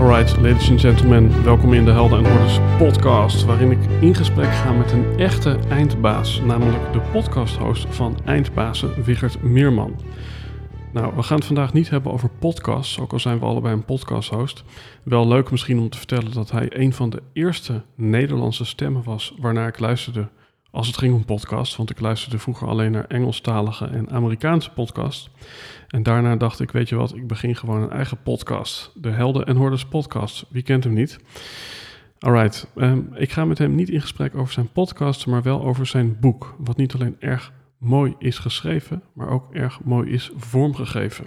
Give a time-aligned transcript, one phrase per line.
[0.00, 4.52] Alright, ladies and gentlemen, welkom in de Helden en Hordes podcast, waarin ik in gesprek
[4.52, 10.00] ga met een echte eindbaas, namelijk de podcasthost van Eindbazen, Wigert Meerman.
[10.92, 13.84] Nou, we gaan het vandaag niet hebben over podcasts, ook al zijn we allebei een
[13.84, 14.64] podcasthost.
[15.02, 19.34] Wel leuk misschien om te vertellen dat hij een van de eerste Nederlandse stemmen was
[19.38, 20.28] waarnaar ik luisterde
[20.76, 21.76] als het ging om podcasts.
[21.76, 25.30] Want ik luisterde vroeger alleen naar Engelstalige en Amerikaanse podcasts.
[25.88, 28.90] En daarna dacht ik, weet je wat, ik begin gewoon een eigen podcast.
[28.94, 30.46] De Helden en Hordes podcast.
[30.50, 31.18] Wie kent hem niet?
[32.18, 35.86] Alright, um, ik ga met hem niet in gesprek over zijn podcast, maar wel over
[35.86, 36.56] zijn boek.
[36.58, 41.26] Wat niet alleen erg mooi is geschreven, maar ook erg mooi is vormgegeven.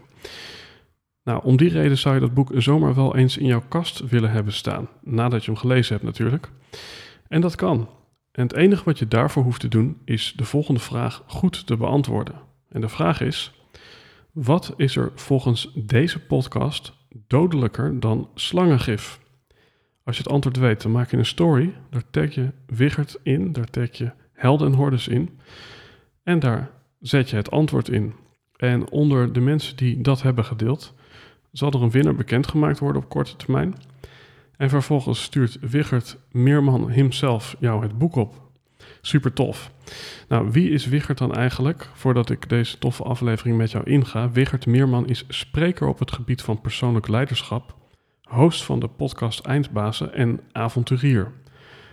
[1.24, 4.32] Nou, om die reden zou je dat boek zomaar wel eens in jouw kast willen
[4.32, 4.88] hebben staan.
[5.02, 6.50] Nadat je hem gelezen hebt natuurlijk.
[7.28, 7.88] En dat kan.
[8.32, 11.78] En het enige wat je daarvoor hoeft te doen is de volgende vraag goed te
[11.78, 12.36] beantwoorden.
[12.70, 13.54] En de vraag is:
[14.32, 16.94] wat is er volgens deze podcast
[17.28, 19.20] dodelijker dan slangengif?
[20.04, 21.74] Als je het antwoord weet, dan maak je een story.
[21.90, 25.40] Daar tag je Wiggert in, daar tag je Helden en Hordes in.
[26.24, 28.14] En daar zet je het antwoord in.
[28.56, 30.94] En onder de mensen die dat hebben gedeeld,
[31.52, 33.76] zal er een winnaar bekendgemaakt worden op korte termijn.
[34.60, 38.42] En vervolgens stuurt Wiggert Meerman himself jou het boek op.
[39.02, 39.72] Super tof.
[40.28, 41.90] Nou, wie is Wiggert dan eigenlijk?
[41.94, 44.32] Voordat ik deze toffe aflevering met jou inga.
[44.32, 47.76] Wiggert Meerman is spreker op het gebied van persoonlijk leiderschap,
[48.24, 51.32] host van de podcast Eindbazen en avonturier.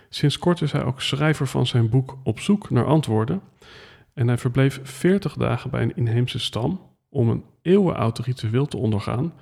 [0.09, 3.41] Sinds kort is hij ook schrijver van zijn boek Op zoek naar antwoorden.
[4.13, 9.33] En hij verbleef 40 dagen bij een inheemse stam om een eeuwenoud ritueel te ondergaan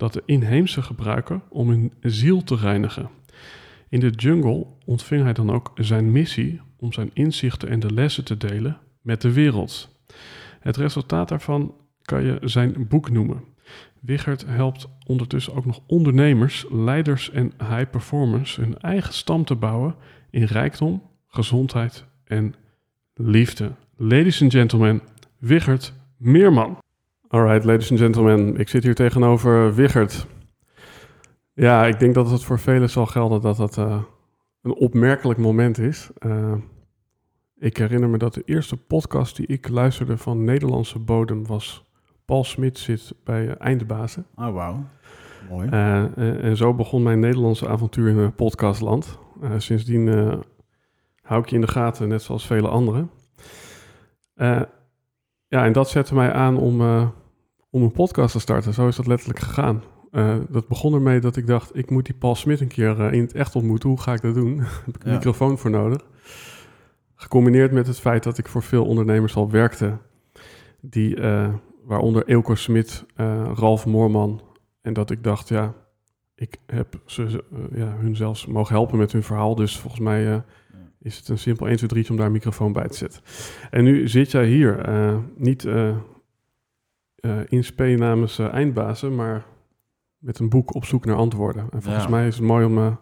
[0.00, 3.10] dat de inheemse gebruiken om hun ziel te reinigen.
[3.88, 8.24] In de jungle ontving hij dan ook zijn missie om zijn inzichten en de lessen
[8.24, 9.96] te delen met de wereld.
[10.60, 13.44] Het resultaat daarvan kan je zijn boek noemen.
[14.00, 19.94] Wiggert helpt ondertussen ook nog ondernemers, leiders en high performers hun eigen stam te bouwen
[20.30, 22.54] in rijkdom, gezondheid en
[23.14, 23.72] liefde.
[23.96, 25.02] Ladies and gentlemen,
[25.38, 26.78] Wiggert Meerman.
[27.32, 30.26] Alright, ladies and gentlemen, ik zit hier tegenover Wiggert.
[31.52, 34.02] Ja, ik denk dat het voor velen zal gelden dat dat uh,
[34.62, 36.10] een opmerkelijk moment is.
[36.26, 36.54] Uh,
[37.58, 41.84] ik herinner me dat de eerste podcast die ik luisterde van Nederlandse bodem was...
[42.24, 44.26] Paul Smit zit bij Eindbazen.
[44.34, 44.84] Oh, wauw.
[45.48, 45.68] Mooi.
[45.68, 49.18] Uh, en zo begon mijn Nederlandse avontuur in podcastland.
[49.56, 50.08] sindsdien
[51.22, 53.10] hou ik je in de gaten, net zoals vele anderen.
[55.48, 56.80] ja, en dat zette mij aan om
[57.70, 58.74] om een podcast te starten.
[58.74, 59.82] Zo is dat letterlijk gegaan.
[60.12, 63.12] Uh, dat begon ermee dat ik dacht, ik moet die Paul Smit een keer uh,
[63.12, 63.88] in het echt ontmoeten.
[63.88, 64.58] Hoe ga ik dat doen?
[64.86, 65.16] heb ik een ja.
[65.16, 66.06] microfoon voor nodig.
[67.14, 69.98] Gecombineerd met het feit dat ik voor veel ondernemers al werkte.
[70.80, 71.54] Die, uh,
[71.84, 73.04] waaronder Eelco Smit,
[73.54, 74.42] Ralf Moorman.
[74.82, 75.74] En dat ik dacht, ja,
[76.34, 77.44] ik heb ze,
[77.74, 79.54] ja, hun zelfs mogen helpen met hun verhaal.
[79.54, 80.42] Dus volgens mij
[80.98, 83.22] is het een simpel 1, 2, 3 om daar een microfoon bij te zetten.
[83.70, 84.88] En nu zit jij hier,
[85.36, 85.68] niet
[87.20, 89.44] uh, in spe namens uh, eindbazen, maar
[90.18, 91.62] met een boek op zoek naar antwoorden.
[91.70, 92.10] En volgens ja.
[92.10, 92.94] mij is het mooi om, uh,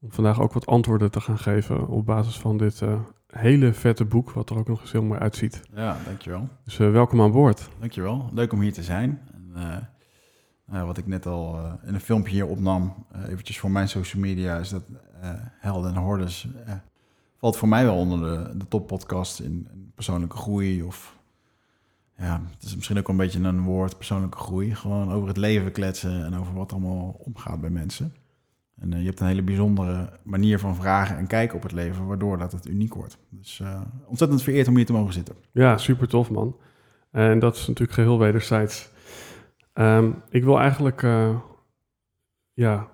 [0.00, 2.82] om, vandaag ook wat antwoorden te gaan geven op basis van dit
[3.26, 5.62] hele vette boek, wat er ook nog eens heel mooi uitziet.
[5.74, 6.48] Ja, dankjewel.
[6.64, 7.68] Dus welkom aan boord.
[7.78, 9.20] Dankjewel, leuk om hier te zijn.
[9.54, 14.58] En, wat ik net al in een filmpje hier opnam, eventjes voor mijn social media,
[14.58, 14.82] is dat
[15.60, 16.48] Helden en Hordes
[17.42, 21.18] valt voor mij wel onder de, de toppodcast in, in persoonlijke groei of
[22.22, 24.74] ja, het is misschien ook een beetje een woord, persoonlijke groei.
[24.74, 28.14] Gewoon over het leven kletsen en over wat allemaal omgaat bij mensen.
[28.80, 32.06] En uh, je hebt een hele bijzondere manier van vragen en kijken op het leven,
[32.06, 33.18] waardoor dat het uniek wordt.
[33.28, 35.34] Dus uh, ontzettend vereerd om hier te mogen zitten.
[35.52, 36.56] Ja, super tof man.
[37.10, 38.90] En dat is natuurlijk geheel wederzijds.
[39.74, 41.36] Um, ik wil eigenlijk uh,
[42.52, 42.88] ja,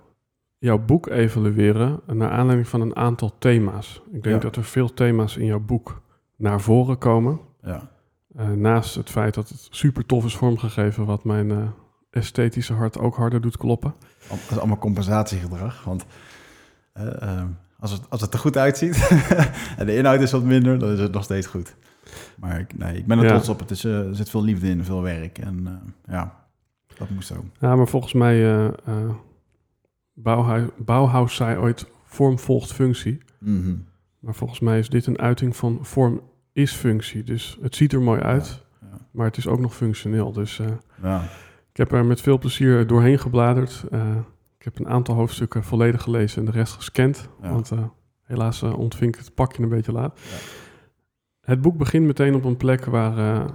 [0.58, 4.02] jouw boek evalueren naar aanleiding van een aantal thema's.
[4.12, 4.40] Ik denk Ja.
[4.42, 6.02] dat er veel thema's in jouw boek
[6.36, 7.40] naar voren komen.
[7.62, 7.90] Ja.
[8.38, 11.68] Eh, naast het feit dat het super tof is vormgegeven, wat mijn eh,
[12.10, 13.94] esthetische hart ook harder doet kloppen.
[14.28, 15.84] Dat is allemaal compensatiegedrag.
[15.84, 16.04] Want
[16.92, 17.46] eh, ehm,
[17.78, 19.08] als, het, als het er goed uitziet
[19.78, 21.74] en de inhoud is wat minder, dan is het nog steeds goed.
[22.36, 23.30] Maar ik, nee, ik ben er Ja.
[23.30, 23.58] trots op.
[23.58, 25.38] Het is, er zit veel liefde in, veel werk.
[25.38, 26.44] En ja,
[26.98, 27.44] dat moest ook.
[27.60, 28.70] Ja, maar volgens mij,
[30.12, 33.18] Bauhaus, Bauhaus zei ooit, vorm volgt functie.
[33.38, 33.74] Mhm.
[34.18, 36.20] Maar volgens mij is dit een uiting van vorm
[36.52, 37.22] is functie.
[37.22, 38.86] Dus het ziet er mooi uit, Ja.
[39.10, 40.32] maar het is ook nog functioneel.
[40.32, 40.66] Dus eh,
[41.02, 41.22] Ja.
[41.70, 43.84] ik heb er met veel plezier doorheen gebladerd.
[43.90, 44.16] Eh,
[44.58, 47.28] ik heb een aantal hoofdstukken volledig gelezen en de rest gescand.
[47.40, 47.84] Want eh,
[48.22, 50.20] helaas ontving ik het pakje een beetje laat.
[50.30, 50.36] Ja.
[51.40, 53.46] Het boek begint meteen op een plek waar,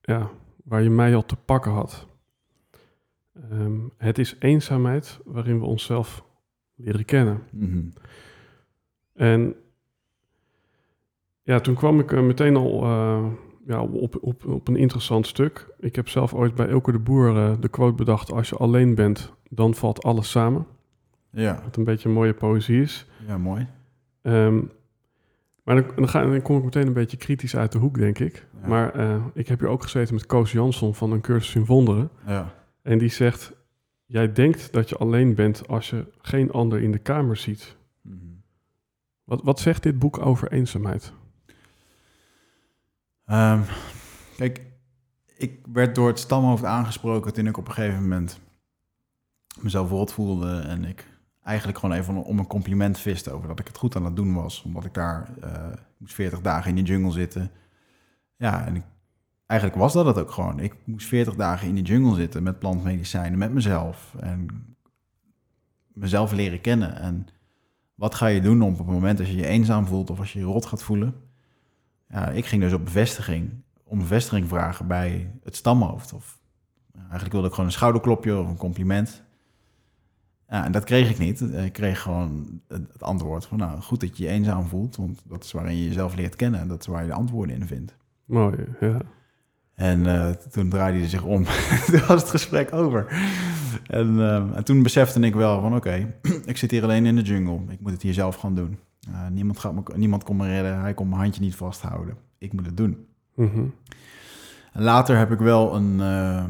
[0.00, 0.30] ja,
[0.64, 2.06] waar je mij al te pakken had.
[3.50, 6.24] Ehm, het is eenzaamheid waarin we onszelf
[6.74, 7.42] leren kennen.
[7.52, 7.80] Mhm.
[9.14, 9.54] En
[11.42, 13.24] ja, toen kwam ik eh, meteen al eh,
[13.66, 15.66] ja, op, op, op een interessant stuk.
[15.78, 18.94] Ik heb zelf ooit bij Elke de Boer eh, de quote bedacht: Als je alleen
[18.94, 20.66] bent, dan valt alles samen.
[21.30, 21.60] ja.
[21.64, 23.06] Wat een beetje een mooie poëzie is.
[23.26, 23.66] ja, mooi.
[24.22, 24.60] Ehm,
[25.62, 28.18] maar dan, dan, ga, dan kom ik meteen een beetje kritisch uit de hoek, denk
[28.18, 28.46] ik.
[28.62, 28.68] Ja.
[28.68, 28.94] Maar
[29.34, 32.10] ik heb hier ook gezeten met Koos Jansson van een cursus in wonderen.
[32.26, 32.54] Ja.
[32.82, 33.52] En die zegt:
[34.06, 37.76] Jij denkt dat je alleen bent als je geen ander in de kamer ziet.
[38.02, 38.16] Mhm.
[39.24, 41.12] Wat, wat zegt dit boek over eenzaamheid?
[43.30, 43.60] Ehm,
[44.36, 44.62] kijk,
[45.36, 48.40] ik werd door het stamhoofd aangesproken toen ik op een gegeven moment
[49.60, 51.06] mezelf rot voelde en ik
[51.42, 54.34] eigenlijk gewoon even om een compliment viste over dat ik het goed aan het doen
[54.34, 55.28] was, omdat ik daar
[55.70, 57.50] ik moest 40 dagen in die jungle zitten.
[58.36, 58.82] Ja, en ik,
[59.46, 60.60] eigenlijk was dat het ook gewoon.
[60.60, 64.48] Ik moest 40 dagen in die jungle zitten met plantmedicijnen, met mezelf en
[65.86, 66.96] mezelf leren kennen.
[66.96, 67.26] En
[67.94, 70.38] wat ga je doen op het moment als je je eenzaam voelt of als je
[70.38, 71.29] je rot gaat voelen?
[72.10, 73.50] Ja, ik ging dus op bevestiging,
[73.84, 76.12] om bevestiging vragen bij het stamhoofd.
[76.12, 76.38] Of
[77.00, 79.22] eigenlijk wilde ik gewoon een schouderklopje of een compliment.
[80.48, 81.40] Ja, en dat kreeg ik niet.
[81.40, 85.44] Ik kreeg gewoon het antwoord van, nou, goed dat je je eenzaam voelt, want dat
[85.44, 87.96] is waarin je jezelf leert kennen en dat is waar je de antwoorden in vindt.
[88.24, 89.00] Mooi, ja.
[89.74, 91.44] En eh, toen draaide hij zich om.
[91.86, 93.06] toen was het gesprek over.
[93.86, 96.14] En, eh, en toen besefte ik wel van oké,
[96.44, 97.60] ik zit hier alleen in de jungle.
[97.68, 98.78] Ik moet het hier zelf gaan doen.
[99.08, 100.80] Eh, niemand, gaat me, niemand kon me redden.
[100.80, 102.16] Hij kon mijn handje niet vasthouden.
[102.38, 103.06] Ik moet het doen.
[103.34, 103.64] Mhm.
[104.72, 106.00] Later heb ik wel een...
[106.00, 106.44] eh,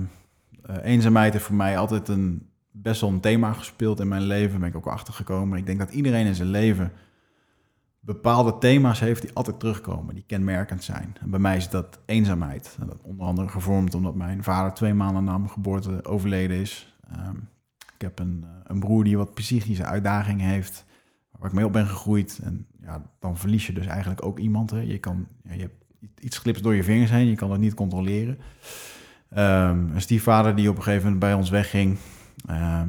[0.62, 4.60] eh, eenzaamheid heeft voor mij altijd een, best wel een thema gespeeld in mijn leven.
[4.60, 5.58] Ben ik ook achter gekomen.
[5.58, 6.92] Ik denk dat iedereen in zijn leven
[8.00, 11.16] bepaalde thema's heeft die altijd terugkomen, die kenmerkend zijn.
[11.20, 12.76] En bij mij is dat eenzaamheid.
[12.80, 16.94] En dat onder andere gevormd omdat mijn vader twee maanden na mijn geboorte overleden is.
[17.12, 17.36] Ehm,
[17.94, 20.84] ik heb een, een broer die wat psychische uitdagingen heeft,
[21.38, 22.40] waar ik mee op ben gegroeid.
[22.42, 24.70] En ja, dan verlies je dus eigenlijk ook iemand.
[24.70, 24.80] Hè.
[24.80, 25.84] Je, kan, je hebt
[26.20, 28.38] iets glips door je vingers heen, je kan het niet controleren.
[29.30, 31.98] Ehm, een stiefvader die op een gegeven moment bij ons wegging.
[32.46, 32.88] Ehm,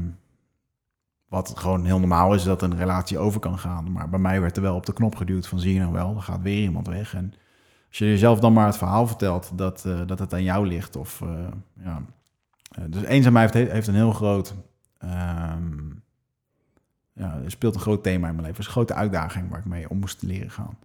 [1.27, 3.91] wat gewoon heel normaal is dat een relatie over kan gaan.
[3.91, 6.15] Maar bij mij werd er wel op de knop geduwd van zie je nou wel,
[6.15, 7.13] er gaat weer iemand weg.
[7.15, 7.33] En
[7.87, 10.95] als je jezelf dan maar het verhaal vertelt dat, eh, dat het aan jou ligt.
[10.95, 11.47] Of, eh,
[11.83, 12.01] ja.
[12.71, 14.55] Eh, dus eenzaamheid heeft, heeft een heel groot...
[14.97, 15.89] ehm,
[17.13, 18.59] ja, speelt een groot thema in mijn leven.
[18.59, 20.77] Is een grote uitdaging waar ik mee om moest leren gaan.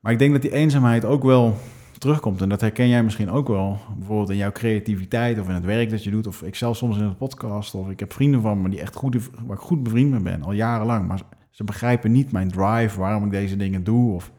[0.00, 1.56] Maar ik denk dat die eenzaamheid ook wel
[1.98, 2.40] terugkomt.
[2.40, 3.78] En dat herken jij misschien ook wel.
[3.96, 6.26] Bijvoorbeeld in jouw creativiteit of in het werk dat je doet.
[6.26, 7.74] Of ik zelf soms in een podcast.
[7.74, 10.42] Of ik heb vrienden van me die echt goed, waar ik goed bevriend mee ben.
[10.42, 11.08] Al jarenlang.
[11.08, 13.00] Maar ze begrijpen niet mijn drive.
[13.00, 14.14] Waarom ik deze dingen doe.
[14.14, 14.32] Of,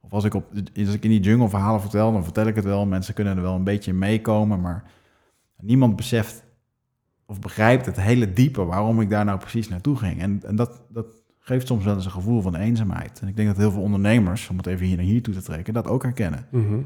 [0.00, 2.12] of als, ik op, als ik in die jungle verhalen vertel.
[2.12, 2.86] Dan vertel ik het wel.
[2.86, 4.60] Mensen kunnen er wel een beetje meekomen.
[4.60, 4.84] Maar
[5.60, 6.44] niemand beseft
[7.26, 8.64] of begrijpt het hele diepe.
[8.64, 10.20] Waarom ik daar nou precies naartoe ging.
[10.20, 11.06] En, en dat, dat
[11.38, 13.20] geeft soms wel eens een gevoel van eenzaamheid.
[13.20, 15.42] En ik denk dat heel veel ondernemers, om het even hier naar hier toe te
[15.42, 16.46] trekken, dat ook herkennen.
[16.50, 16.78] Mhm.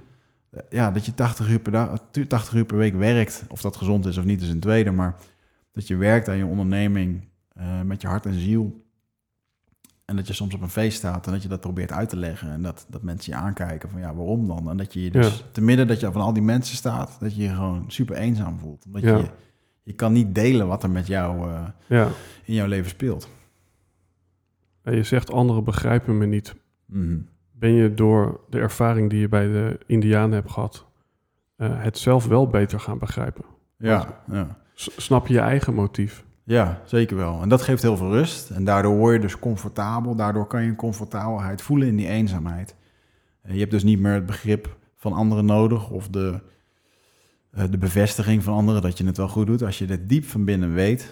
[0.70, 4.06] Ja, dat je 80 uur, per dag, 80 uur per week werkt, of dat gezond
[4.06, 5.16] is of niet, is een tweede, maar
[5.73, 8.85] dat je werkt aan je onderneming eh, met je hart en ziel.
[10.04, 12.16] En dat je soms op een feest staat en dat je dat probeert uit te
[12.16, 12.50] leggen.
[12.50, 14.70] En dat, dat mensen je aankijken van ja, waarom dan?
[14.70, 15.44] En dat je je dus, Ja.
[15.52, 18.59] te midden dat je van al die mensen staat, dat je je gewoon super eenzaam
[18.59, 18.85] voelt.
[18.87, 19.16] Omdat Ja.
[19.16, 19.30] je,
[19.82, 22.08] je kan niet delen wat er met jou eh, Ja.
[22.44, 23.28] in jouw leven speelt.
[24.82, 26.54] En je zegt anderen begrijpen me niet.
[26.87, 27.18] Mhm.
[27.52, 30.87] Ben je door de ervaring die je bij de Indianen hebt gehad,
[31.56, 33.44] eh, het zelf wel beter gaan begrijpen?
[33.76, 34.58] Ja, ja.
[34.75, 36.25] Snap je je eigen motief?
[36.44, 37.42] Ja, zeker wel.
[37.42, 38.50] En dat geeft heel veel rust.
[38.50, 40.14] En daardoor word je dus comfortabel.
[40.14, 42.75] Daardoor kan je een comfortabelheid voelen in die eenzaamheid.
[43.42, 46.40] En je hebt dus niet meer het begrip van anderen nodig of de,
[47.50, 49.62] de bevestiging van anderen dat je het wel goed doet.
[49.62, 51.11] Als je dit diep van binnen weet,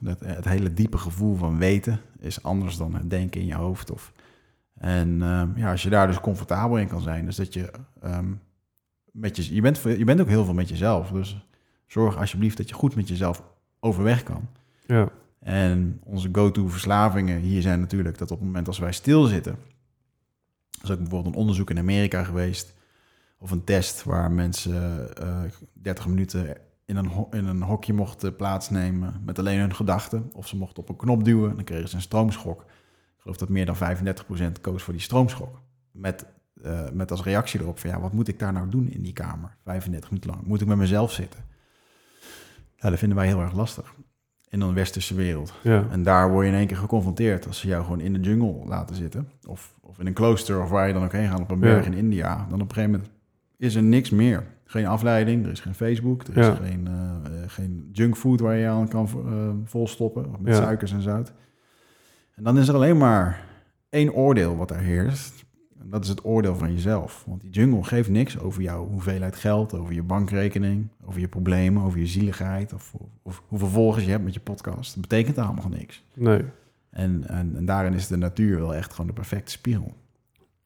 [0.00, 3.90] Dat, het hele diepe gevoel van weten is anders dan het denken in je hoofd.
[3.90, 4.12] Of,
[4.74, 7.70] en ehm, ja, als je daar dus comfortabel in kan zijn, dus dat je
[8.00, 8.32] ehm,
[9.12, 11.10] met je, je bent, je bent ook heel veel met jezelf.
[11.10, 11.46] Dus
[11.86, 13.42] zorg alsjeblieft dat je goed met jezelf
[13.80, 14.48] overweg kan.
[14.86, 15.08] Ja.
[15.40, 19.52] En onze go-to verslavingen hier zijn natuurlijk dat op het moment als wij stilzitten.
[19.52, 22.74] Er is ook bijvoorbeeld een onderzoek in Amerika geweest.
[23.38, 28.36] Of een test waar mensen uh, eh, 30 minuten in een, in een hokje mochten
[28.36, 30.30] plaatsnemen met alleen hun gedachten.
[30.32, 32.60] Of ze mochten op een knop duwen, dan kregen ze een stroomschok.
[32.60, 35.60] Ik geloof dat meer dan 35% koos voor die stroomschok.
[35.90, 36.26] Met,
[36.64, 39.12] uh, met als reactie erop van ja, wat moet ik daar nou doen in die
[39.12, 39.56] kamer?
[39.64, 40.46] 35 minuten lang.
[40.46, 41.44] Moet ik met mezelf zitten?
[42.76, 43.94] Ja, dat vinden wij heel erg lastig
[44.48, 45.52] in een westerse wereld.
[45.62, 45.86] Ja.
[45.90, 48.66] En daar word je in één keer geconfronteerd als ze jou gewoon in de jungle
[48.66, 49.30] laten zitten.
[49.46, 51.86] Of, of in een klooster of waar je dan ook heen gaat op een berg
[51.86, 52.46] in India.
[52.50, 53.10] Dan op een gegeven moment
[53.58, 54.46] is er niks meer.
[54.64, 58.88] Geen afleiding, er is geen Facebook, er is geen, uh, geen junkfood waar je aan
[58.88, 61.32] kan uh, volstoppen met suikers en zout.
[62.34, 63.44] En dan is er alleen maar
[63.88, 65.44] één oordeel wat er heerst.
[65.80, 67.24] En dat is het oordeel van jezelf.
[67.26, 71.82] Want die jungle geeft niks over jouw hoeveelheid geld, over je bankrekening, over je problemen,
[71.82, 74.92] over je zieligheid of, of, hoeveel volgers je hebt met je podcast.
[74.94, 76.04] Dat betekent allemaal niks.
[76.14, 76.44] Nee.
[76.90, 79.94] En, en, en daarin is de natuur wel echt gewoon de perfecte spiegel.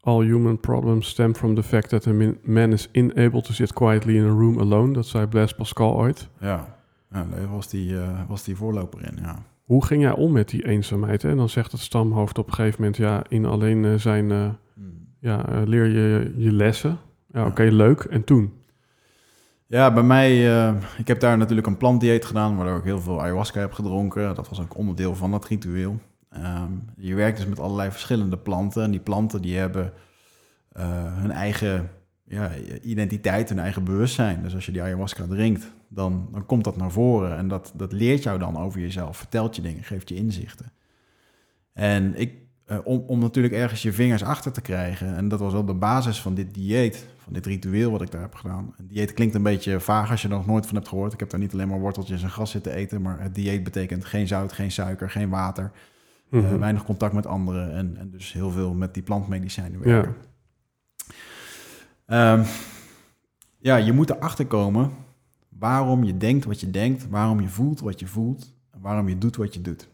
[0.04, 4.16] All human problems stem from the fact that a man is unable to sit quietly
[4.16, 4.92] in a room alone.
[4.92, 6.28] Dat zei Blaise Pascal ooit.
[6.40, 6.76] Ja,
[7.10, 9.42] ja daar was die, uh, was die voorloper in, ja.
[9.64, 11.24] Hoe ging jij om met die eenzaamheid?
[11.24, 12.96] En dan zegt het stamhoofd op een gegeven moment...
[12.96, 14.30] ja, in alleen uh, zijn...
[14.30, 15.06] Uh, hmm.
[15.18, 16.98] ja, leer je je lessen.
[17.32, 18.00] Ja, oké, leuk.
[18.00, 18.52] En toen?
[19.66, 20.44] Ja, bij mij...
[20.98, 22.56] ik heb daar natuurlijk een plantdieet gedaan...
[22.56, 24.34] waardoor ik heel veel ayahuasca heb gedronken.
[24.34, 25.98] Dat was ook onderdeel van dat ritueel.
[26.32, 28.82] Ehm, je werkt dus met allerlei verschillende planten.
[28.82, 29.92] En die planten die hebben
[30.76, 31.90] uh, hun eigen
[32.24, 32.50] ja,
[32.82, 34.42] identiteit, hun eigen bewustzijn.
[34.42, 37.36] Dus als je die ayahuasca drinkt, dan, dan komt dat naar voren.
[37.36, 40.72] En dat, dat leert jou dan over jezelf, vertelt je dingen, geeft je inzichten.
[41.72, 42.34] En ik,
[42.66, 45.74] uh, om, om natuurlijk ergens je vingers achter te krijgen, en dat was wel de
[45.74, 48.74] basis van dit dieet, van dit ritueel wat ik daar heb gedaan.
[48.76, 51.12] Een dieet klinkt een beetje vaag als je er nog nooit van hebt gehoord.
[51.12, 54.04] Ik heb daar niet alleen maar worteltjes en gras zitten eten, maar het dieet betekent
[54.04, 55.72] geen zout, geen suiker, geen water.
[56.40, 60.14] Mm weinig contact met anderen en, en, dus heel veel met die plantmedicijnen werken.
[62.06, 62.32] Ja.
[62.32, 62.44] Um,
[63.58, 64.90] ja, je moet erachter komen
[65.48, 69.18] waarom je denkt wat je denkt, waarom je voelt wat je voelt, en waarom je
[69.18, 69.88] doet wat je doet.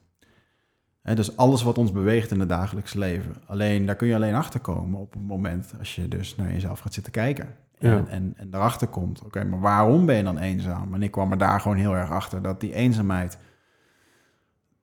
[1.03, 3.35] He, dus alles wat ons beweegt in het dagelijks leven.
[3.47, 6.79] Alleen daar kun je alleen achter komen op het moment als je dus naar jezelf
[6.79, 7.47] gaat zitten kijken.
[7.79, 8.05] En, ja.
[8.09, 10.95] en, en daarachter komt, oké, maar waarom ben je dan eenzaam?
[10.95, 13.39] En ik kwam er daar gewoon heel erg achter dat die eenzaamheid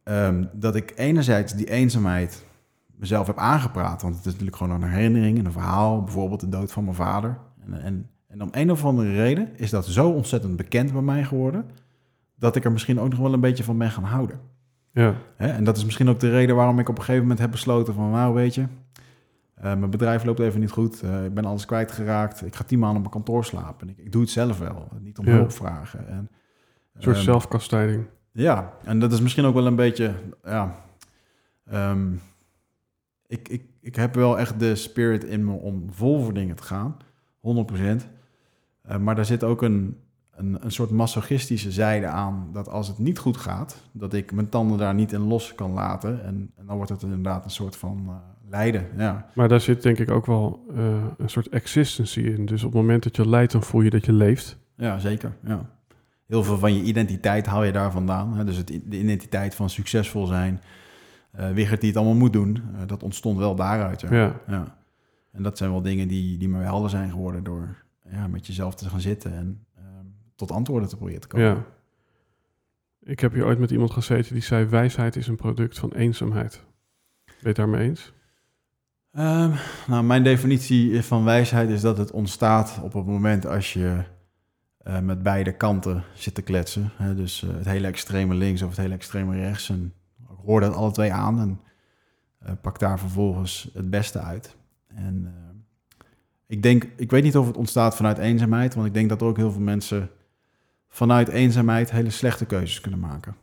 [0.06, 2.46] Ehm, dat ik enerzijds die eenzaamheid
[2.96, 4.02] mezelf heb aangepraat.
[4.02, 6.04] Want het is natuurlijk gewoon een herinnering en een verhaal.
[6.04, 7.38] Bijvoorbeeld de dood van mijn vader.
[7.66, 11.24] En, en, en om een of andere reden is dat zo ontzettend bekend bij mij
[11.24, 11.66] geworden.
[12.36, 14.40] Dat ik er misschien ook nog wel een beetje van ben gaan houden.
[14.92, 15.16] Ja.
[15.36, 15.48] Hè?
[15.48, 17.94] En dat is misschien ook de reden waarom ik op een gegeven moment heb besloten
[17.94, 18.12] van...
[18.12, 21.04] nou weet je, uh, mijn bedrijf loopt even niet goed.
[21.04, 22.46] Uh, ik ben alles kwijtgeraakt.
[22.46, 23.90] Ik ga tien maanden op mijn kantoor slapen.
[23.90, 24.88] Ik, ik doe het zelf wel.
[25.00, 26.08] Niet om hulp vragen.
[26.08, 26.30] En,
[26.94, 28.06] een soort um, zelfkastijding.
[28.36, 30.14] Ja, en dat is misschien ook wel een beetje,
[30.44, 30.76] ja.
[31.74, 32.22] Um,
[33.28, 36.64] ik, ik, ik heb wel echt de spirit in me om vol voor dingen te
[36.64, 37.02] gaan, 100%.
[37.80, 39.98] Uh, maar daar zit ook een,
[40.32, 44.50] een, een soort masochistische zijde aan, dat als het niet goed gaat, dat ik mijn
[44.50, 46.24] tanden daar niet in los kan laten.
[46.24, 48.16] En, en dan wordt het inderdaad een soort van uh,
[48.50, 49.30] lijden, ja.
[49.36, 52.46] Maar daar zit denk ik ook wel uh, een soort existency in.
[52.46, 54.58] Dus op het moment dat je lijdt, dan voel je dat je leeft.
[54.76, 55.75] Ja, zeker, ja
[56.28, 58.38] heel veel van je identiteit haal je daar vandaan.
[58.38, 58.44] Hè?
[58.44, 60.62] Dus het, de identiteit van succesvol zijn.
[61.40, 64.02] Uh, Wigert die het allemaal moet doen, uh, dat ontstond wel daaruit.
[64.02, 64.14] Ja.
[64.14, 64.40] Ja.
[64.48, 64.78] ja.
[65.32, 68.76] En dat zijn wel dingen die, die me helder zijn geworden door ja, met jezelf
[68.76, 69.84] te gaan zitten en uh,
[70.36, 71.48] tot antwoorden te proberen te komen.
[71.48, 71.66] Ja.
[73.04, 76.64] Ik heb hier ooit met iemand gezeten die zei: wijsheid is een product van eenzaamheid.
[77.26, 78.14] Ben je het daarmee eens?
[79.18, 79.54] Um,
[79.88, 84.04] nou, mijn definitie van wijsheid is dat het ontstaat op het moment als je
[84.88, 86.92] uh, met beide kanten zitten kletsen.
[86.96, 87.16] Hè?
[87.16, 89.70] Dus uh, het hele extreme links of het hele extreme rechts.
[89.70, 91.60] En ik hoor dat alle twee aan en
[92.46, 94.56] uh, pak daar vervolgens het beste uit.
[94.88, 95.34] En
[96.48, 99.28] ik denk, ik weet niet of het ontstaat vanuit eenzaamheid, want ik denk dat er
[99.28, 100.10] ook heel veel mensen
[100.88, 103.36] vanuit eenzaamheid hele slechte keuzes kunnen maken.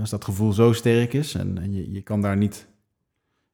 [0.00, 2.66] als dat gevoel zo sterk is en, en je, je kan daar niet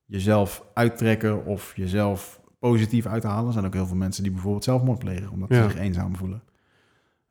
[0.05, 3.47] jezelf uittrekken of jezelf positief uithalen.
[3.47, 5.63] Er zijn ook heel veel mensen die bijvoorbeeld zelfmoord plegen omdat ja.
[5.63, 6.43] ze zich eenzaam voelen.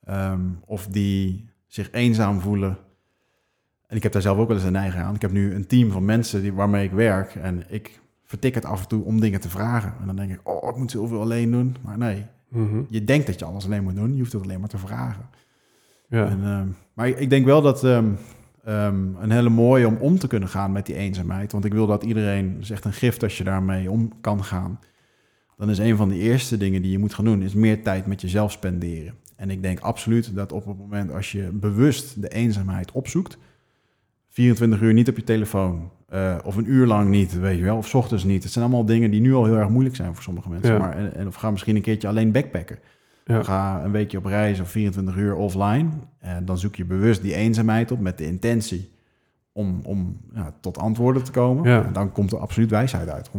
[0.09, 2.77] Um, of die zich eenzaam voelen.
[3.87, 5.15] En ik heb daar zelf ook wel eens een neiging aan.
[5.15, 7.35] Ik heb nu een team van mensen die, waarmee ik werk.
[7.35, 9.93] En ik vertik het af en toe om dingen te vragen.
[9.99, 11.75] En dan denk ik, oh, ik moet zoveel alleen doen.
[11.81, 12.85] Maar nee, mm -hmm.
[12.89, 14.13] je denkt dat je alles alleen moet doen.
[14.13, 15.25] Je hoeft het alleen maar te vragen.
[16.09, 16.27] Ja.
[16.27, 18.17] En, um, maar ik denk wel dat um,
[18.63, 21.51] ehm, een hele mooie om om te kunnen gaan met die eenzaamheid.
[21.51, 24.43] Want ik wil dat iedereen, het is echt een gift als je daarmee om kan
[24.43, 24.79] gaan.
[25.57, 28.05] Dan is een van de eerste dingen die je moet gaan doen, is meer tijd
[28.05, 29.13] met jezelf spenderen.
[29.37, 33.37] En ik denk absoluut dat op het moment als je bewust de eenzaamheid opzoekt,
[34.29, 37.77] 24 uur niet op je telefoon, uh, of een uur lang niet, weet je wel,
[37.77, 38.43] of 's ochtends niet.
[38.43, 40.73] Het zijn allemaal dingen die nu al heel erg moeilijk zijn voor sommige mensen.
[40.73, 40.79] Ja.
[40.79, 42.79] Maar, en, en of ga misschien een keertje alleen backpacken.
[43.25, 43.43] Ja.
[43.43, 45.89] Ga een weekje op reis of 24 uur offline.
[46.19, 48.89] En dan zoek je bewust die eenzaamheid op met de intentie
[49.57, 51.69] om, om ja, tot antwoorden te komen.
[51.69, 51.85] Ja.
[51.85, 53.31] En dan komt er absoluut wijsheid uit, 100%.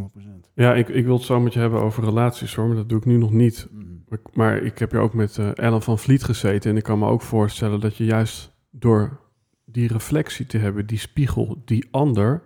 [0.55, 2.99] Ja, ik, ik wil het zo met je hebben over relaties hoor, maar dat doe
[2.99, 3.69] ik nu nog niet.
[4.09, 6.99] Maar, maar ik heb hier ook met eh, Ellen van Vliet gezeten en ik kan
[6.99, 9.21] me ook voorstellen dat je juist door
[9.65, 12.43] die reflectie te hebben, die spiegel, die ander,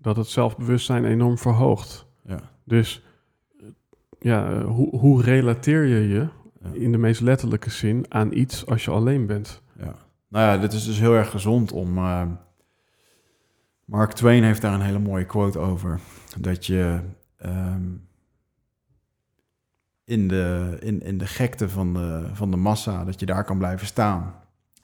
[0.00, 2.06] dat het zelfbewustzijn enorm verhoogt.
[2.24, 2.40] Ja.
[2.64, 3.04] Dus
[3.60, 3.66] eh,
[4.18, 6.28] ja, eh, hoe, hoe relateer je je
[6.62, 6.70] Ja.
[6.72, 9.62] in de meest letterlijke zin aan iets als je alleen bent?
[9.78, 9.94] Ja.
[10.28, 11.98] Nou ja, dit is dus heel erg gezond om.
[13.86, 16.00] Mark Twain heeft daar een hele mooie quote over.
[16.38, 17.00] Dat je
[17.36, 17.82] ehm,
[20.04, 23.58] in, de, in, in de gekte van de, van de massa, dat je daar kan
[23.58, 24.34] blijven staan.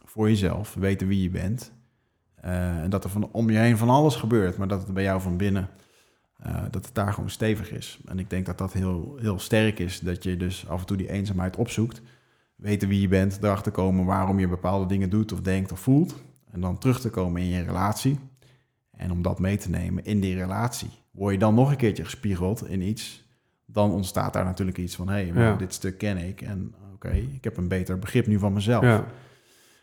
[0.04, 1.72] Voor jezelf, weten wie je bent.
[2.34, 5.02] Eh, en dat er van, om je heen van alles gebeurt, maar dat het bij
[5.02, 5.68] jou van binnen,
[6.36, 8.00] eh, dat het daar gewoon stevig is.
[8.04, 10.96] En ik denk dat dat heel, heel sterk is, dat je dus af en toe
[10.96, 12.02] die eenzaamheid opzoekt
[12.62, 16.22] weten wie je bent, erachter komen waarom je bepaalde dingen doet of denkt of voelt.
[16.50, 18.18] En dan terug te komen in je relatie.
[19.02, 20.90] En om dat mee te nemen in die relatie.
[21.10, 23.24] Word je dan nog een keertje gespiegeld in iets,
[23.66, 25.56] dan ontstaat daar natuurlijk iets van: hé, hey, maar Ja.
[25.56, 26.40] dit stuk ken ik.
[26.40, 28.82] En oké, ik heb een beter begrip nu van mezelf.
[28.82, 29.06] Ja,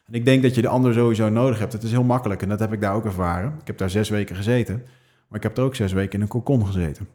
[0.06, 1.74] En ik denk dat je de ander sowieso nodig hebt.
[1.74, 3.54] Het is heel makkelijk en dat heb ik daar ook ervaren.
[3.62, 4.84] Ik heb daar zes weken gezeten,
[5.28, 7.08] maar ik heb er ook zes weken in een kokon gezeten.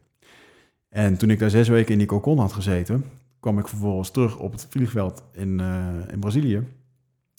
[0.88, 3.04] En toen ik daar zes weken in die kokon had gezeten,
[3.40, 6.62] kwam ik vervolgens terug op het vliegveld in, eh, in Brazilië.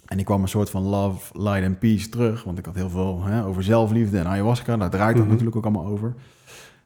[0.05, 2.89] En ik kwam een soort van love, light and peace terug, want ik had heel
[2.89, 4.77] veel hè, over zelfliefde en ayahuasca.
[4.77, 5.29] Daar draait dat Mhm.
[5.31, 6.13] natuurlijk ook allemaal over.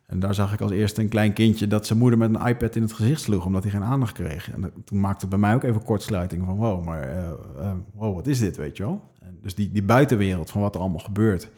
[0.06, 2.76] En daar zag ik als eerste een klein kindje dat zijn moeder met een iPad
[2.76, 4.52] in het gezicht sloeg, omdat hij geen aandacht kreeg.
[4.52, 8.16] En dat- toen maakte het bij mij ook even kortsluiting van, wow, maar eh, wow,
[8.16, 9.02] wat is dit, weet je wel?
[9.22, 11.50] En dus die, die buitenwereld van wat er allemaal gebeurt,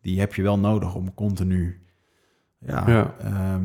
[0.00, 1.80] die heb je wel nodig om continu,
[2.58, 3.14] ja, Ja.
[3.20, 3.62] ehm,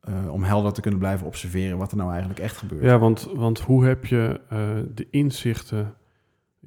[0.00, 2.82] eh, om helder te kunnen blijven observeren wat er nou eigenlijk echt gebeurt.
[2.84, 4.40] ja want, want hoe heb je
[4.94, 5.94] de inzichten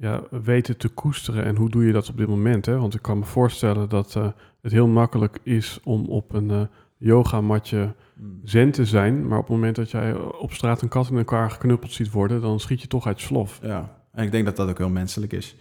[0.00, 2.66] ja, weten te koesteren en hoe doe je dat op dit moment?
[2.66, 2.78] Hè?
[2.78, 4.28] Want ik kan me voorstellen dat eh,
[4.60, 6.60] het heel makkelijk is om op een eh
[6.98, 8.40] yogamatje Mm.
[8.44, 11.50] zen te zijn, maar op het moment dat jij op straat een kat in elkaar
[11.50, 13.58] geknuppeld ziet worden, dan schiet je toch uit slof.
[13.62, 15.56] Ja, en ik denk dat dat ook heel menselijk is.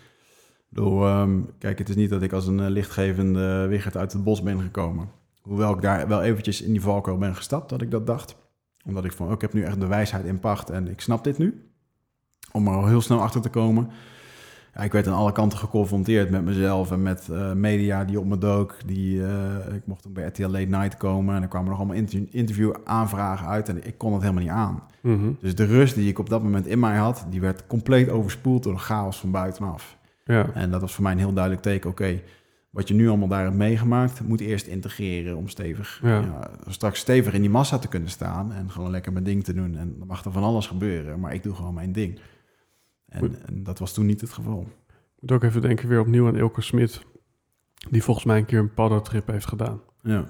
[0.73, 4.41] Ehm, kijk, het is niet dat ik als een eh, lichtgevende wichert uit het bos
[4.41, 5.09] ben gekomen.
[5.41, 8.35] Hoewel ik daar wel eventjes in die valkuil ben gestapt, dat ik dat dacht.
[8.85, 11.23] Omdat ik van, oh, ik heb nu echt de wijsheid in pacht en ik snap
[11.23, 11.69] dit nu.
[12.51, 13.89] Om er al heel snel achter te komen.
[14.75, 18.25] Ja, ik werd aan alle kanten geconfronteerd met mezelf en met eh, media die op
[18.25, 18.75] me dook.
[18.85, 21.95] Die, eh, ik mocht toen bij RTL Late Night komen en er kwamen nog allemaal
[21.95, 24.83] inter- interview-aanvragen uit en ik kon het helemaal niet aan.
[25.01, 25.31] Mhm.
[25.39, 28.63] Dus de rust die ik op dat moment in mij had, die werd compleet overspoeld
[28.63, 29.97] door de chaos van buitenaf.
[30.25, 31.89] Ja, En dat was voor mij een heel duidelijk teken.
[31.89, 32.19] Oké,
[32.69, 36.19] wat je nu allemaal daar hebt meegemaakt, moet eerst integreren om stevig, Ja.
[36.19, 39.53] ja, straks stevig in die massa te kunnen staan en gewoon lekker mijn ding te
[39.53, 39.77] doen.
[39.77, 42.19] En dan mag er van alles gebeuren, maar ik doe gewoon mijn ding.
[43.21, 44.61] En, en dat was toen niet het geval.
[44.87, 47.01] ik moet ook even denken weer opnieuw aan Ilke Smit,
[47.89, 49.81] die volgens mij een keer een paddotrip heeft gedaan.
[50.01, 50.25] Ja,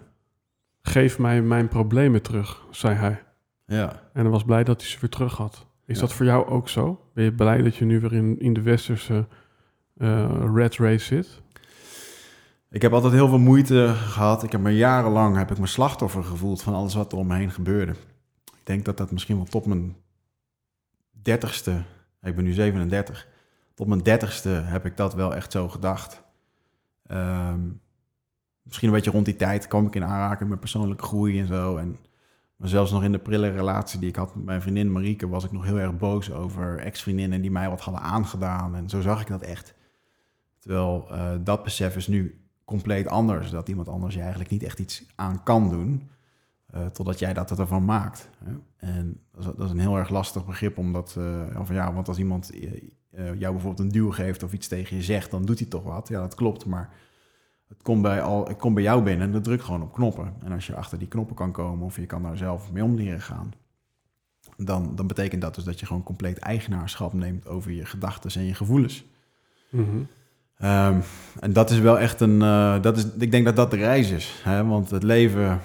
[0.82, 3.24] Geef mij mijn problemen terug, zei hij.
[3.66, 3.92] ja.
[4.14, 5.66] En hij was blij dat hij ze weer terug had.
[5.86, 6.02] Is Ja.
[6.02, 7.10] dat voor jou ook zo?
[7.14, 9.28] Ben je blij dat je nu weer in, in de westerse
[9.98, 11.42] eh red race zit?
[12.70, 14.44] Ik heb altijd heel veel moeite gehad.
[14.44, 17.36] Ik heb me jarenlang heb ik me slachtoffer gevoeld van alles wat er om me
[17.36, 17.92] heen gebeurde.
[18.46, 19.96] Ik denk dat dat misschien wel tot mijn
[21.22, 21.84] dertigste,
[22.26, 23.28] ik ben nu 37,
[23.74, 26.24] tot mijn dertigste heb ik dat wel echt zo gedacht.
[27.08, 27.60] Ehm,
[28.64, 31.78] misschien een beetje rond die tijd kwam ik in aanraking met persoonlijke groei en zo.
[31.78, 32.00] En
[32.56, 35.44] maar zelfs nog in de prille relatie die ik had met mijn vriendin Marieke, was
[35.44, 38.76] ik nog heel erg boos over ex-vriendinnen die mij wat hadden aangedaan.
[38.76, 39.74] En zo zag ik dat echt.
[40.60, 43.50] Terwijl eh, dat besef is nu compleet anders.
[43.50, 46.10] Dat iemand anders je eigenlijk niet echt iets aan kan doen.
[46.76, 48.30] Eh, totdat jij dat ervan maakt.
[48.44, 48.52] Hè?
[48.78, 50.78] En dat is, dat is een heel erg lastig begrip.
[50.78, 51.18] Omdat,
[51.60, 52.52] of ja, want als iemand
[53.16, 55.84] eh, jou bijvoorbeeld een duw geeft of iets tegen je zegt, dan doet hij toch
[55.84, 56.08] wat.
[56.08, 56.66] Ja, dat klopt.
[56.66, 56.90] Maar
[57.68, 60.34] het komt bij, al, het komt bij jou binnen en dat drukt gewoon op knoppen.
[60.44, 62.96] En als je achter die knoppen kan komen of je kan daar zelf mee om
[62.96, 63.54] leren gaan.
[64.58, 68.48] Dan, dan betekent dat dus dat je gewoon compleet eigenaarschap neemt over je gedachten en
[68.48, 69.06] je gevoelens.
[69.70, 69.84] Mhm.
[70.58, 71.00] Ehm,
[71.40, 72.40] en dat is wel echt een.
[72.82, 74.42] dat is, ik denk dat dat de reis is.
[74.44, 74.66] Hè?
[74.66, 75.60] Want het leven,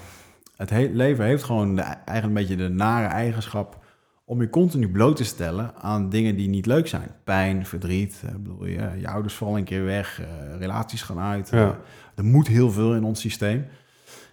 [0.61, 3.85] het he- leven heeft gewoon de, eigenlijk een beetje de nare eigenschap
[4.25, 7.09] om je continu bloot te stellen aan dingen die niet leuk zijn.
[7.25, 11.49] Pijn, verdriet, eh, bedoel je, je ouders vallen een keer weg, eh, relaties gaan uit.
[11.51, 11.69] Ja.
[11.69, 11.75] Eh,
[12.15, 13.67] er moet heel veel in ons systeem.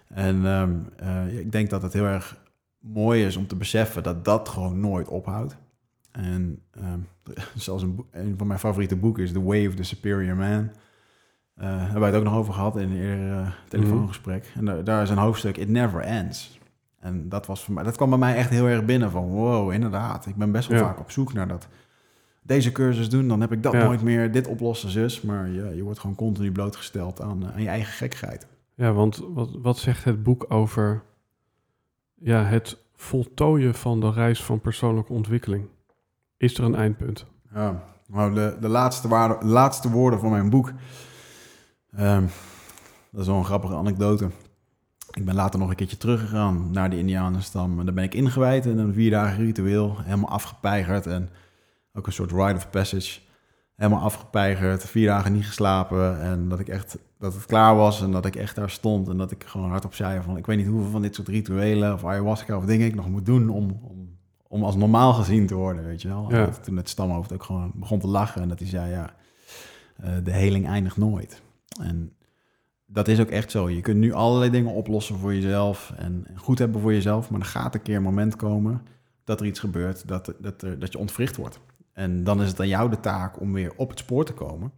[0.08, 2.36] En ehm, eh, ik denk dat het heel erg
[2.78, 5.56] mooi is om te beseffen dat dat gewoon nooit ophoudt.
[6.12, 6.98] En ehm,
[7.54, 10.70] zelfs een, een van mijn favoriete boeken is The Way of the Superior Man.
[11.58, 14.52] Eh daar hebben wij het ook nog over gehad in een eerder eh, telefoongesprek.
[14.54, 16.58] En daar, is een hoofdstuk, It Never Ends.
[17.00, 19.72] En dat, was voor mij, dat kwam bij mij echt heel erg binnen van wow,
[19.72, 20.26] inderdaad.
[20.26, 20.84] Ik ben best wel Ja.
[20.84, 21.68] vaak op zoek naar dat.
[22.42, 23.84] Deze cursus doen, dan heb ik dat Ja.
[23.84, 24.32] nooit meer.
[24.32, 25.20] Dit oplossen, zus.
[25.22, 28.46] Maar je, je wordt gewoon continu blootgesteld aan, eh, aan je eigen gekheid.
[28.74, 31.02] Ja, want wat, wat zegt het boek over
[32.14, 35.66] ja, het voltooien van de reis van persoonlijke ontwikkeling?
[36.36, 37.26] Is er een eindpunt?
[37.54, 40.72] Ja, nou, de, de laatste, waarde, laatste woorden van mijn boek.
[41.96, 42.24] Ehm,
[43.10, 44.30] dat is wel een grappige anekdote.
[45.12, 47.78] Ik ben later nog een keertje teruggegaan naar de Indianenstam.
[47.78, 49.96] En daar ben ik ingewijd in een vier dagen ritueel.
[50.00, 51.30] Helemaal afgepeigerd en
[51.92, 53.20] ook een soort rite of passage.
[53.76, 56.20] Helemaal afgepeigerd, vier dagen niet geslapen.
[56.20, 59.08] En dat ik echt, dat het klaar was en dat ik echt daar stond.
[59.08, 61.92] En dat ik gewoon hardop zei van, ik weet niet hoeveel van dit soort rituelen
[61.92, 65.54] of ayahuasca of dingen ik nog moet doen om, om, om als normaal gezien te
[65.54, 66.26] worden, weet je wel.
[66.30, 66.48] Ja.
[66.48, 69.14] Toen het stamhoofd ook gewoon begon te lachen en dat hij zei, ja,
[69.96, 71.42] eh, de heling eindigt nooit.
[71.80, 72.12] En
[72.86, 73.68] dat is ook echt zo.
[73.70, 77.46] Je kunt nu allerlei dingen oplossen voor jezelf en goed hebben voor jezelf, maar er
[77.46, 78.82] gaat een keer een moment komen
[79.24, 81.60] dat er iets gebeurt, dat, dat, er, dat je ontwricht wordt.
[81.92, 84.72] En dan is het aan jou de taak om weer op het spoor te komen.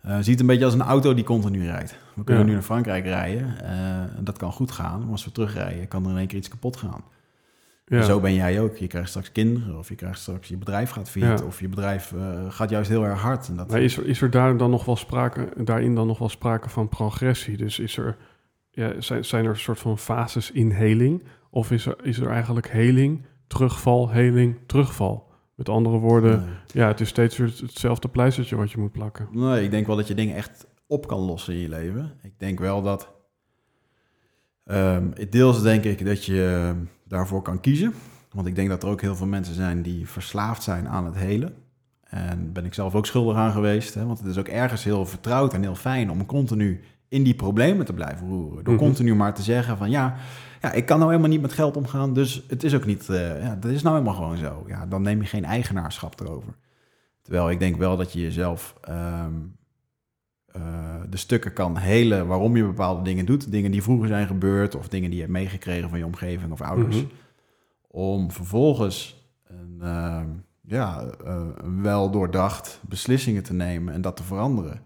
[0.00, 1.96] Eh ziet een beetje als een auto die continu rijdt.
[2.14, 2.48] We kunnen Ja.
[2.48, 3.60] nu naar Frankrijk rijden.
[3.62, 5.00] eh, en dat kan goed gaan.
[5.00, 7.04] Maar als we terugrijden, kan er in één keer iets kapot gaan.
[7.86, 8.76] Ja, En Zo ben jij ook.
[8.76, 11.44] Je krijgt straks kinderen, of je krijgt straks je bedrijf gaat failliet, Ja.
[11.46, 13.48] of je bedrijf eh, gaat juist heel erg hard.
[13.48, 16.18] En dat, maar is er, is er daar dan nog wel sprake, daarin dan nog
[16.18, 17.56] wel sprake van progressie?
[17.56, 18.16] Dus is er,
[18.70, 21.22] ja, zijn, zijn er een soort van fases in heling?
[21.50, 25.32] Of is er, is er eigenlijk heling, terugval, heling, terugval?
[25.54, 26.54] Met andere woorden, Nee.
[26.82, 29.28] ja, het is steeds weer hetzelfde pleistertje wat je moet plakken.
[29.30, 32.12] Nee, ik denk wel dat je dingen echt op kan lossen in je leven.
[32.22, 33.12] Ik denk wel dat.
[34.64, 36.72] ehm, deels denk ik dat je
[37.04, 37.92] daarvoor kan kiezen.
[38.32, 41.14] Want ik denk dat er ook heel veel mensen zijn die verslaafd zijn aan het
[41.14, 41.54] helen.
[42.04, 43.94] En ben ik zelf ook schuldig aan geweest.
[43.94, 44.06] Hè?
[44.06, 47.86] Want het is ook ergens heel vertrouwd en heel fijn om continu in die problemen
[47.86, 48.64] te blijven roeren.
[48.64, 48.82] Door Mhm.
[48.82, 50.14] continu maar te zeggen van ja,
[50.60, 52.12] ja, ik kan nou helemaal niet met geld omgaan.
[52.14, 54.64] Dus het is ook niet, eh, ja, dat is nou helemaal gewoon zo.
[54.66, 56.54] Ja, dan neem je geen eigenaarschap erover.
[57.22, 59.32] Terwijl ik denk wel dat je jezelf ehm,
[60.54, 60.62] eh,
[61.10, 63.50] de stukken kan helen waarom je bepaalde dingen doet.
[63.50, 66.60] Dingen die vroeger zijn gebeurd of dingen die je hebt meegekregen van je omgeving of
[66.60, 66.96] ouders.
[66.96, 67.06] Mhm.
[67.88, 70.26] Om vervolgens een, ehm,
[70.60, 71.42] ja, eh,
[71.82, 74.80] wel doordacht beslissingen te nemen en dat te veranderen.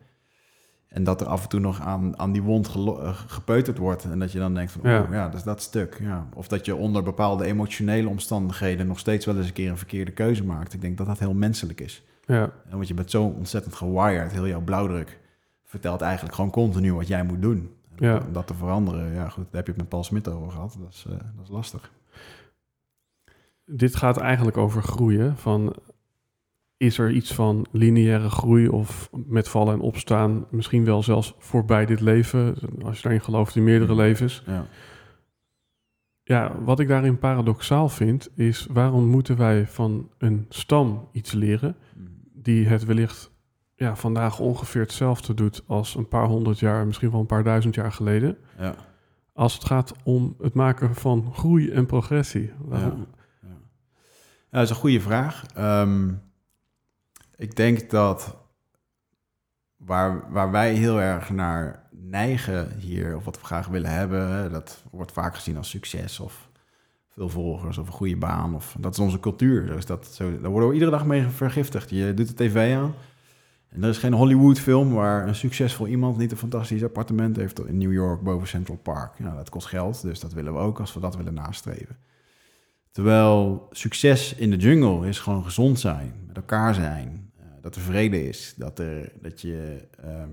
[0.89, 4.05] En dat er af en toe nog aan, aan die wond eh, gepeuterd wordt.
[4.05, 5.01] En dat je dan denkt van, Ja.
[5.03, 5.99] oh, ja, dat is dat stuk.
[6.01, 6.29] Ja.
[6.35, 10.13] Of dat je onder bepaalde emotionele omstandigheden nog steeds wel eens een keer een verkeerde
[10.13, 10.73] keuze maakt.
[10.75, 12.03] Ik denk dat dat heel menselijk is.
[12.27, 15.19] Ja, En Want je bent zo ontzettend gewired, heel jouw blauwdruk
[15.69, 17.71] vertelt eigenlijk gewoon continu wat jij moet doen.
[17.97, 18.23] En Ja.
[18.27, 20.77] Om dat te veranderen, ja goed, daar heb je het met Paul Smit over gehad.
[20.81, 21.91] Dat is, eh, dat is lastig.
[23.65, 25.37] dit gaat eigenlijk over groeien.
[25.37, 25.75] Van,
[26.77, 31.87] is er iets van lineaire groei of met vallen en opstaan, misschien wel zelfs voorbij
[31.87, 32.55] dit leven,
[32.85, 34.43] als je daarin gelooft in meerdere levens.
[34.47, 34.67] Ja.
[36.23, 41.77] Ja, wat ik daarin paradoxaal vind, is waarom moeten wij van een stam iets leren
[42.35, 43.31] die het wellicht
[43.79, 47.75] ja, vandaag ongeveer hetzelfde doet als een paar honderd jaar, misschien wel een paar duizend
[47.75, 48.39] jaar geleden.
[48.59, 48.75] Ja.
[49.33, 52.53] Als het gaat om het maken van groei en progressie.
[52.59, 53.07] Waarom?
[53.41, 53.49] Ja,
[54.51, 55.45] dat is een goede vraag.
[55.55, 56.13] Ehm,
[57.37, 58.37] ik denk dat
[59.77, 64.83] waar, waar wij heel erg naar neigen hier, of wat we graag willen hebben, dat
[64.91, 66.49] wordt vaak gezien als succes of
[67.09, 68.55] veel volgers of een goede baan.
[68.55, 69.67] Of, dat is onze cultuur.
[69.67, 71.91] Dus dat, zo, daar worden we iedere dag mee vergiftigd.
[71.91, 72.95] Je doet de tv aan.
[73.69, 77.79] En er is geen Hollywood-film waar een succesvol iemand niet een fantastisch appartement heeft in
[77.79, 79.13] New York boven Central Park.
[79.19, 81.97] Ja, dat kost geld, dus dat willen we ook als we dat willen nastreven.
[82.91, 87.81] Terwijl succes in de jungle is gewoon gezond zijn, met elkaar zijn, eh, dat er
[87.81, 90.29] vrede is, dat, er, dat, je, ehm,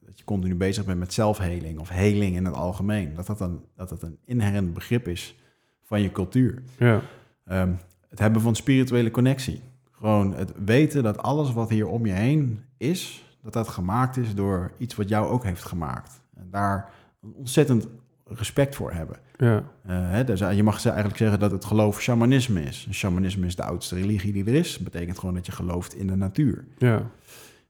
[0.00, 3.14] dat je continu bezig bent met zelfheling of heling in het algemeen.
[3.14, 5.36] Dat dat een, dat dat een inherent begrip is
[5.82, 6.62] van je cultuur.
[6.78, 7.02] Ja,
[7.48, 7.72] Ehm,
[8.08, 9.60] het hebben van spirituele connectie.
[9.90, 14.34] Gewoon het weten dat alles wat hier om je heen is, dat dat gemaakt is
[14.34, 16.20] door iets wat jou ook heeft gemaakt.
[16.36, 16.90] En daar
[17.34, 17.86] ontzettend
[18.24, 19.16] respect voor hebben.
[19.36, 22.88] ja, Eh, hè, dus je mag ze eigenlijk zeggen dat het geloof shamanisme is.
[22.90, 24.74] Shamanisme is de oudste religie die er is.
[24.74, 26.64] Dat betekent gewoon dat je gelooft in de natuur.
[26.78, 27.02] ja,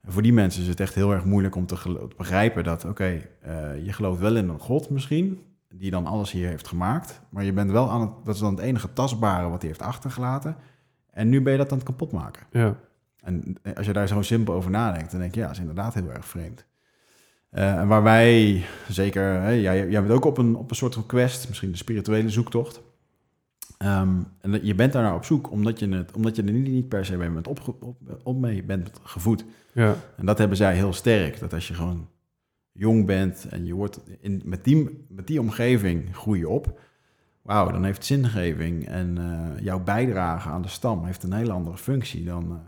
[0.00, 3.22] En voor die mensen is het echt heel erg moeilijk om te, begrijpen dat, oké,
[3.40, 5.42] eh, je gelooft wel in een god misschien,
[5.74, 7.20] die dan alles hier heeft gemaakt.
[7.28, 9.82] Maar je bent wel aan het, dat is dan het enige tastbare wat hij heeft
[9.82, 10.56] achtergelaten.
[11.10, 12.46] En nu ben je dat aan het kapot maken.
[12.50, 12.76] Ja.
[13.22, 15.94] En als je daar zo simpel over nadenkt, dan denk je, ja, dat is inderdaad
[15.94, 16.64] heel erg vreemd.
[17.52, 20.94] Uh, en waar wij, zeker, hè, jij, jij bent ook op een, op een soort
[20.94, 22.82] van quest, misschien een spirituele zoektocht.
[23.84, 26.68] Um, en je bent daar naar op zoek omdat je, het, omdat je er niet,
[26.68, 29.44] niet per se mee bent, op, op, op mee bent gevoed.
[29.72, 29.96] Ja.
[30.16, 31.38] En dat hebben zij heel sterk.
[31.38, 32.08] Dat als je gewoon
[32.72, 36.80] jong bent en je wordt in, met, die, met die omgeving groei je op.
[37.42, 41.76] Wauw, dan heeft zingeving en uh, jouw bijdrage aan de stam heeft een hele andere
[41.76, 42.58] functie dan uh,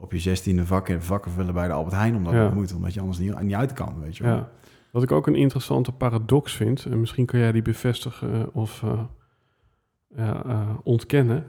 [0.00, 2.50] op je zestiende vakken, vakken vullen bij de Albert Heijn omdat ja.
[2.50, 4.34] moet, omdat je anders niet, niet uit kan, weet je wel.
[4.34, 4.50] Ja.
[4.90, 9.00] Wat ik ook een interessante paradox vind, en misschien kan jij die bevestigen of uh,
[10.16, 11.46] ja, ontkennen,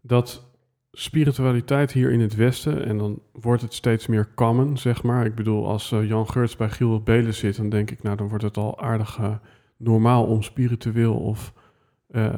[0.00, 0.48] dat
[0.92, 5.26] spiritualiteit hier in het Westen, en dan wordt het steeds meer common, zeg maar.
[5.26, 8.28] Ik bedoel, als uh, Jan Geurts bij Giel Belen zit, dan denk ik, nou, dan
[8.28, 9.18] wordt het al aardig
[9.76, 11.52] normaal om spiritueel of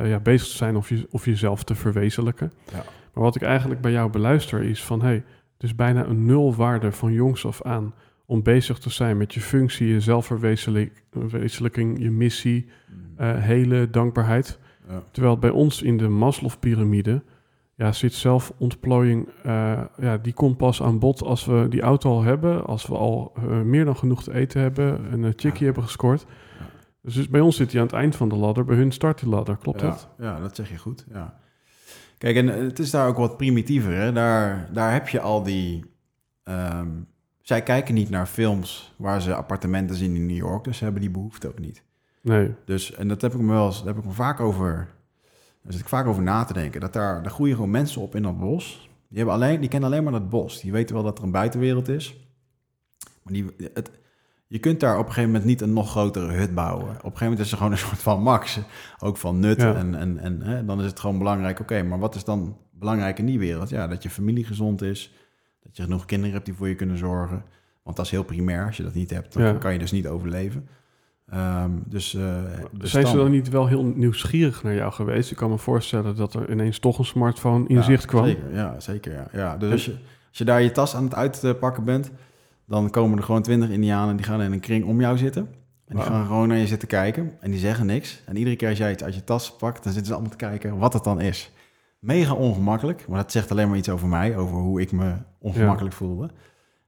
[0.02, 2.52] ja, bezig te zijn of, je, of jezelf te verwezenlijken.
[2.72, 2.84] Ja.
[3.14, 6.92] Maar wat ik eigenlijk bij jou beluister is van, hey, het is bijna een nulwaarde
[6.92, 7.94] van jongs af aan
[8.26, 12.70] om bezig te zijn met je functie, je zelfverwezenlijking, je missie,
[13.18, 13.26] Mm.
[13.36, 14.58] hele dankbaarheid.
[14.88, 15.02] Ja.
[15.10, 17.22] Terwijl bij ons in de Maslow-pyramide
[17.74, 22.22] ja, zit zelfontplooiing, uh, ja, die komt pas aan bod als we die auto al
[22.22, 25.64] hebben, als we al uh, meer dan genoeg te eten hebben, een chickie ja.
[25.64, 26.26] hebben gescoord.
[26.58, 26.66] Ja.
[27.02, 29.28] Dus, bij ons zit hij aan het eind van de ladder, bij hun start die
[29.28, 30.08] ladder, klopt dat?
[30.18, 31.40] Ja, dat zeg je goed, ja.
[32.22, 34.12] Kijk, en het is daar ook wat primitiever, hè?
[34.12, 35.84] Daar, daar heb je al die...
[36.44, 37.06] Um,
[37.40, 41.02] zij kijken niet naar films waar ze appartementen zien in New York, dus ze hebben
[41.02, 41.82] die behoefte ook niet.
[42.20, 42.54] Nee.
[42.64, 44.88] Dus, en dat heb ik me wel eens, daar heb ik me vaak over
[45.62, 46.80] daar zit ik vaak over na te denken.
[46.80, 48.90] Dat daar, daar groeien gewoon mensen op in dat bos.
[49.08, 50.60] Die, hebben alleen, die kennen alleen maar dat bos.
[50.60, 52.16] Die weten wel dat er een buitenwereld is.
[53.22, 53.90] Maar die, het,
[54.52, 56.84] je kunt daar op een gegeven moment niet een nog grotere hut bouwen.
[56.88, 58.58] Op een gegeven moment is er gewoon een soort van max.
[58.98, 59.60] Ook van nut.
[59.60, 59.74] Ja.
[59.74, 61.60] En, en, en hè, dan is het gewoon belangrijk.
[61.60, 63.68] Oké, maar wat is dan belangrijk in die wereld?
[63.68, 65.14] Ja, dat je familie gezond is.
[65.62, 67.44] Dat je genoeg kinderen hebt die voor je kunnen zorgen.
[67.82, 68.66] Want dat is heel primair.
[68.66, 69.52] Als je dat niet hebt, dan Ja.
[69.52, 70.68] kan je dus niet overleven.
[71.28, 72.20] Ehm, dus, eh,
[72.72, 75.30] de Zijn ze dan niet wel heel nieuwsgierig naar jou geweest?
[75.30, 78.24] Ik kan me voorstellen dat er ineens toch een smartphone in Ja, zicht kwam.
[78.24, 79.12] Zeker, ja, zeker.
[79.12, 79.28] Ja.
[79.32, 79.90] Ja, dus als je,
[80.28, 82.10] als je daar je tas aan het uitpakken bent,
[82.66, 85.48] dan komen er gewoon twintig indianen die gaan in een kring om jou zitten.
[85.86, 88.22] En die gaan gewoon naar je zitten kijken en die zeggen niks.
[88.26, 90.36] En iedere keer als jij iets uit je tas pakt, dan zitten ze allemaal te
[90.36, 91.52] kijken wat het dan is.
[91.98, 95.94] Mega ongemakkelijk, maar dat zegt alleen maar iets over mij, over hoe ik me ongemakkelijk
[95.94, 96.30] voelde.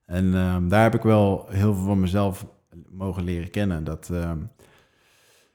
[0.07, 2.47] En ehm, daar heb ik wel heel veel van mezelf
[2.89, 3.85] mogen leren kennen.
[3.85, 4.39] Dat, ehm,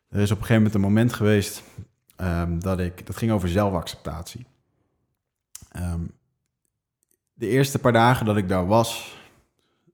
[0.10, 1.64] er is op een gegeven moment een moment geweest
[2.16, 4.46] ehm, dat ik, dat ging over zelfacceptatie.
[7.34, 9.19] De eerste paar dagen dat ik daar was,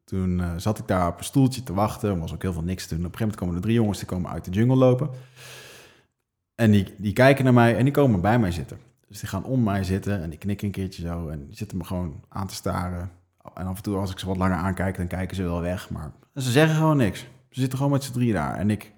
[0.06, 2.10] toen eh, zat ik daar op een stoeltje te wachten.
[2.10, 3.06] Er was ook heel veel niks te doen.
[3.06, 5.10] Op een gegeven moment komen er drie jongens die komen uit de jungle lopen.
[6.56, 8.80] En die, die kijken naar mij en die komen bij mij zitten.
[9.08, 11.28] Dus die gaan om mij zitten en die knikken een keertje zo.
[11.28, 13.12] En die zitten me gewoon aan te staren.
[13.54, 15.89] En af en toe als ik ze wat langer aankijk, dan kijken ze wel weg.
[15.89, 17.20] Maar en ze zeggen gewoon niks.
[17.50, 18.56] Ze zitten gewoon met z'n drie daar.
[18.56, 18.94] En ik,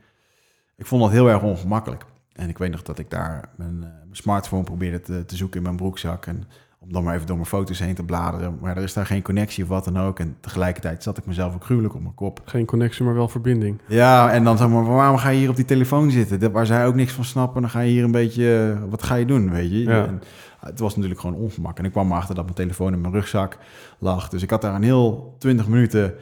[0.75, 2.05] ik vond dat heel erg ongemakkelijk.
[2.33, 5.57] En ik weet nog dat ik daar mijn, eh, mijn smartphone probeerde te, te zoeken
[5.57, 6.25] in mijn broekzak.
[6.25, 6.43] En
[6.87, 8.57] om dan maar even door mijn foto's heen te bladeren.
[8.61, 10.19] Maar er is daar geen connectie of wat dan ook.
[10.19, 12.41] En tegelijkertijd zat ik mezelf ook gruwelijk op mijn kop.
[12.45, 13.81] Geen connectie, maar wel verbinding.
[13.87, 16.51] Ja, en dan zeg maar, waarom ga je hier op die telefoon zitten?
[16.51, 19.15] Waar zij ook niks van snappen, dan ga je hier een beetje, eh, wat ga
[19.15, 19.83] je doen, weet je?
[19.83, 20.05] Ja.
[20.05, 20.21] En,
[20.59, 21.77] ah, het was natuurlijk gewoon ongemak.
[21.77, 23.57] En ik kwam erachter dat mijn telefoon in mijn rugzak
[23.99, 24.29] lag.
[24.29, 26.13] Dus ik had daar een heel 20 minuten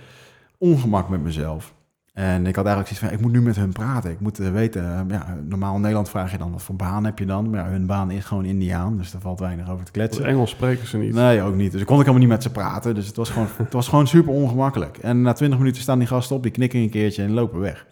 [0.58, 1.74] ongemak met mezelf.
[2.16, 4.12] En ik had eigenlijk zoiets van, ik moet nu met hun praten.
[4.12, 7.06] Ik moet eh, weten, eh, ja, normaal in Nederland vraag je dan, wat voor baan
[7.06, 7.50] heb je dan?
[7.50, 10.26] Maar ja, hun baan is gewoon Indiaan, dus daar valt weinig over te Dus kletsen.
[10.26, 11.14] Engels spreken ze niet.
[11.14, 11.72] Nee, ook niet.
[11.72, 12.96] Dus ik kon ik helemaal niet met ze praten.
[12.96, 14.98] Dus het was gewoon, het was gewoon super ongemakkelijk.
[14.98, 17.86] En na 20 minuten staan die gasten op, die knikken een keertje en lopen weg.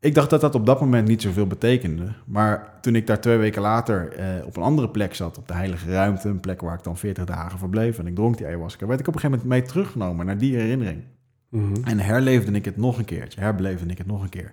[0.00, 2.12] Ik dacht dat dat op dat moment niet zoveel betekende.
[2.26, 5.54] Maar toen ik daar twee weken later eh, op een andere plek zat, op de
[5.54, 8.86] Heilige Ruimte, een plek waar ik dan 40 dagen verbleef en ik dronk die ayahuasca,
[8.86, 11.02] werd ik op een gegeven moment mee teruggenomen naar die herinnering.
[11.50, 11.84] Mhm.
[11.84, 14.52] En herleefde ik het nog een keertje, herbeleefde ik het nog een keer.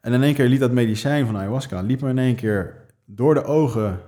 [0.00, 3.34] En in één keer liet dat medicijn van ayahuasca, liet me in één keer door
[3.34, 4.00] de ogen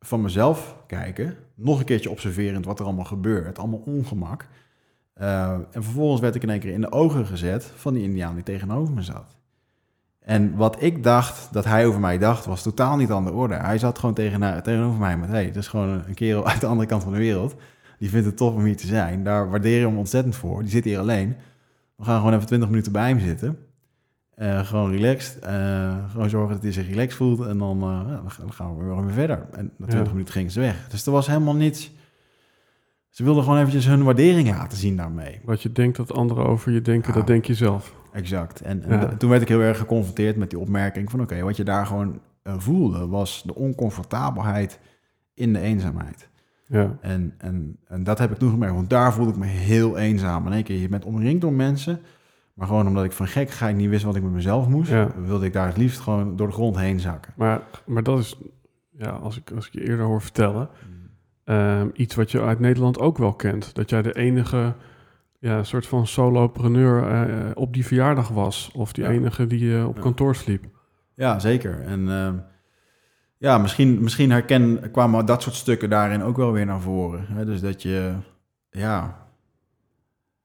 [0.00, 1.36] van mezelf kijken.
[1.54, 4.46] Nog een keertje observerend wat er allemaal gebeurt, allemaal ongemak.
[5.14, 8.34] Eh, en vervolgens werd ik in één keer in de ogen gezet van die indiaan
[8.34, 9.36] die tegenover me zat.
[10.20, 13.54] En wat ik dacht dat hij over mij dacht, was totaal niet aan de orde.
[13.54, 16.66] Hij zat gewoon tegen, tegenover mij met, hey, het is gewoon een kerel uit de
[16.66, 17.54] andere kant van de wereld.
[17.98, 19.24] Die vindt het tof om hier te zijn.
[19.24, 20.60] Daar waardeer je hem ontzettend voor.
[20.60, 21.36] Die zit hier alleen.
[22.00, 23.58] We gaan gewoon even 20 minuten bij hem zitten.
[24.34, 25.38] Eh, gewoon relaxed.
[25.38, 27.40] Eh, gewoon zorgen dat hij zich relaxed voelt.
[27.46, 29.46] En dan, eh, ja, dan gaan- we weer weer verder.
[29.52, 30.12] En na 20 Ja.
[30.12, 30.88] minuten gingen ze weg.
[30.88, 31.90] Dus er was helemaal niets...
[33.08, 35.40] Ze wilden gewoon eventjes hun waardering laten zien daarmee.
[35.44, 37.18] Wat je denkt dat anderen over je denken, Ja.
[37.18, 37.94] dat denk je zelf.
[38.12, 38.60] Exact.
[38.60, 39.06] En, en Ja.
[39.06, 41.20] d- toen werd ik heel erg geconfronteerd met die opmerking van...
[41.20, 44.78] oké, wat je daar gewoon voelde was de oncomfortabelheid
[45.34, 46.28] in de eenzaamheid.
[46.72, 49.98] Ja, En, en, en dat heb ik toen gemerkt, want daar voelde ik me heel
[49.98, 50.46] eenzaam.
[50.46, 52.00] In één keer, je bent omringd door mensen...
[52.54, 54.90] maar gewoon omdat ik van gekkigheid niet wist wat ik met mezelf moest...
[54.90, 55.08] Ja.
[55.24, 57.32] wilde ik daar het liefst gewoon door de grond heen zakken.
[57.36, 58.38] maar, maar dat is,
[58.90, 60.68] ja, als ik, als ik je eerder hoor vertellen,
[61.44, 63.74] ehm, iets wat je uit Nederland ook wel kent.
[63.74, 64.74] Dat jij de enige
[65.38, 68.70] ja, soort van solopreneur eh, op die verjaardag was.
[68.74, 69.10] Of die Ja.
[69.10, 70.64] enige die eh, op kantoor sliep.
[71.14, 71.80] Ja, zeker.
[71.80, 72.34] En ehm,
[73.40, 77.26] ja, misschien, misschien herken, kwamen dat soort stukken daarin ook wel weer naar voren.
[77.28, 77.44] Hè?
[77.44, 78.12] Dus dat je,
[78.70, 79.26] ja,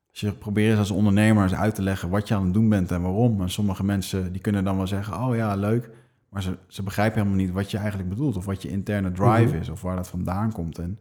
[0.09, 2.91] als je probeert als ondernemer eens uit te leggen wat je aan het doen bent
[2.91, 3.41] en waarom.
[3.41, 5.89] En sommige mensen die kunnen dan wel zeggen, oh ja, leuk.
[6.29, 9.47] Maar ze, ze begrijpen helemaal niet wat je eigenlijk bedoelt of wat je interne drive
[9.53, 9.57] Mhm.
[9.61, 10.77] is of waar dat vandaan komt.
[10.79, 10.99] En,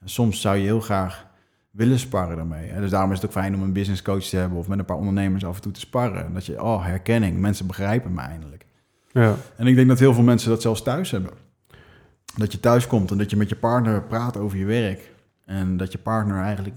[0.00, 1.26] en soms zou je heel graag
[1.70, 2.70] willen sparren daarmee.
[2.70, 2.80] Hè?
[2.80, 4.84] Dus daarom is het ook fijn om een business coach te hebben of met een
[4.84, 6.24] paar ondernemers af en toe te sparren.
[6.24, 8.66] En dat je, oh, herkenning, mensen begrijpen me eindelijk.
[9.14, 11.30] Ja, En ik denk dat heel veel mensen dat zelfs thuis hebben.
[12.36, 15.12] Dat je thuis komt en dat je met je partner praat over je werk.
[15.44, 16.74] En dat je partner eigenlijk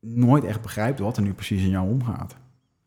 [0.00, 2.36] nooit echt begrijpt wat er nu precies in jou omgaat.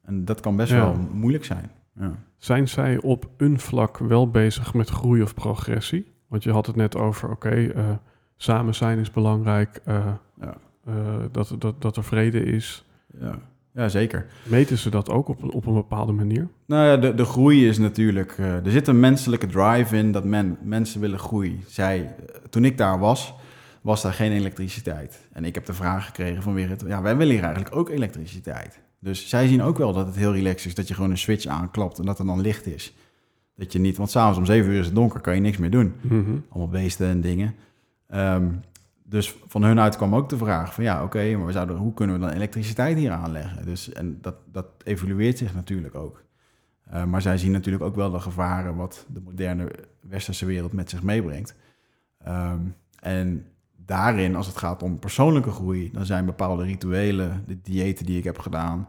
[0.03, 0.77] En dat kan best Ja.
[0.77, 1.71] wel moeilijk zijn.
[1.99, 2.11] Ja.
[2.37, 6.11] Zijn zij op een vlak wel bezig met groei of progressie?
[6.27, 7.89] Want je had het net over, oké, eh,
[8.37, 10.05] samen zijn is belangrijk, eh,
[10.41, 10.57] Ja.
[10.85, 10.93] eh,
[11.31, 12.85] dat, dat, dat er vrede is.
[13.19, 13.39] Ja.
[13.77, 14.25] Ja, zeker.
[14.43, 16.47] Meten ze dat ook op, een- op een bepaalde manier?
[16.65, 18.35] Nou ja, de, de groei is natuurlijk...
[18.37, 21.59] eh, er zit een menselijke drive in dat men, mensen willen groeien.
[21.67, 23.33] Zij, eh, toen ik daar was,
[23.81, 25.27] was daar geen elektriciteit.
[25.33, 26.75] En ik heb de vraag gekregen van weer...
[26.87, 28.79] Ja, wij willen hier eigenlijk ook elektriciteit.
[28.99, 30.75] Dus zij zien ook wel dat het heel relaxed is...
[30.75, 32.93] dat je gewoon een switch aanklapt en dat er dan licht is.
[33.55, 33.97] Dat je niet...
[33.97, 35.93] Want s'avonds om zeven uur is het donker, kan je niks meer doen.
[36.01, 36.31] Mhm.
[36.49, 37.55] Allemaal beesten en dingen.
[38.07, 38.45] Ehm,
[39.09, 40.83] dus van hun uit kwam ook de vraag van...
[40.83, 43.65] ja, oké, maar we zouden, hoe kunnen we dan elektriciteit hier aanleggen?
[43.65, 46.23] Dus, en dat, dat evolueert zich natuurlijk ook.
[46.93, 48.75] Uh, maar zij zien natuurlijk ook wel de gevaren...
[48.75, 51.55] wat de moderne westerse wereld met zich meebrengt.
[52.27, 55.91] Um, en daarin, als het gaat om persoonlijke groei...
[55.93, 58.87] dan zijn bepaalde rituelen, de diëten die ik heb gedaan...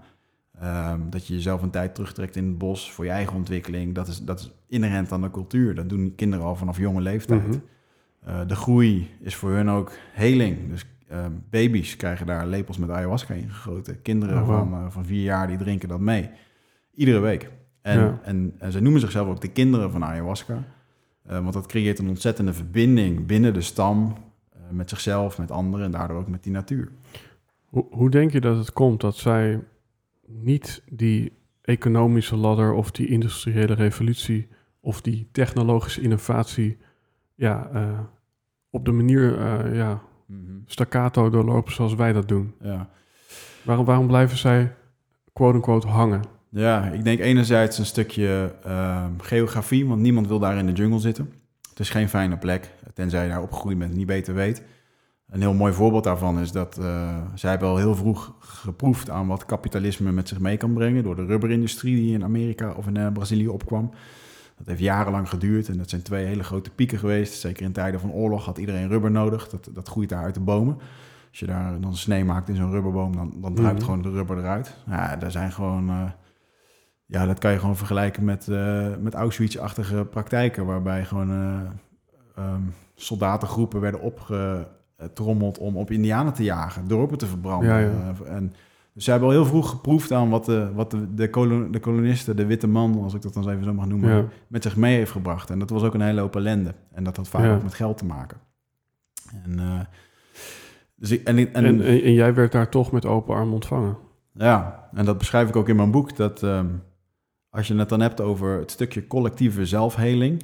[0.63, 3.95] Um, dat je jezelf een tijd terugtrekt in het bos voor je eigen ontwikkeling.
[3.95, 5.75] Dat is, dat is inherent aan de cultuur.
[5.75, 7.43] Dat doen kinderen al vanaf jonge leeftijd.
[7.43, 7.63] -hmm.
[8.29, 10.71] Uh, de groei is voor hun ook heling.
[10.71, 14.03] Dus uh, baby's krijgen daar lepels met ayahuasca in gegoten.
[14.03, 14.59] Kinderen oh, wow.
[14.59, 16.31] van, uh, van vier jaar die drinken dat mee.
[16.95, 17.51] Iedere week.
[17.83, 18.21] En, ja.
[18.23, 20.65] en, en ze noemen zichzelf ook de kinderen van ayahuasca.
[21.31, 24.17] Uh, want dat creëert een ontzettende verbinding binnen de stam.
[24.71, 26.93] met zichzelf, met anderen en daardoor ook met die natuur.
[27.65, 29.61] Hoe, hoe denk je dat het komt dat zij
[30.27, 34.49] niet die economische ladder of die industriële revolutie
[34.81, 36.77] of die technologische innovatie
[37.35, 37.99] ja, uh,
[38.71, 40.63] op de manier uh, ja, mm -hmm.
[40.67, 42.55] staccato doorlopen zoals wij dat doen?
[42.61, 42.89] Ja.
[43.63, 44.75] Waarom, waarom blijven zij
[45.33, 46.23] quote-unquote hangen?
[46.49, 50.99] Ja, ik denk enerzijds een stukje uh, geografie, want niemand wil daar in de jungle
[50.99, 51.33] zitten.
[51.69, 54.63] Het is geen fijne plek, tenzij je daar opgegroeid bent en niet beter weet.
[55.31, 59.27] Een heel mooi voorbeeld daarvan is dat uh, zij hebben al heel vroeg geproefd aan
[59.27, 62.99] wat kapitalisme met zich mee kan brengen door de rubberindustrie die in Amerika of in
[62.99, 63.91] uh, Brazilië opkwam.
[64.59, 67.41] Dat heeft jarenlang geduurd en dat zijn twee hele grote pieken geweest.
[67.41, 69.49] Zeker in tijden van oorlog had iedereen rubber nodig.
[69.49, 70.79] Dat, dat groeit daar uit de bomen.
[71.29, 73.85] Als je daar dan snee maakt in zo'n rubberboom, dan, dan druipt mm -hmm.
[73.85, 74.77] gewoon de rubber eruit.
[74.87, 75.89] Ja, daar zijn gewoon...
[75.89, 76.11] Uh,
[77.07, 78.47] ja, dat kan je gewoon vergelijken met,
[79.01, 80.67] met Auschwitz-achtige praktijken...
[80.67, 81.31] waarbij gewoon
[82.39, 84.69] um, soldatengroepen werden opge
[85.15, 87.69] trommelt om op indianen te jagen, dorpen te verbranden.
[87.69, 88.15] Ja, ja.
[88.23, 88.55] Uh, en,
[88.99, 91.81] dus zij hebben al heel vroeg geproefd aan wat de, wat de, de, kolon, de
[91.81, 94.25] kolonisten, de witte man, als ik dat dan even zo mag noemen, ja.
[94.49, 95.51] met zich mee heeft gebracht.
[95.51, 96.75] En dat was ook een hele hoop ellende.
[96.93, 97.55] En dat had vaak ja.
[97.55, 98.39] ook met geld te maken.
[99.45, 99.81] En, uh,
[100.95, 103.97] dus ik, en, en, en, en, jij werd daar toch met open arm ontvangen?
[104.33, 106.83] Ja, en dat beschrijf ik ook in mijn boek, dat um,
[107.51, 110.43] als je het dan hebt over het stukje collectieve zelfheling,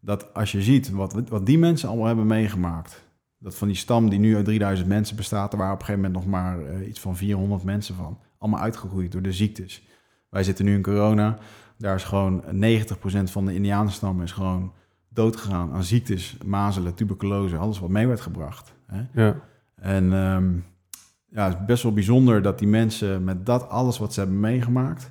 [0.00, 3.01] dat als je ziet wat, wat die mensen allemaal hebben meegemaakt,
[3.42, 6.10] dat van die stam die nu uit 3000 mensen bestaat, er waren op een gegeven
[6.10, 8.18] moment nog maar uh, iets van 400 mensen van.
[8.38, 9.82] Allemaal uitgegroeid door de ziektes.
[10.28, 11.38] Wij zitten nu in corona.
[11.78, 12.46] Daar is gewoon 90%
[13.24, 14.72] van de Indianenstam is gewoon
[15.08, 18.72] doodgegaan aan ziektes, mazelen, tuberculose, alles wat mee werd gebracht.
[18.86, 19.02] Hè?
[19.22, 19.36] Ja.
[19.74, 20.64] En um,
[21.28, 24.40] ja, het is best wel bijzonder dat die mensen met dat alles wat ze hebben
[24.40, 25.10] meegemaakt,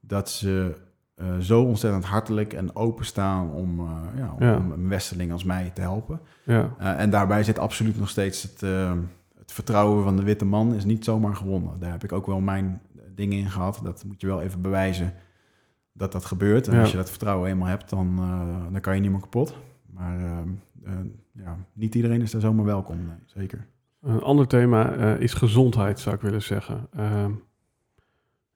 [0.00, 0.76] dat ze
[1.22, 4.56] uh, zo ontzettend hartelijk en openstaan om, uh, ja, om, Ja.
[4.56, 6.20] om een westerling als mij te helpen.
[6.44, 8.92] Ja, Uh, en daarbij zit absoluut nog steeds het, uh,
[9.38, 11.78] het vertrouwen van de witte man is niet zomaar gewonnen.
[11.78, 12.80] Daar heb ik ook wel mijn
[13.14, 13.80] dingen in gehad.
[13.84, 15.12] Dat moet je wel even bewijzen
[15.92, 16.68] dat dat gebeurt.
[16.68, 18.16] En als je dat vertrouwen eenmaal hebt, dan,
[18.72, 19.56] dan kan je niet meer kapot.
[19.90, 20.92] Maar uh,
[21.32, 22.96] ja, niet iedereen is daar zomaar welkom.
[22.96, 23.66] Nee, zeker.
[24.02, 26.88] een ander thema eh, is gezondheid, zou ik willen zeggen.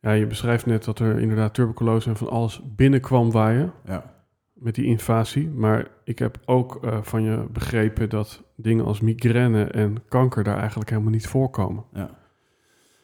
[0.00, 4.14] Ja, je beschrijft net dat er inderdaad tuberculose en van alles binnenkwam waaien Ja.
[4.52, 5.48] met die invasie.
[5.48, 10.58] Maar ik heb ook eh, van je begrepen dat dingen als migraine en kanker daar
[10.58, 11.84] eigenlijk helemaal niet voorkomen.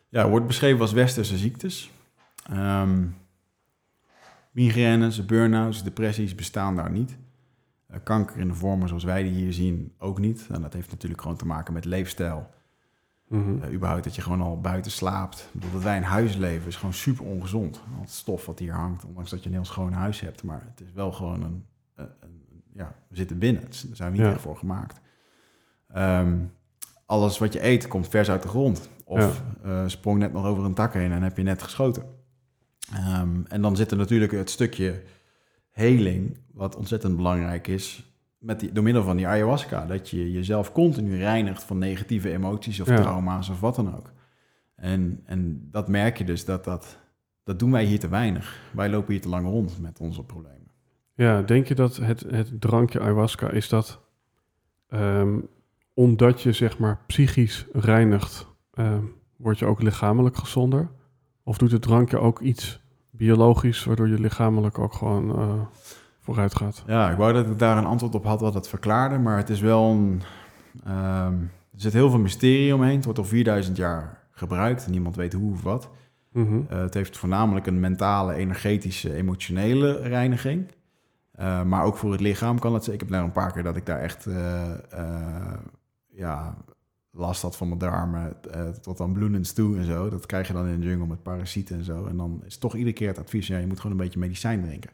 [0.08, 1.90] Ja, wordt beschreven als westerse ziektes.
[2.50, 3.02] Ehm
[4.50, 7.18] migraines, burn-outs, depressies bestaan daar niet.
[7.86, 10.46] Eh, kanker in de vormen zoals wij die hier zien ook niet.
[10.50, 12.50] En dat heeft natuurlijk gewoon te maken met leefstijl.
[13.62, 15.38] Eh, überhaupt dat je gewoon al buiten slaapt.
[15.40, 17.80] Ik bedoel, dat wij in huis leven is gewoon super ongezond.
[17.96, 20.42] Al het stof wat hier hangt, ondanks dat je een heel schoon huis hebt.
[20.42, 21.64] Maar het is wel gewoon een...
[21.94, 22.40] eh, een
[22.74, 23.68] ja, we zitten binnen.
[23.68, 24.32] Is- Daar zijn we niet Ja.
[24.32, 25.00] echt voor gemaakt.
[25.88, 26.36] Ehm,
[27.06, 28.88] alles wat je eet komt vers uit de grond.
[29.04, 32.02] Of eh, sprong net nog over een tak heen en heb je net geschoten.
[32.92, 35.02] Ehm, en dan zit er natuurlijk het stukje
[35.70, 38.11] heling, wat ontzettend belangrijk is,
[38.42, 39.86] met die, door middel van die ayahuasca.
[39.86, 42.96] Dat je jezelf continu reinigt van negatieve emoties of Ja.
[42.96, 44.10] trauma's of wat dan ook.
[44.76, 46.98] En, en dat merk je dus, dat, dat,
[47.44, 48.60] dat doen wij hier te weinig.
[48.72, 50.70] Wij lopen hier te lang rond met onze problemen.
[51.14, 54.00] Ja, denk je dat het, het drankje ayahuasca is dat
[54.88, 55.38] ehm,
[55.94, 59.02] omdat je zeg maar psychisch reinigt, ehm,
[59.36, 60.90] word je ook lichamelijk gezonder?
[61.42, 62.80] Of doet het drankje ook iets
[63.10, 65.60] biologisch, waardoor je lichamelijk ook gewoon eh,
[66.22, 66.82] vooruit gaat?
[66.86, 69.48] Ja, ik wou dat ik daar een antwoord op had wat het verklaarde, maar het
[69.48, 70.22] is wel een...
[70.84, 71.34] ehm,
[71.72, 72.96] er zit heel veel mysterie omheen.
[72.96, 75.88] Het wordt al 4000 jaar gebruikt en niemand weet hoe of wat.
[76.32, 76.60] Mhm.
[76.68, 80.66] Eh, het heeft voornamelijk een mentale, energetische, emotionele reiniging.
[81.32, 82.86] Eh, maar ook voor het lichaam kan het.
[82.86, 84.72] Ik heb daar een paar keer dat ik daar echt eh,
[86.08, 86.56] ja,
[87.10, 88.36] last had van mijn darmen.
[88.80, 90.08] tot aan bloedens toe en zo.
[90.08, 92.06] Dat krijg je dan in de jungle met parasieten en zo.
[92.06, 94.62] En dan is toch iedere keer het advies: ja, je moet gewoon een beetje medicijn
[94.62, 94.90] drinken.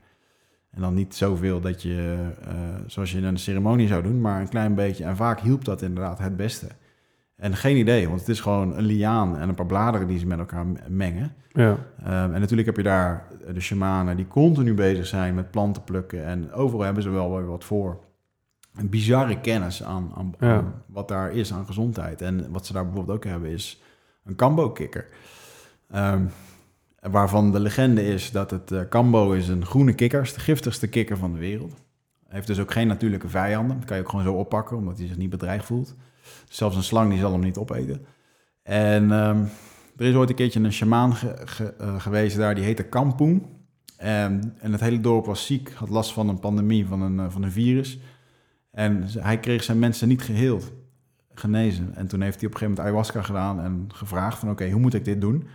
[0.78, 2.52] En dan niet zoveel dat je, eh,
[2.86, 5.04] zoals je in een ceremonie zou doen, maar een klein beetje.
[5.04, 6.66] En vaak hielp dat inderdaad het beste.
[7.36, 10.26] En geen idee, want het is gewoon een liaan en een paar bladeren die ze
[10.26, 11.32] met elkaar mengen.
[11.52, 15.84] Ja, Ehm, en natuurlijk heb je daar de shamanen die continu bezig zijn met planten
[15.84, 16.24] plukken.
[16.24, 17.98] En overal hebben ze wel weer wat voor.
[18.76, 20.56] Een bizarre kennis aan, aan, Ja.
[20.56, 22.22] aan wat daar is aan gezondheid.
[22.22, 23.82] En wat ze daar bijvoorbeeld ook hebben is
[24.24, 25.06] een kambo-kikker.
[25.90, 26.22] Ehm,
[27.10, 30.22] waarvan de legende is dat het eh kambo is een groene kikker.
[30.22, 31.72] de giftigste kikker van de wereld.
[32.26, 33.76] Hij heeft dus ook geen natuurlijke vijanden.
[33.76, 35.94] Dat kan je ook gewoon zo oppakken, omdat hij zich niet bedreigd voelt.
[36.48, 38.06] Zelfs een slang die zal hem niet opeten.
[38.62, 39.44] En ehm,
[39.96, 41.14] er is ooit een keertje een shamaan
[41.78, 43.46] eh, geweest daar, die heette Kampoen.
[43.96, 47.26] En, en het hele dorp was ziek, had last van een pandemie, van een, eh,
[47.28, 47.98] van een virus.
[48.70, 50.72] En hij kreeg zijn mensen niet geheeld,
[51.34, 51.94] genezen.
[51.94, 54.80] En toen heeft hij op een gegeven moment ayahuasca gedaan en gevraagd van oké, hoe
[54.80, 55.48] moet ik dit doen?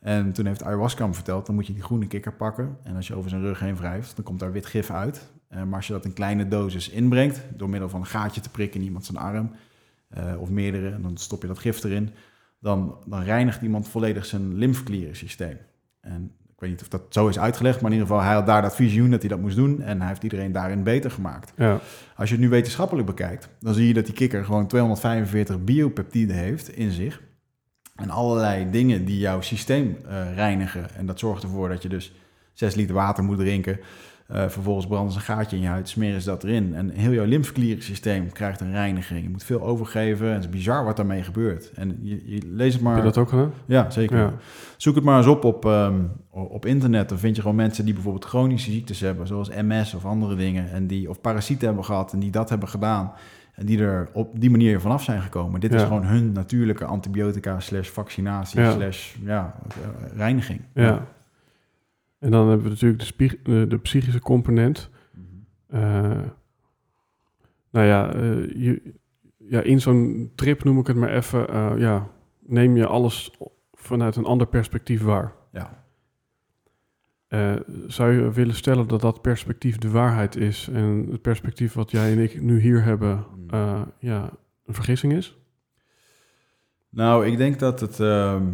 [0.00, 2.76] En toen heeft ayahuasca hem verteld, dan moet je die groene kikker pakken.
[2.82, 5.30] En als je over zijn rug heen wrijft, dan komt daar wit gif uit.
[5.48, 8.50] Eh, maar als je dat in kleine dosis inbrengt, door middel van een gaatje te
[8.50, 9.50] prikken in iemand zijn arm,
[10.08, 12.10] eh, of meerdere, en dan stop je dat gif erin,
[12.58, 15.58] dan, dan reinigt iemand volledig zijn lymfklierensysteem.
[16.00, 18.46] En ik weet niet of dat zo is uitgelegd, maar in ieder geval, hij had
[18.46, 21.52] daar dat visioen dat hij dat moest doen en hij heeft iedereen daarin beter gemaakt.
[21.56, 21.80] ja,
[22.16, 26.36] Als je het nu wetenschappelijk bekijkt, dan zie je dat die kikker gewoon 245 biopeptiden
[26.36, 27.22] heeft in zich.
[28.00, 30.94] En allerlei dingen die jouw systeem eh, reinigen.
[30.96, 32.12] En dat zorgt ervoor dat je dus
[32.52, 33.80] 6 liter water moet drinken.
[34.30, 36.74] Eh, vervolgens branden ze een gaatje in je huid, smeren ze dat erin.
[36.74, 39.22] En heel jouw lymfklierensysteem krijgt een reiniging.
[39.22, 40.26] Je moet veel overgeven.
[40.26, 41.70] En het is bizar wat daarmee gebeurt.
[41.74, 42.94] En je, je leest het maar...
[42.94, 43.52] heb je dat ook gedaan?
[43.66, 44.16] Ja, zeker.
[44.16, 44.32] Ja.
[44.76, 47.08] Zoek het maar eens op op, ehm, op internet.
[47.08, 50.70] Dan vind je gewoon mensen die bijvoorbeeld chronische ziektes hebben, zoals MS of andere dingen.
[50.70, 53.12] En die, of parasieten hebben gehad en die dat hebben gedaan.
[53.54, 55.60] En die er op die manier vanaf zijn gekomen.
[55.60, 58.70] Dit is gewoon hun natuurlijke antibiotica slash vaccinatie Ja.
[58.70, 59.54] slash ja,
[60.16, 60.60] reiniging.
[60.74, 61.06] Ja.
[62.18, 64.90] En dan hebben we natuurlijk de, spie- de, de psychische component.
[65.66, 66.20] Eh,
[67.70, 68.20] nou ja, eh,
[68.54, 68.94] je,
[69.36, 72.06] ja, in zo'n trip noem ik het maar even, eh, ja,
[72.46, 73.30] neem je alles
[73.72, 75.32] vanuit een ander perspectief waar.
[75.52, 75.84] Ja.
[77.30, 77.54] Eh,
[77.86, 82.12] zou je willen stellen dat dat perspectief de waarheid is en het perspectief wat jij
[82.12, 84.30] en ik nu hier hebben, eh, ja,
[84.66, 85.36] een vergissing is?
[86.88, 88.00] Nou, ik denk dat het.
[88.00, 88.44] ehm,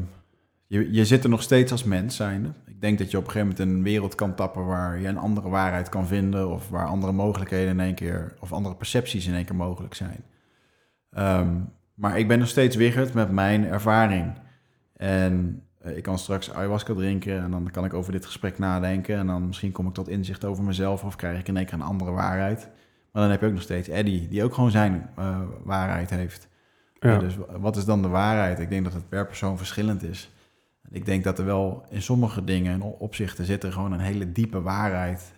[0.66, 2.52] je, je zit er nog steeds als mens zijnde.
[2.66, 5.18] Ik denk dat je op een gegeven moment een wereld kan tappen waar je een
[5.18, 6.50] andere waarheid kan vinden.
[6.50, 8.34] Of waar andere mogelijkheden in één keer.
[8.40, 10.24] of andere percepties in één keer mogelijk zijn.
[11.10, 11.54] Ehm,
[11.94, 14.32] maar ik ben nog steeds wiggerd met mijn ervaring.
[14.96, 19.16] En ik kan straks ayahuasca drinken en dan kan ik over dit gesprek nadenken.
[19.16, 21.74] En dan misschien kom ik tot inzicht over mezelf of krijg ik in één keer
[21.74, 22.68] een andere waarheid.
[23.12, 26.48] Maar dan heb je ook nog steeds Eddie, die ook gewoon zijn eh, waarheid heeft.
[27.00, 28.58] Ja, Ja, dus wat is dan de waarheid?
[28.58, 30.30] Ik denk dat het per persoon verschillend is.
[30.90, 34.32] Ik denk dat er wel in sommige dingen en opzichten zit er gewoon een hele
[34.32, 35.34] diepe waarheid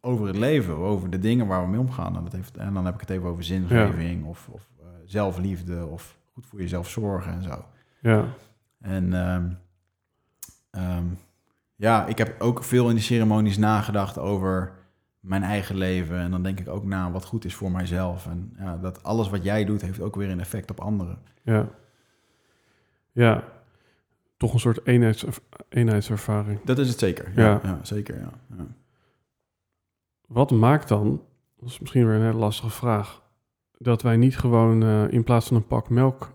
[0.00, 2.16] over het leven, over de dingen waar we mee omgaan.
[2.16, 5.86] En, dat heeft, en dan heb ik het even over zingeving of, of eh, zelfliefde
[5.86, 7.64] of goed voor jezelf zorgen en zo.
[8.00, 8.24] ja,
[8.80, 9.50] En ehm,
[10.72, 11.04] ehm,
[11.76, 14.72] Ja, ik heb ook veel in die ceremonies nagedacht over
[15.20, 16.18] mijn eigen leven.
[16.18, 18.26] En dan denk ik ook na wat goed is voor mijzelf.
[18.26, 21.18] En ja, dat alles wat jij doet, heeft ook weer een effect op anderen.
[21.42, 21.68] Ja.
[23.12, 23.44] Ja.
[24.36, 25.24] Toch een soort eenheids,
[25.68, 26.60] eenheidservaring.
[26.64, 27.32] Dat is het zeker.
[27.34, 27.78] Ja, ja.
[27.82, 28.18] zeker.
[28.18, 28.30] Ja.
[28.56, 28.66] ja.
[30.26, 31.22] Wat maakt dan,
[31.56, 33.22] dat is misschien weer een hele lastige vraag,
[33.78, 36.32] dat wij niet gewoon uh, in plaats van een pak melk,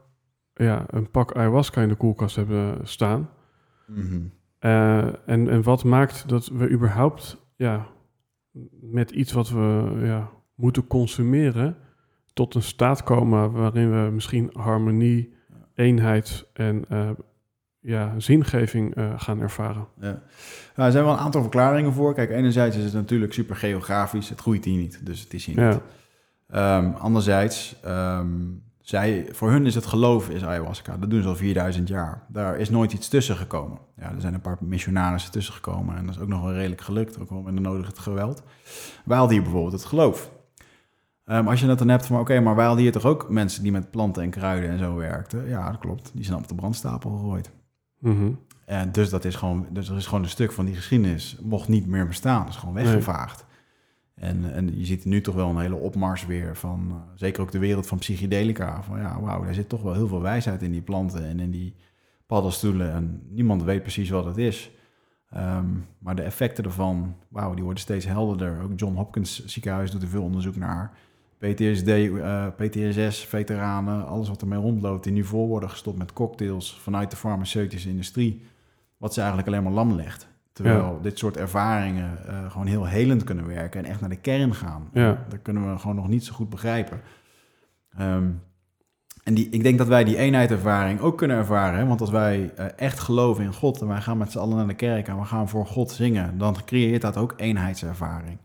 [0.53, 3.29] ja, een pak ayahuasca in de koelkast hebben staan?
[3.87, 4.31] Mm
[4.61, 7.87] uh, en, en wat maakt dat we überhaupt ja,
[8.81, 11.77] met iets wat we ja, moeten consumeren
[12.33, 15.33] tot een staat komen waarin we misschien harmonie,
[15.75, 17.09] eenheid en uh,
[17.79, 19.87] ja, zingeving uh, gaan ervaren.
[19.99, 20.21] Ja.
[20.75, 22.13] Nou, er zijn wel een aantal verklaringen voor.
[22.13, 24.29] Kijk, enerzijds is het natuurlijk super geografisch.
[24.29, 25.69] Het groeit hier niet, dus het is hier Ja.
[25.69, 25.81] niet.
[26.55, 30.97] Um, anderzijds, um, zij, voor hun is het geloof is ayahuasca.
[30.97, 32.23] Dat doen ze al 4000 jaar.
[32.27, 33.77] Daar is nooit iets tussen gekomen.
[33.97, 35.97] Ja, er zijn een paar missionarissen tussen gekomen.
[35.97, 37.19] En dat is ook nog wel redelijk gelukt.
[37.19, 38.43] Ook wel met de nodige geweld.
[39.05, 40.31] Wij hadden hier bijvoorbeeld het geloof.
[41.25, 43.29] Um, als je het dan hebt van, oké, okay, maar wij hadden hier toch ook
[43.29, 45.47] mensen die met planten en kruiden en zo werkten.
[45.47, 46.11] Ja, dat klopt.
[46.13, 47.51] Die zijn op de brandstapel gegooid.
[47.99, 48.39] Mm -hmm.
[48.65, 51.67] En dus dat is gewoon, dus er is gewoon een stuk van die geschiedenis mocht
[51.67, 52.41] niet meer bestaan.
[52.41, 53.45] Dat is gewoon weggevaagd.
[53.47, 53.56] Nee.
[54.19, 57.51] En, en je ziet nu toch wel een hele opmars weer van, uh, zeker ook
[57.51, 58.83] de wereld van psychedelica.
[58.83, 61.51] Van ja, wauw, daar zit toch wel heel veel wijsheid in die planten en in
[61.51, 61.75] die
[62.25, 62.91] paddenstoelen.
[62.91, 64.71] En niemand weet precies wat het is.
[65.35, 68.61] Um, maar de effecten ervan, wauw, die worden steeds helderder.
[68.61, 70.97] Ook John Hopkins ziekenhuis doet er veel onderzoek naar.
[71.37, 76.79] PTSD, uh, PTSS, veteranen, alles wat ermee rondloopt, die nu vol worden gestopt met cocktails
[76.79, 78.41] vanuit de farmaceutische industrie.
[78.97, 80.27] Wat ze eigenlijk alleen maar lam legt.
[80.57, 81.01] Terwijl ja.
[81.01, 84.89] dit soort ervaringen uh, gewoon heel helend kunnen werken en echt naar de kern gaan.
[84.93, 85.25] Ja.
[85.29, 87.01] Dat kunnen we gewoon nog niet zo goed begrijpen.
[87.99, 88.41] Um,
[89.23, 91.79] en die, ik denk dat wij die eenheidservaring ook kunnen ervaren.
[91.79, 91.85] Hè?
[91.85, 94.67] Want als wij uh, echt geloven in God en wij gaan met z'n allen naar
[94.67, 98.37] de kerk en we gaan voor God zingen, dan creëert dat ook eenheidservaring.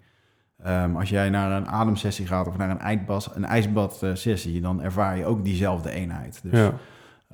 [0.67, 5.17] Um, als jij naar een ademsessie gaat of naar een, ijsbad, een ijsbadsessie, dan ervaar
[5.17, 6.41] je ook diezelfde eenheid.
[6.43, 6.73] Dus ja.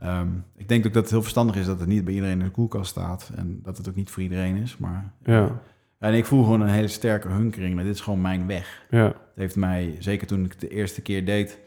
[0.05, 2.45] Um, ik denk ook dat het heel verstandig is dat het niet bij iedereen in
[2.45, 4.77] de koelkast staat en dat het ook niet voor iedereen is.
[4.77, 5.61] Maar ja.
[5.99, 7.77] En ik voel gewoon een hele sterke hunkering.
[7.77, 8.87] Dit is gewoon mijn weg.
[8.91, 9.05] Ja.
[9.05, 11.59] Het heeft mij, zeker toen ik het de eerste keer deed,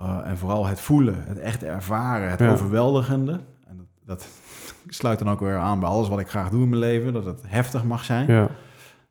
[0.00, 2.50] uh, en vooral het voelen, het echt ervaren, het Ja.
[2.52, 3.32] overweldigende.
[3.66, 4.28] En dat, dat
[4.88, 7.24] sluit dan ook weer aan bij alles wat ik graag doe in mijn leven, dat
[7.24, 8.26] het heftig mag zijn.
[8.32, 8.48] ja.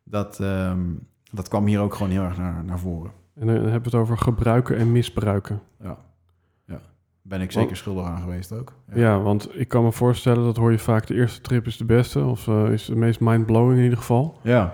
[0.04, 3.12] Dat, um, dat kwam hier ook gewoon heel erg naar, naar voren.
[3.36, 5.62] En dan hebben we het over gebruiken en misbruiken.
[5.80, 5.98] Ja.
[7.28, 8.74] Ben ik zeker schuldig aan geweest ook.
[8.94, 9.20] Ja.
[9.20, 12.24] want ik kan me voorstellen, dat hoor je vaak, de eerste trip is de beste,
[12.24, 14.40] of uh, is de meest mind-blowing in ieder geval.
[14.42, 14.74] Ja.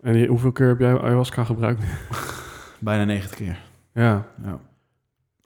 [0.00, 1.84] En je, hoeveel keer heb jij ayahuasca gebruikt?
[2.78, 3.58] Bijna 90 keer.
[3.92, 4.26] Ja.
[4.42, 4.58] ja.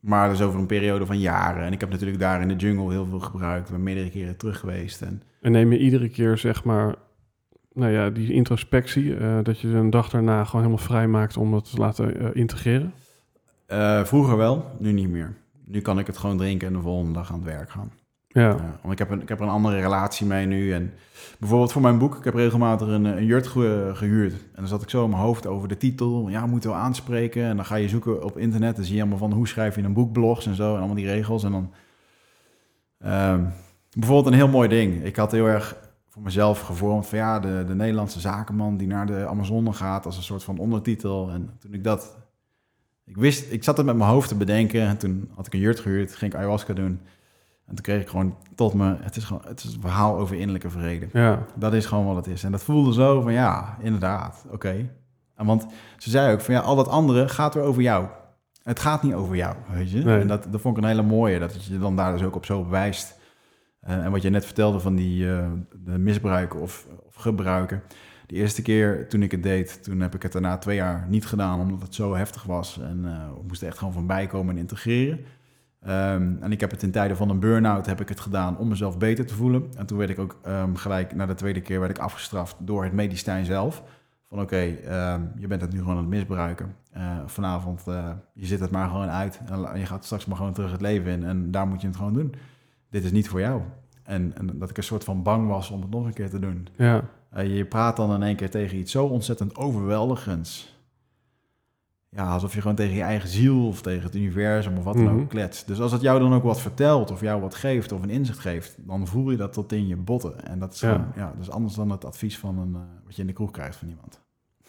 [0.00, 1.64] Maar dat is over een periode van jaren.
[1.64, 3.66] En ik heb natuurlijk daar in de jungle heel veel gebruikt.
[3.66, 5.02] Ik ben meerdere keren terug geweest.
[5.02, 6.94] En, en neem je iedere keer, zeg maar,
[7.72, 11.50] nou ja, die introspectie, uh, dat je een dag daarna gewoon helemaal vrij maakt om
[11.50, 12.92] dat te laten uh, integreren?
[14.04, 15.34] Vroeger wel, nu niet meer.
[15.70, 17.90] Nu kan ik het gewoon drinken en de volgende dag aan het werk gaan.
[18.32, 18.78] Ja.
[18.80, 20.72] want ik heb, een, ik heb er een andere relatie mee nu.
[20.72, 20.92] En
[21.38, 24.32] bijvoorbeeld voor mijn boek, ik heb regelmatig een, een jurt ge, gehuurd.
[24.32, 26.28] En dan zat ik zo in mijn hoofd over de titel.
[26.28, 27.44] Ja, moeten we aanspreken.
[27.44, 28.76] En dan ga je zoeken op internet.
[28.76, 30.72] Dan zie je allemaal van hoe schrijf je een boek, blogs en zo.
[30.72, 31.44] En allemaal die regels.
[31.44, 31.72] En dan...
[33.04, 33.52] Um,
[33.92, 35.04] bijvoorbeeld een heel mooi ding.
[35.04, 35.76] Ik had heel erg
[36.08, 40.16] voor mezelf gevormd van ja, de, de Nederlandse zakenman die naar de Amazone gaat als
[40.16, 41.30] een soort van ondertitel.
[41.30, 42.18] En toen ik dat...
[43.10, 44.80] Ik wist, ik zat het met mijn hoofd te bedenken.
[44.80, 47.00] En toen had ik een jurt gehuurd, ging ik ayahuasca doen.
[47.66, 50.36] En toen kreeg ik gewoon tot me, het is gewoon, het is een verhaal over
[50.36, 51.08] innerlijke vrede.
[51.12, 51.46] Ja.
[51.54, 52.44] Dat is gewoon wat het is.
[52.44, 54.54] En dat voelde zo van, ja, inderdaad, oké.
[54.54, 54.90] Okay.
[55.36, 55.66] Want
[55.98, 58.06] ze zei ook van, ja, al dat andere gaat weer over jou.
[58.62, 60.02] Het gaat niet over jou, weet je.
[60.02, 60.20] Nee.
[60.20, 62.44] En dat, dat vond ik een hele mooie, dat je dan daar dus ook op
[62.44, 63.18] zo wijst.
[63.88, 65.46] Uh, en wat je net vertelde van die uh,
[65.84, 67.82] de misbruiken of, of gebruiken.
[68.30, 71.26] De eerste keer toen ik het deed, toen heb ik het daarna twee jaar niet
[71.26, 72.80] gedaan, omdat het zo heftig was.
[72.80, 75.18] En uh, ik moest er echt gewoon van bijkomen en integreren.
[75.18, 78.68] Um, en ik heb het in tijden van een burn-out heb ik het gedaan om
[78.68, 79.64] mezelf beter te voelen.
[79.76, 82.84] En toen werd ik ook um, gelijk na de tweede keer werd ik afgestraft door
[82.84, 83.82] het medicijn zelf.
[84.28, 86.74] Van oké, um, je bent het nu gewoon aan het misbruiken.
[86.96, 89.40] Uh, vanavond, uh, je zit het maar gewoon uit.
[89.72, 91.24] En je gaat straks maar gewoon terug het leven in.
[91.24, 92.34] En daar moet je het gewoon doen.
[92.90, 93.62] Dit is niet voor jou.
[94.02, 96.38] En, en dat ik een soort van bang was om het nog een keer te
[96.38, 96.68] doen.
[96.76, 97.04] Ja.
[97.36, 100.78] Uh, je praat dan in één keer tegen iets zo ontzettend overweldigends
[102.08, 105.04] ja, alsof je gewoon tegen je eigen ziel of tegen het universum of wat dan
[105.04, 105.20] Mhm.
[105.20, 105.66] ook kletst.
[105.66, 108.38] Dus als het jou dan ook wat vertelt of jou wat geeft of een inzicht
[108.38, 110.44] geeft, dan voel je dat tot in je botten.
[110.46, 110.92] En dat is, Ja.
[110.92, 113.32] gewoon, ja, dat is anders dan het advies van een, uh, wat je in de
[113.32, 114.20] kroeg krijgt van iemand.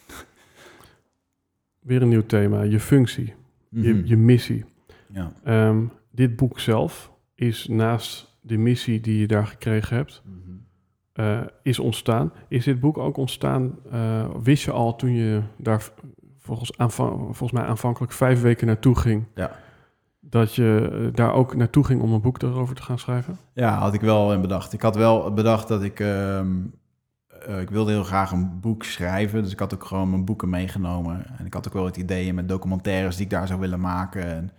[1.80, 3.34] Weer een nieuw thema, je functie,
[3.70, 3.86] Mhm.
[3.86, 4.66] je, je missie.
[5.12, 5.32] Ja.
[5.68, 10.50] Um, dit boek zelf is naast de missie die je daar gekregen hebt, Mhm.
[11.14, 12.32] Eh, is ontstaan.
[12.47, 15.89] Is dit boek ook ontstaan, eh, wist je al toen je daar
[16.38, 19.51] volgens, volgens mij aanvankelijk vijf weken naartoe ging, Ja.
[20.20, 23.38] dat je eh, daar ook naartoe ging om een boek erover te gaan schrijven?
[23.53, 24.74] Ja, had ik wel in bedacht.
[24.74, 25.99] Ik had wel bedacht dat ik...
[25.99, 26.47] ehm,
[27.45, 29.43] eh, ik wilde heel graag een boek schrijven.
[29.43, 31.26] Dus ik had ook gewoon mijn boeken meegenomen.
[31.38, 34.51] En ik had ook wel het ideeën met documentaires die ik daar zou willen maken.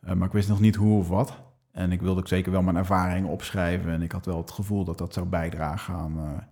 [0.00, 1.40] En, maar ik wist nog niet hoe of wat.
[1.78, 3.90] En ik wilde ook zeker wel mijn ervaringen opschrijven.
[3.92, 6.18] En ik had wel het gevoel dat dat zou bijdragen aan...
[6.18, 6.42] eh,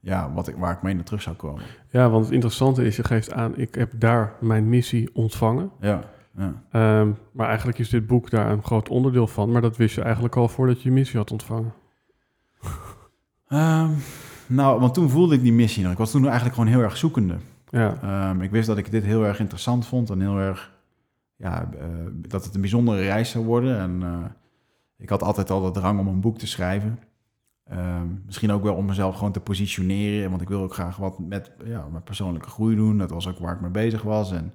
[0.00, 1.62] ja, wat ik, waar ik mee naar terug zou komen.
[1.90, 5.70] Ja, want het interessante is, je geeft aan, ik heb daar mijn missie ontvangen.
[5.80, 6.00] Ja,
[6.36, 6.62] ja.
[6.70, 9.52] Ehm, maar eigenlijk is dit boek daar een groot onderdeel van.
[9.52, 11.72] Maar dat wist je eigenlijk al voordat je je missie had ontvangen.
[13.48, 13.90] Ehm,
[14.46, 15.92] nou, want toen voelde ik die missie nog.
[15.92, 17.36] Ik was toen eigenlijk gewoon heel erg zoekende.
[17.68, 20.72] Ja, Ehm, ik wist dat ik dit heel erg interessant vond en heel erg,
[21.36, 23.78] ja, eh, dat het een bijzondere reis zou worden.
[23.78, 24.24] En eh,
[24.98, 26.98] ik had altijd al de drang om een boek te schrijven.
[27.64, 31.18] Ehm, misschien ook wel om mezelf gewoon te positioneren, want ik wil ook graag wat
[31.18, 32.98] met, ja, met persoonlijke groei doen.
[32.98, 34.32] Dat was ook waar ik mee bezig was.
[34.32, 34.52] En,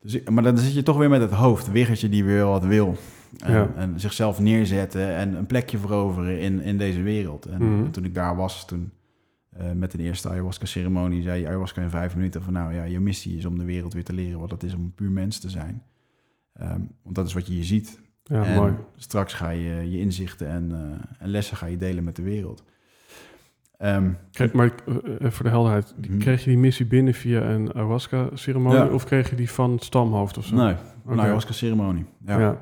[0.00, 2.64] dus ik- maar dan zit je toch weer met het hoofd, wiggertje die weer wat
[2.64, 2.96] wil.
[3.38, 3.70] En, Ja.
[3.76, 7.46] en zichzelf neerzetten en een plekje veroveren in, in deze wereld.
[7.46, 7.90] En Mhm.
[7.90, 8.92] toen ik daar was, toen
[9.56, 13.36] eh, met de eerste ayahuasca-ceremonie zei ayahuasca in vijf minuten van nou ja, je missie
[13.36, 15.50] is om de wereld weer te leren wat het is om een puur mens te
[15.50, 15.82] zijn.
[16.52, 18.00] Ehm, want dat is wat je hier ziet.
[18.32, 18.72] Ja en mooi.
[18.96, 22.64] straks ga je je inzichten en, eh, en lessen ga je delen met de wereld.
[23.78, 24.94] Ehm, Kreeg, maar eh,
[25.26, 26.18] eh, voor de helderheid, Mhm.
[26.18, 28.86] kreeg je die missie binnen via een ayahuasca-ceremonie Ja.
[28.86, 30.56] of kreeg je die van het stamhoofd of zo?
[30.56, 30.74] nee,
[31.06, 32.04] een ayahuasca-ceremonie.
[32.26, 32.38] Ja.
[32.38, 32.56] Ja.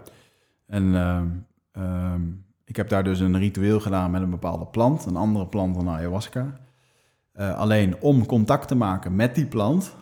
[0.67, 1.27] En ehm,
[1.73, 2.21] ehm,
[2.65, 5.89] ik heb daar dus een ritueel gedaan met een bepaalde plant, een andere plant dan
[5.89, 6.59] ayahuasca.
[7.57, 9.97] Alleen om contact te maken met die plant,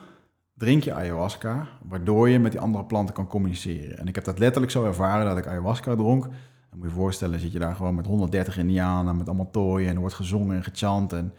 [0.59, 3.99] drink je ayahuasca, waardoor je met die andere planten kan communiceren.
[3.99, 6.23] En ik heb dat letterlijk zo ervaren dat ik ayahuasca dronk.
[6.23, 9.89] Dan moet je je voorstellen, zit je daar gewoon met 130 indianen, met allemaal tooien
[9.89, 11.13] en er wordt gezongen en gechant.
[11.13, 11.33] En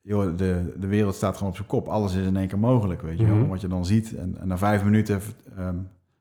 [0.00, 1.88] joh, de, de wereld staat gewoon op zijn kop.
[1.88, 3.48] Alles is in één keer mogelijk, weet je wel, Mhm.
[3.48, 4.14] wat je dan ziet.
[4.16, 5.20] En, en na vijf minuten,
[5.56, 5.76] ehm,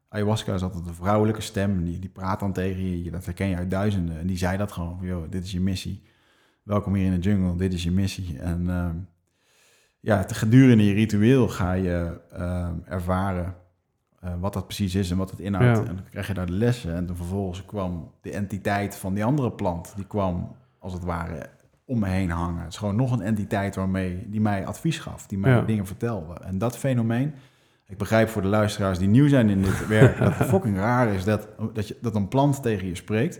[0.10, 3.56] ayahuasca is altijd een vrouwelijke stem, die, die praat dan tegen je, dat herken je
[3.56, 4.20] uit duizenden.
[4.20, 6.02] En die zei dat gewoon, joh, dit is je missie.
[6.64, 8.40] Welkom hier in de jungle, dit is je missie.
[8.40, 8.96] En ehm,
[10.04, 13.56] ja, te gedurende je ritueel ga je ehm, ervaren
[14.20, 15.78] eh, wat dat precies is en wat het inhoudt.
[15.78, 15.86] Ja.
[15.86, 16.96] En dan krijg je daar de lessen.
[16.96, 21.50] En dan vervolgens kwam de entiteit van die andere plant, die kwam als het ware
[21.86, 22.64] om me heen hangen.
[22.64, 25.62] Het is gewoon nog een entiteit waarmee, die mij advies gaf, die mij Ja.
[25.62, 26.34] dingen vertelde.
[26.44, 27.34] En dat fenomeen,
[27.88, 31.08] ik begrijp voor de luisteraars die nieuw zijn in dit werk, dat het fucking raar
[31.08, 33.40] is dat, dat, je, dat een plant tegen je spreekt.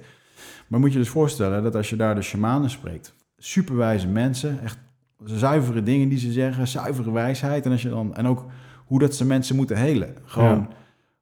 [0.68, 4.78] Maar moet je dus voorstellen dat als je daar de shamanen spreekt, superwijze mensen, echt
[5.26, 7.66] zuivere dingen die ze zeggen, zuivere wijsheid.
[7.66, 8.46] En, als je dan, en ook
[8.86, 10.16] hoe dat ze mensen moeten helen.
[10.24, 10.68] Gewoon, Ja.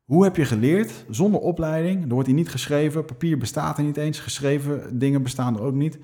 [0.06, 3.98] hoe heb je geleerd, zonder opleiding, er wordt hier niet geschreven, papier bestaat er niet
[3.98, 6.00] eens, geschreven dingen bestaan er ook niet.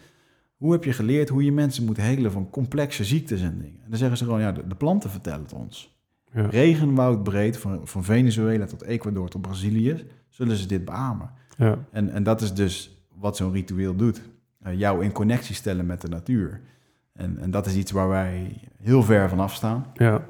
[0.57, 3.79] Hoe heb je geleerd hoe je mensen moet helen van complexe ziektes en dingen?
[3.83, 5.95] En dan zeggen ze gewoon, ja, de, de planten vertellen het ons.
[6.33, 6.45] Ja.
[6.49, 11.29] Regenwoudbreed, van, van Venezuela tot Ecuador tot Brazilië, zullen ze dit beamen.
[11.57, 11.77] Ja.
[11.91, 14.21] En, en dat is dus wat zo'n ritueel doet.
[14.61, 16.61] Eh, jou in connectie stellen met de natuur.
[17.17, 20.25] En, en dat is iets waar wij heel ver van afstaan ja.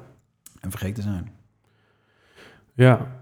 [0.60, 1.30] en vergeten zijn.
[2.74, 3.16] Ja.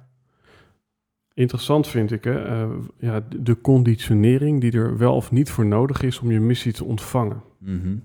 [1.34, 2.44] Interessant vind ik, hè?
[2.44, 6.72] eh, ja, de- conditionering die er wel of niet voor nodig is om je missie
[6.72, 7.42] te ontvangen.
[7.58, 7.96] Mhm.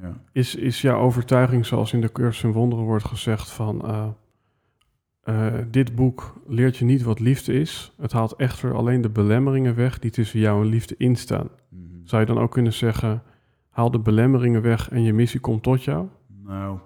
[0.00, 0.20] Ja.
[0.32, 4.08] Is, is jouw overtuiging, zoals in de cursus in wonderen wordt gezegd, van eh,
[5.22, 7.92] eh, dit boek leert je niet wat liefde is.
[8.00, 11.48] Het haalt echter alleen de belemmeringen weg die tussen jou en liefde instaan.
[11.68, 11.82] Mhm.
[12.04, 13.22] Zou je dan ook kunnen zeggen,
[13.72, 16.06] haal de belemmeringen weg en je missie komt tot jou?
[16.44, 16.78] Nou,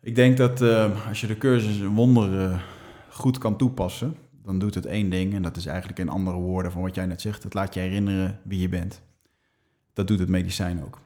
[0.00, 2.60] ik denk dat eh, als je de cursus in wonderen
[3.10, 5.34] goed kan toepassen, dan doet het één ding.
[5.34, 7.42] En dat is eigenlijk in andere woorden van wat jij net zegt.
[7.42, 9.02] Het laat je herinneren wie je bent.
[9.92, 11.00] Dat doet het medicijn ook.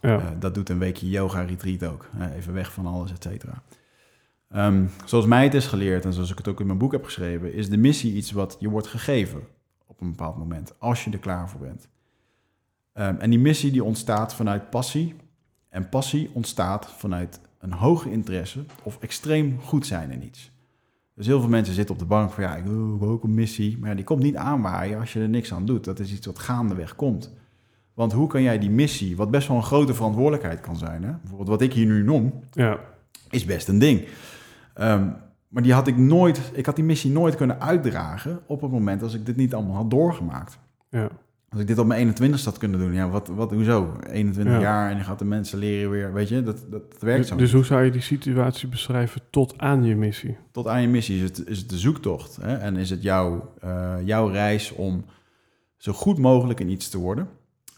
[0.00, 2.08] Ja, Eh, dat doet een weekje yoga retreat ook.
[2.18, 3.62] Eh, even weg van alles, et cetera.
[4.48, 7.04] Ehm, zoals mij het is geleerd en zoals ik het ook in mijn boek heb
[7.04, 9.40] geschreven, is de missie iets wat je wordt gegeven
[9.86, 11.88] op een bepaald moment, als je er klaar voor bent.
[12.96, 15.14] Ehm, en die missie die ontstaat vanuit passie.
[15.68, 20.50] En passie ontstaat vanuit een hoge interesse of extreem goed zijn in iets.
[21.14, 23.78] Dus heel veel mensen zitten op de bank van ja, ik wil ook een missie.
[23.78, 25.84] Maar ja, die komt niet aanwaaien als je er niks aan doet.
[25.84, 27.34] Dat is iets wat gaandeweg komt.
[27.94, 31.12] Want hoe kan jij die missie, wat best wel een grote verantwoordelijkheid kan zijn, hè?
[31.12, 32.78] bijvoorbeeld wat ik hier nu noem, ja,
[33.30, 34.08] is best een ding.
[34.74, 35.08] Ehm,
[35.48, 39.02] maar die had ik nooit, ik had die missie nooit kunnen uitdragen op het moment
[39.02, 40.58] als ik dit niet allemaal had doorgemaakt.
[40.90, 41.08] ja,
[41.48, 43.96] Als ik dit op mijn 21 had kunnen doen, ja, wat, wat, hoezo?
[44.10, 44.60] 21 Ja.
[44.60, 47.28] jaar en je gaat de mensen leren weer, weet je, dat, dat, dat werkt Dus,
[47.28, 47.36] zo.
[47.36, 50.36] dus hoe zou je die situatie beschrijven tot aan je missie?
[50.52, 52.36] Tot aan je missie is het, is het de zoektocht.
[52.40, 52.54] Hè?
[52.56, 55.04] En is het jouw, eh, jouw reis om
[55.76, 57.28] zo goed mogelijk in iets te worden.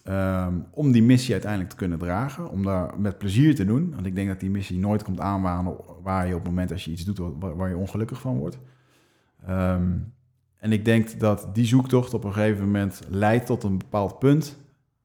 [0.05, 2.51] ehm, om die missie uiteindelijk te kunnen dragen.
[2.51, 3.91] Om daar met plezier te doen.
[3.95, 6.85] Want ik denk dat die missie nooit komt aanwaaien waar je op het moment als
[6.85, 8.59] je iets doet waar, waar je ongelukkig van wordt.
[9.47, 9.83] Ehm,
[10.59, 14.57] en ik denk dat die zoektocht op een gegeven moment leidt tot een bepaald punt.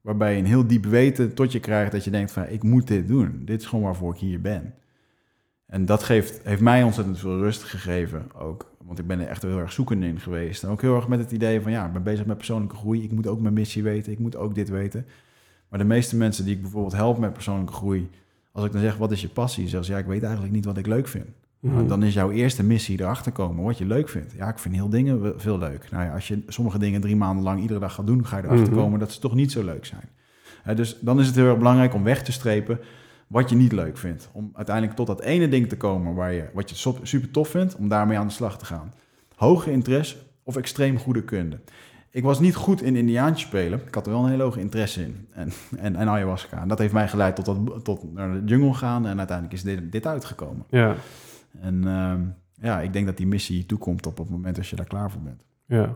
[0.01, 2.88] Waarbij je een heel diep weten tot je krijgt dat je denkt van ik moet
[2.88, 3.41] dit doen.
[3.45, 4.74] Dit is gewoon waarvoor ik hier ben.
[5.66, 8.72] En dat geeft, heeft mij ontzettend veel rust gegeven ook.
[8.86, 10.64] Want ik ben er echt heel erg zoekend in geweest.
[10.64, 13.04] En ook heel erg met het idee van ja, ik ben bezig met persoonlijke groei.
[13.04, 14.12] Ik moet ook mijn missie weten.
[14.12, 15.06] Ik moet ook dit weten.
[15.70, 18.10] Maar de meeste mensen die ik bijvoorbeeld help met persoonlijke groei,
[18.51, 20.66] als ik dan zeg wat is je passie, zeggen ze ja, ik weet eigenlijk niet
[20.66, 21.30] wat ik leuk vind.
[21.72, 24.34] Nou, dan is jouw eerste missie erachter komen wat je leuk vindt.
[24.38, 25.88] Ja, ik vind heel dingen veel leuk.
[25.91, 28.43] Nou ja, als je sommige dingen drie maanden lang iedere dag gaat doen, ga je
[28.43, 28.76] erachter mhm.
[28.76, 30.09] komen dat ze toch niet zo leuk zijn.
[30.78, 32.80] dus dan is het heel erg belangrijk om weg te strepen
[33.28, 34.30] wat je niet leuk vindt.
[34.32, 37.76] Om uiteindelijk tot dat ene ding te komen waar je, wat je super tof vindt,
[37.76, 38.93] om daarmee aan de slag te gaan.
[39.36, 41.59] Hoge interesse of extreem goede kunde.
[42.09, 43.82] Ik was niet goed in Indiaantje spelen.
[43.88, 45.28] Ik had er wel een hele hoge interesse in.
[45.32, 46.61] En, en, en ayahuasca.
[46.61, 49.07] En dat heeft mij geleid tot, dat, tot naar de jungle gaan.
[49.07, 50.66] En uiteindelijk is dit, dit uitgekomen.
[50.70, 50.95] Ja.
[51.60, 52.22] En ehm,
[52.54, 55.22] ja, ik denk dat die missie toekomt op het moment als je daar klaar voor
[55.22, 55.43] bent.
[55.66, 55.95] Ja.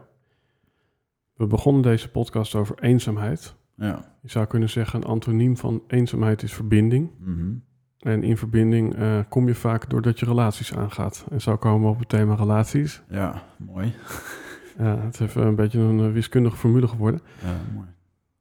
[1.34, 3.56] We begonnen deze podcast over eenzaamheid.
[3.76, 4.16] Ja.
[4.22, 7.12] Je zou kunnen zeggen, een antoniem van eenzaamheid is verbinding.
[7.20, 7.54] Mhm.
[8.00, 11.26] En in verbinding uh, kom je vaak doordat je relaties aangaat.
[11.30, 13.02] En zo komen we op het thema relaties.
[13.10, 13.94] Ja, mooi.
[14.78, 17.22] ja, het is even een beetje een eh, wiskundige formule geworden.
[17.44, 17.88] Ja, mooi.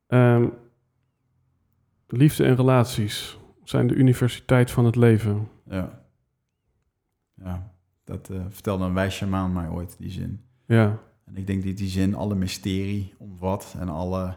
[0.09, 0.53] Um,
[2.07, 5.49] liefde en relaties zijn de universiteit van het leven.
[5.65, 6.06] Ja.
[7.45, 7.71] Ja,
[8.05, 10.41] dat uh, vertelde een wijs maan mij ooit, die zin.
[10.65, 10.99] Ja.
[11.25, 14.37] En ik denk dat die zin alle mysterie omvat en alle,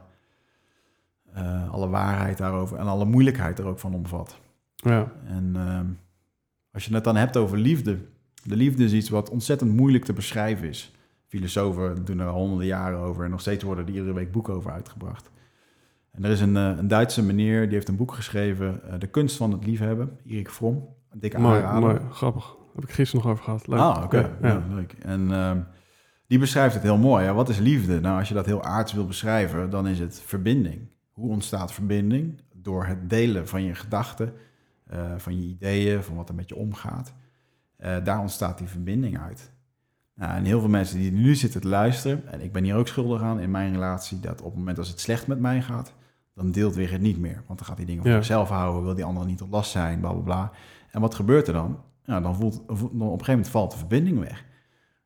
[1.35, 4.39] uh, alle waarheid daarover en alle moeilijkheid er ook van omvat.
[4.75, 5.11] Ja.
[5.25, 5.79] En uh,
[6.71, 7.97] als je het dan hebt over liefde.
[8.43, 10.91] De liefde is iets wat ontzettend moeilijk te beschrijven is.
[11.27, 14.71] Filosofen doen er honderden jaren over en nog steeds worden er iedere week boeken over
[14.71, 15.29] uitgebracht.
[16.11, 19.37] En er is een, uh, een Duitse meneer die heeft een boek geschreven, De kunst
[19.37, 20.87] van het liefhebben, Erik Fromm.
[21.09, 22.58] Een dikke mooi, mooi, grappig.
[22.79, 23.67] Heb ik gisteren nog over gehad.
[23.67, 23.79] Leuk.
[23.79, 24.37] Ah, oké.
[24.41, 24.93] Ja, leuk.
[24.93, 25.59] En ehm,
[26.27, 27.23] die beschrijft het heel mooi.
[27.23, 27.99] Ja, wat is liefde?
[27.99, 30.89] Nou, als je dat heel aards wil beschrijven, dan is het verbinding.
[31.11, 32.41] Hoe ontstaat verbinding?
[32.53, 34.33] Door het delen van je gedachten,
[34.93, 37.13] uh, van je ideeën, van wat er met je omgaat.
[37.79, 39.51] Uh, daar ontstaat die verbinding uit.
[40.15, 42.87] Nou, en heel veel mensen die nu zitten te luisteren, en ik ben hier ook
[42.87, 45.93] schuldig aan in mijn relatie, dat op het moment als het slecht met mij gaat,
[46.33, 47.43] dan deelt weer het niet meer.
[47.47, 49.99] Want dan gaat hij dingen voor zichzelf houden, wil die anderen niet tot last zijn,
[49.99, 50.51] bla bla bla.
[50.91, 51.79] En wat gebeurt er dan?
[52.09, 54.45] Nou, dan voelt dan op een gegeven moment valt de verbinding weg.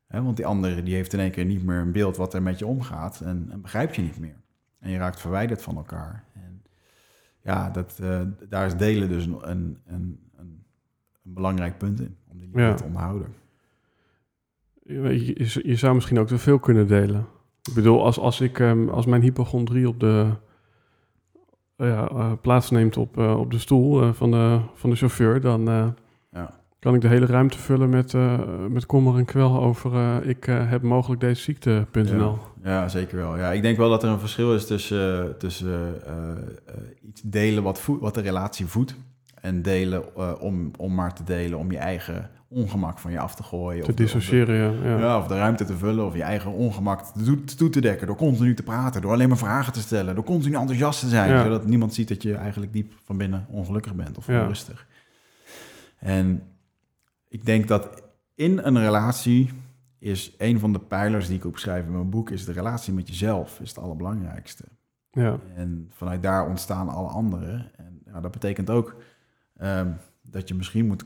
[0.08, 2.60] want die andere die heeft in één keer niet meer een beeld wat er met
[2.60, 4.36] je omgaat en, en begrijpt je niet meer.
[4.80, 6.24] En je raakt verwijderd van elkaar.
[6.34, 6.64] En
[7.42, 10.64] ja, dat, uh, daar is delen dus een, een, een, een,
[11.22, 13.28] belangrijk punt in, om die liefde te onderhouden.
[14.84, 17.28] Je, je, je, zou misschien ook te veel kunnen delen.
[17.64, 20.30] Ik bedoel, als, als, ik, um, als mijn hypochondrie op de,
[21.78, 25.94] uh, ja, uh, plaatsneemt op, op de stoel van, de, van de chauffeur, dan, ja
[26.84, 30.48] kan ik de hele ruimte vullen met, uh, met kommer en kwel over uh, ik
[30.48, 32.38] uh, heb mogelijk deze ziekte.nl.
[32.64, 33.38] Ja, ja, zeker wel.
[33.38, 36.02] Ja, ik denk wel dat er een verschil is tussen, tussen
[37.08, 38.96] iets delen wat, voed, wat de relatie voedt
[39.42, 43.44] en delen om, om maar te delen om je eigen ongemak van je af te
[43.44, 43.84] gooien.
[43.84, 45.18] Te dissociëren, ja, ja.
[45.18, 48.54] of de ruimte te vullen of je eigen ongemak toe, toe, te dekken door continu
[48.54, 51.94] te praten, door alleen maar vragen te stellen, door continu enthousiast te zijn, zodat niemand
[51.94, 54.88] ziet dat je eigenlijk diep van binnen ongelukkig bent of onrustig.
[56.00, 56.42] En
[57.34, 58.04] ik denk dat
[58.36, 59.50] in een relatie
[60.00, 63.08] is een van de pijlers die ik opschrijf in mijn boek, is de relatie met
[63.08, 64.64] jezelf, is het allerbelangrijkste.
[65.12, 65.40] Ja.
[65.56, 67.72] En vanuit daar ontstaan alle anderen.
[67.76, 68.96] En dat betekent ook
[69.58, 71.06] ehm, dat je misschien moet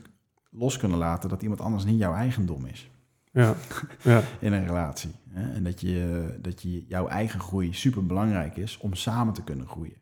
[0.50, 2.90] los kunnen laten dat iemand anders niet jouw eigendom is.
[3.32, 3.54] Ja.
[4.02, 4.22] ja.
[4.46, 5.10] in een relatie.
[5.28, 5.52] Hè?
[5.52, 9.66] En dat, je, dat je, jouw eigen groei super belangrijk is om samen te kunnen
[9.66, 9.96] groeien.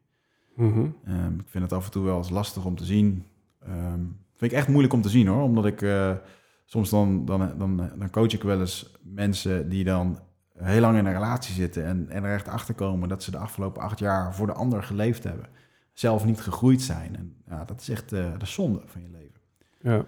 [0.54, 0.94] Mm
[1.38, 3.24] ik vind het af en toe wel eens lastig om te zien.
[3.58, 4.04] Ehm,
[4.36, 5.42] vind ik echt moeilijk om te zien hoor.
[5.42, 6.12] Omdat ik uh,
[6.64, 10.18] soms dan, dan, dan, dan coach ik wel eens mensen die dan
[10.58, 13.38] heel lang in een relatie zitten en, en er echt achter komen dat ze de
[13.38, 15.46] afgelopen acht jaar voor de ander geleefd hebben.
[15.92, 17.16] Zelf niet gegroeid zijn.
[17.16, 19.40] En ja, dat is echt uh, de zonde van je leven.
[19.80, 20.04] Ja.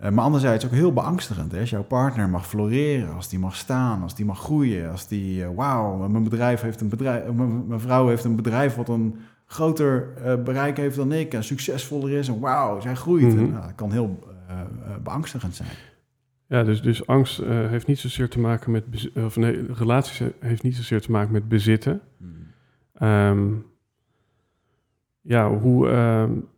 [0.00, 1.52] Uh, maar anderzijds ook heel beangstigend.
[1.52, 1.60] Hè?
[1.60, 5.40] Als jouw partner mag floreren, als die mag staan, als die mag groeien, als die,
[5.40, 9.18] uh, wauw, mijn bedrijf heeft een bedrijf, mijn vrouw heeft een bedrijf wat een
[9.50, 13.22] groter uh, bereik heeft dan ik en succesvoller is en wauw, zij groeit.
[13.22, 13.54] Mm -hmm.
[13.54, 14.18] en, dat kan heel
[14.50, 14.60] uh,
[15.02, 15.68] beangstigend zijn.
[16.46, 18.84] Ja, dus, dus angst uh, heeft niet zozeer te maken met,
[19.14, 22.00] of nee, relaties heeft niet zozeer te maken met bezitten.
[22.16, 23.08] Mm.
[23.08, 23.66] Um,
[25.20, 26.48] ja, hoe, um,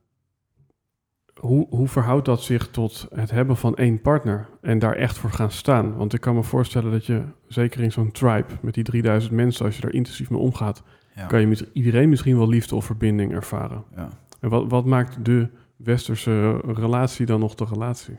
[1.34, 5.30] hoe, hoe verhoudt dat zich tot het hebben van één partner en daar echt voor
[5.30, 5.96] gaan staan?
[5.96, 9.64] Want ik kan me voorstellen dat je, zeker in zo'n tribe met die 3000 mensen,
[9.64, 10.82] als je daar intensief mee omgaat,
[11.20, 11.26] Ja.
[11.26, 13.84] kan je met iedereen misschien wel liefde of verbinding ervaren.
[13.96, 14.08] Ja.
[14.40, 18.14] En wat, wat maakt de westerse relatie dan nog de relatie?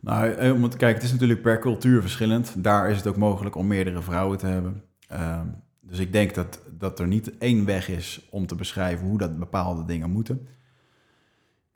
[0.00, 2.54] Nou, eh, om te kijken, het is natuurlijk per cultuur verschillend.
[2.64, 4.82] Daar is het ook mogelijk om meerdere vrouwen te hebben.
[5.08, 5.46] Ehm,
[5.80, 9.38] dus ik denk dat, dat er niet één weg is om te beschrijven hoe dat
[9.38, 10.48] bepaalde dingen moeten.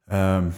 [0.05, 0.51] Ehm,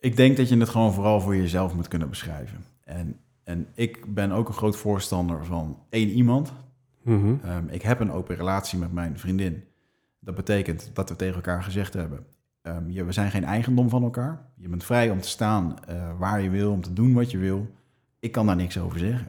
[0.00, 2.64] ik denk dat je het gewoon vooral voor jezelf moet kunnen beschrijven.
[2.84, 6.52] En, en ik ben ook een groot voorstander van één iemand.
[7.04, 7.34] Mhm.
[7.42, 9.64] Ehm, ik heb een open relatie met mijn vriendin.
[10.18, 12.26] Dat betekent dat we tegen elkaar gezegd hebben:
[12.62, 14.42] ehm, je, we zijn geen eigendom van elkaar.
[14.56, 17.38] Je bent vrij om te staan eh, waar je wil, om te doen wat je
[17.38, 17.66] wil.
[18.18, 19.28] Ik kan daar niks over zeggen.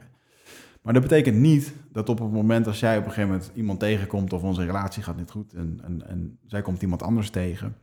[0.82, 3.80] Maar dat betekent niet dat op het moment als jij op een gegeven moment iemand
[3.80, 7.76] tegenkomt of onze relatie gaat niet goed en, en, en zij komt iemand anders tegen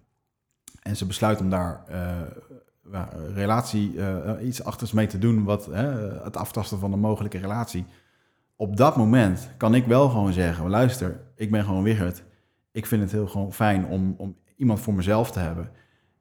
[0.81, 2.21] en ze besluit om daar eh,
[3.33, 5.65] relatie eh, iets achters mee te doen, wat
[6.23, 7.85] het aftasten van een mogelijke relatie.
[8.55, 12.23] Op dat moment kan ik wel gewoon zeggen: luister, ik ben gewoon Wigert.
[12.71, 15.69] Ik vind het heel gewoon fijn om, om iemand voor mezelf te hebben.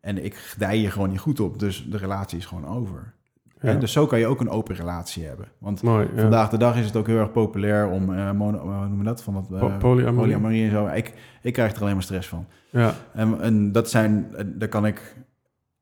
[0.01, 3.15] En ik gedij je gewoon niet goed op, dus de relatie is gewoon over.
[3.61, 3.69] Ja.
[3.69, 5.47] En dus zo kan je ook een open relatie hebben.
[5.59, 6.21] Want Mooi, ja.
[6.21, 9.23] vandaag de dag is het ook heel erg populair om, eh mono, we dat?
[9.23, 10.15] Van dat eh, Po- polyamorie.
[10.15, 10.87] polyamorie en zo.
[10.87, 12.47] Ik, ik krijg er alleen maar stress van.
[12.71, 15.17] Ja, En, en dat zijn, eh, daar kan ik,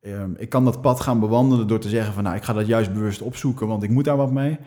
[0.01, 2.67] ehm, ik kan dat pad gaan bewandelen door te zeggen van, nou, ik ga dat
[2.67, 4.59] juist bewust opzoeken, want ik moet daar wat mee.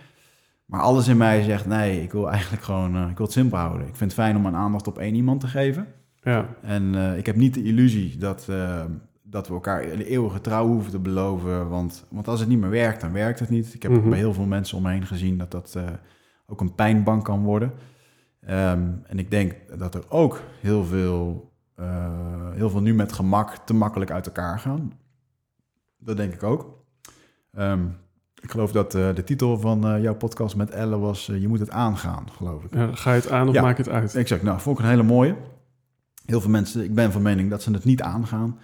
[0.66, 3.58] Maar alles in mij zegt, nee, ik wil eigenlijk gewoon, eh, ik wil het simpel
[3.58, 3.88] houden.
[3.88, 5.88] Ik vind het fijn om mijn aandacht op één iemand te geven.
[6.22, 8.86] ja, En eh, ik heb niet de illusie dat, eh,
[9.24, 11.70] dat we elkaar een eeuwige trouw hoeven te beloven.
[11.70, 13.74] Want, want als het niet meer werkt, dan werkt het niet.
[13.74, 14.10] Ik heb Mhm.
[14.10, 15.78] bij heel veel mensen om me heen gezien dat dat
[16.46, 17.72] ook een pijnbank kan worden.
[18.42, 21.52] Ehm, en ik denk dat er ook heel veel,
[22.54, 24.92] heel veel nu met gemak te makkelijk uit elkaar gaan.
[25.98, 26.84] Dat denk ik ook.
[27.54, 27.86] Ehm,
[28.44, 31.30] ik geloof dat eh, de titel van eh, jouw podcast met Elle was...
[31.30, 32.74] eh, je moet het aangaan, geloof ik.
[32.74, 32.90] ja.
[32.96, 33.62] Ga je het aan of Ja.
[33.62, 34.16] maak je het uit?
[34.16, 35.36] Exact, nou, vond ik een hele mooie.
[36.26, 38.60] Heel veel mensen, ik ben van mening dat ze het niet aangaan.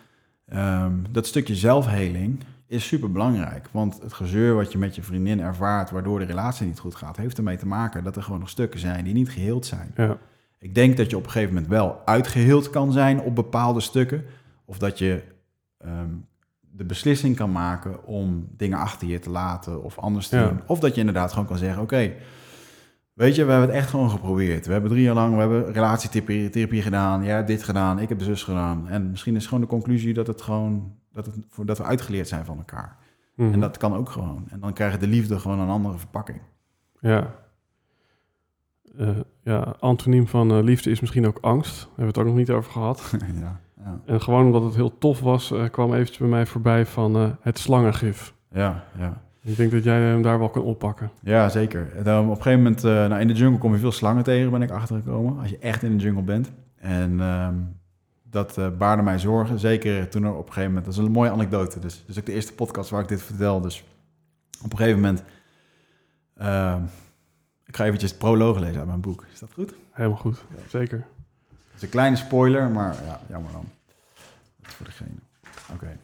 [0.45, 3.67] Ehm, dat stukje zelfheling is super belangrijk.
[3.71, 7.17] Want het gezeur wat je met je vriendin ervaart, waardoor de relatie niet goed gaat,
[7.17, 9.91] heeft ermee te maken dat er gewoon nog stukken zijn die niet geheeld zijn.
[9.95, 10.17] Ja,
[10.59, 14.23] Ik denk dat je op een gegeven moment wel uitgeheeld kan zijn op bepaalde stukken.
[14.65, 15.21] Of dat je
[15.77, 16.09] ehm,
[16.71, 20.47] de beslissing kan maken om dingen achter je te laten of anders te Ja.
[20.47, 20.61] doen.
[20.65, 22.13] Of dat je inderdaad gewoon kan zeggen, oké,
[23.13, 24.65] weet je, we hebben het echt gewoon geprobeerd.
[24.65, 27.23] We hebben drie jaar lang, we hebben relatietherapie therapie gedaan.
[27.23, 28.87] Jij hebt dit gedaan, ik heb de zus gedaan.
[28.87, 32.45] En misschien is gewoon de conclusie dat het gewoon, dat, het, dat we uitgeleerd zijn
[32.45, 32.97] van elkaar.
[33.35, 33.53] Mhm.
[33.53, 34.45] En dat kan ook gewoon.
[34.49, 36.41] En dan krijgt de liefde gewoon een andere verpakking.
[37.01, 37.35] ja.
[38.97, 39.09] Eh,
[39.43, 41.75] ja, antoniem van eh, liefde is misschien ook angst.
[41.79, 43.13] Daar hebben we het ook nog niet over gehad.
[43.41, 46.85] ja, ja, En gewoon omdat het heel tof was, eh, kwam eventjes bij mij voorbij
[46.85, 48.33] van eh, het slangengif.
[48.51, 49.21] ja, ja.
[49.41, 51.11] Ik denk dat jij hem daar wel kan oppakken.
[51.21, 51.95] Ja, zeker.
[51.95, 54.23] En dan op een gegeven moment, eh, nou, in de jungle kom je veel slangen
[54.23, 55.39] tegen, ben ik achtergekomen.
[55.39, 56.51] Als je echt in de jungle bent.
[56.75, 57.55] En ehm,
[58.23, 59.59] dat eh, baarde mij zorgen.
[59.59, 61.79] Zeker toen er op een gegeven moment, dat is een mooie anekdote.
[61.79, 63.61] Dus, dus ook de eerste podcast waar ik dit vertel.
[63.61, 63.83] Dus
[64.63, 65.23] op een gegeven moment,
[66.37, 66.81] ehm,
[67.65, 69.25] ik ga eventjes het proloog lezen uit mijn boek.
[69.33, 69.73] Is dat goed?
[69.91, 71.05] Helemaal goed, zeker.
[71.79, 73.65] Is een kleine spoiler, maar ja, jammer dan.
[74.61, 75.09] Dat voor degene.
[75.73, 75.97] Oké.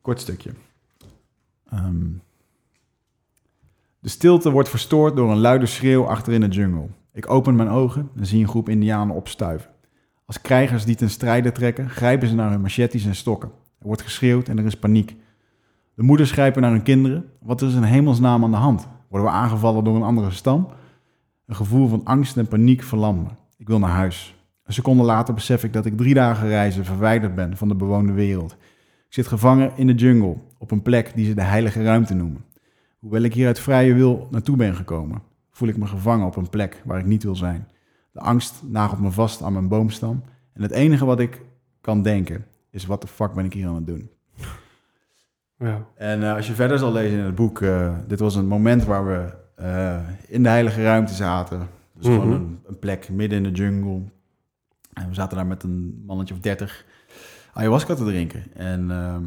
[0.00, 0.50] Kort stukje.
[1.70, 2.06] Ehm,
[3.98, 6.88] de stilte wordt verstoord door een luide schreeuw achter in de jungle.
[7.12, 9.70] Ik open mijn ogen en zie een groep indianen opstuiven.
[10.24, 13.48] Als krijgers die ten strijde trekken, grijpen ze naar hun machetes en stokken.
[13.78, 15.16] Er wordt geschreeuwd en er is paniek.
[15.94, 17.32] De moeders grijpen naar hun kinderen.
[17.38, 18.88] Wat is in hemelsnaam aan de hand?
[19.08, 20.68] Worden we aangevallen door een andere stam?
[21.46, 23.39] Een gevoel van angst en paniek verlamt me.
[23.60, 24.34] Ik wil naar huis.
[24.64, 28.12] Een seconde later besef ik dat ik drie dagen reizen verwijderd ben van de bewoonde
[28.12, 28.52] wereld.
[29.06, 32.44] Ik zit gevangen in de jungle, op een plek die ze de heilige ruimte noemen.
[32.98, 36.48] Hoewel ik hier uit vrije wil naartoe ben gekomen, voel ik me gevangen op een
[36.48, 37.68] plek waar ik niet wil zijn.
[38.12, 40.22] De angst nagelt me vast aan mijn boomstam.
[40.52, 41.40] En het enige wat ik
[41.80, 44.10] kan denken is, wat de fuck ben ik hier aan het doen?
[45.58, 48.46] Ja, En eh, als je verder zal lezen in het boek, eh, dit was een
[48.46, 49.98] moment waar we eh,
[50.28, 51.78] in de heilige ruimte zaten.
[52.00, 52.20] Dus Mhm.
[52.20, 54.02] gewoon een, een plek midden in de jungle.
[54.92, 56.84] En we zaten daar met een mannetje of dertig
[57.52, 58.42] ayahuasca te drinken.
[58.54, 59.22] En ehm,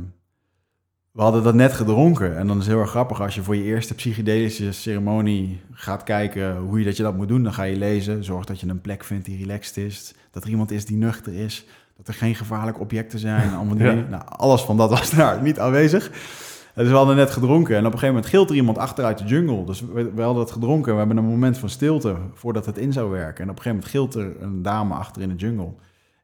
[1.11, 2.37] we hadden dat net gedronken.
[2.37, 6.03] En dan is het heel erg grappig als je voor je eerste psychedelische ceremonie gaat
[6.03, 7.43] kijken hoe je dat, je dat moet doen.
[7.43, 10.13] Dan ga je lezen, zorg dat je een plek vindt die relaxed is.
[10.31, 11.65] Dat er iemand is die nuchter is.
[11.97, 13.53] Dat er geen gevaarlijke objecten zijn.
[13.55, 13.93] Allemaal Ja.
[13.93, 16.11] Nou, alles van dat was daar niet aanwezig.
[16.75, 19.23] Dus we hadden net gedronken en op een gegeven moment gilt er iemand achteruit de
[19.23, 19.65] jungle.
[19.65, 22.93] Dus we, we hadden het gedronken we hebben een moment van stilte voordat het in
[22.93, 23.43] zou werken.
[23.43, 25.73] En op een gegeven moment gilt er een dame achter in de jungle.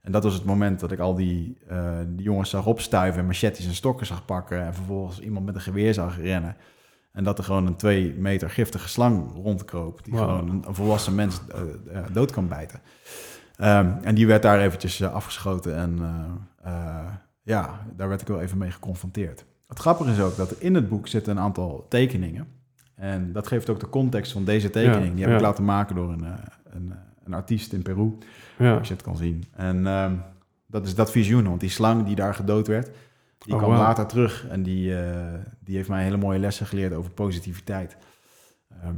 [0.02, 3.26] En dat was het moment dat ik al die, eh, die jongens zag opstuiven en
[3.26, 4.66] machetes en stokken zag pakken.
[4.66, 6.56] En vervolgens iemand met een geweer zag rennen.
[7.12, 10.04] En dat er gewoon een twee meter giftige slang rondkroop.
[10.04, 10.24] Die Wow.
[10.24, 11.62] gewoon een, een volwassen mens eh,
[11.98, 12.82] eh, dood kan bijten.
[13.56, 15.76] Ehm, en die werd daar eventjes afgeschoten.
[15.76, 16.00] En
[17.44, 19.46] ja, daar werd ik wel even mee geconfronteerd.
[19.70, 22.48] Het grappige is ook dat er in het boek zitten een aantal tekeningen.
[22.96, 25.10] En dat geeft ook de context van deze tekening.
[25.10, 26.32] Ja, die heb ik laten maken door een, eh,
[26.70, 28.18] een, eh, een artiest in Peru.
[28.58, 28.78] Ja.
[28.78, 29.44] Als je het kan zien.
[29.56, 30.14] En ehm,
[30.68, 31.44] dat is dat visioen.
[31.48, 32.90] Want die slang die daar gedood werd,
[33.38, 34.46] die Oh, kwam later terug.
[34.50, 35.16] En die, eh,
[35.60, 37.98] die heeft mij hele mooie lessen geleerd over positiviteit.
[38.84, 38.94] Ehm,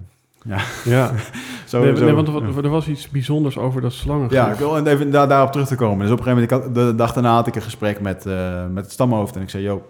[0.45, 1.11] ja, Ja,
[1.67, 4.30] zo, nee, zo- nee, want er, er was iets bijzonders over dat slangen.
[4.30, 5.99] Ja, ik wil even daar, daarop terug te komen.
[6.05, 8.26] Dus op een gegeven moment, ik had, de dag daarna had ik een gesprek met,
[8.72, 9.36] met het stamhoofd.
[9.36, 9.84] En ik zei, joh,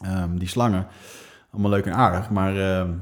[0.00, 0.86] ehm, die slangen,
[1.50, 2.30] allemaal leuk en aardig.
[2.30, 2.92] Maar ehm,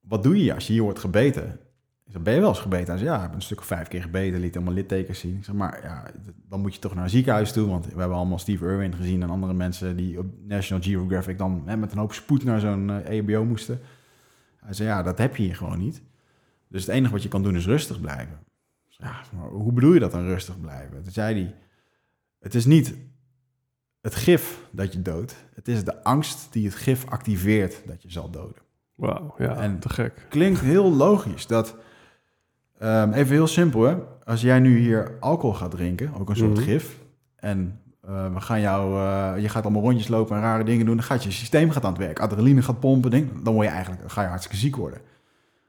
[0.00, 1.60] wat doe je als je hier wordt gebeten?
[2.04, 2.86] Ik zei, ben je wel eens gebeten?
[2.86, 4.40] Hij zei, ja, ik ben een stuk of vijf keer gebeten.
[4.40, 5.36] Liet allemaal littekens zien.
[5.36, 6.10] Ik zeg, maar ja,
[6.48, 7.68] dan moet je toch naar een ziekenhuis toe.
[7.68, 11.62] Want we hebben allemaal Steve Irwin gezien en andere mensen die op National Geographic dan
[11.64, 13.80] hè, met een hoop spoed naar zo'n eh, EHBO moesten.
[14.56, 16.02] Hij zei, ja, dat heb je hier gewoon niet.
[16.68, 18.38] Dus het enige wat je kan doen is rustig blijven.
[18.88, 21.02] Ja, maar hoe bedoel je dat dan rustig blijven?
[21.02, 21.54] Toen zei hij,
[22.38, 22.94] het is niet
[24.06, 25.36] het gif dat je doodt.
[25.54, 28.62] Het is de angst die het gif activeert dat je zal doden.
[28.94, 30.26] Wauw, ja, En- te gek.
[30.28, 31.76] Klinkt heel logisch dat,
[32.78, 33.96] ehm, even heel simpel hè.
[34.24, 36.62] Als jij nu hier alcohol gaat drinken, ook een soort Mhm.
[36.62, 36.98] gif.
[37.36, 40.96] En eh, we gaan jou, eh, je gaat allemaal rondjes lopen en rare dingen doen.
[40.96, 42.20] Dan gaat je systeem gaat aan het werk.
[42.20, 43.10] Adrenaline gaat pompen.
[43.10, 44.98] Ding, dan word je eigenlijk, ga je hartstikke ziek worden.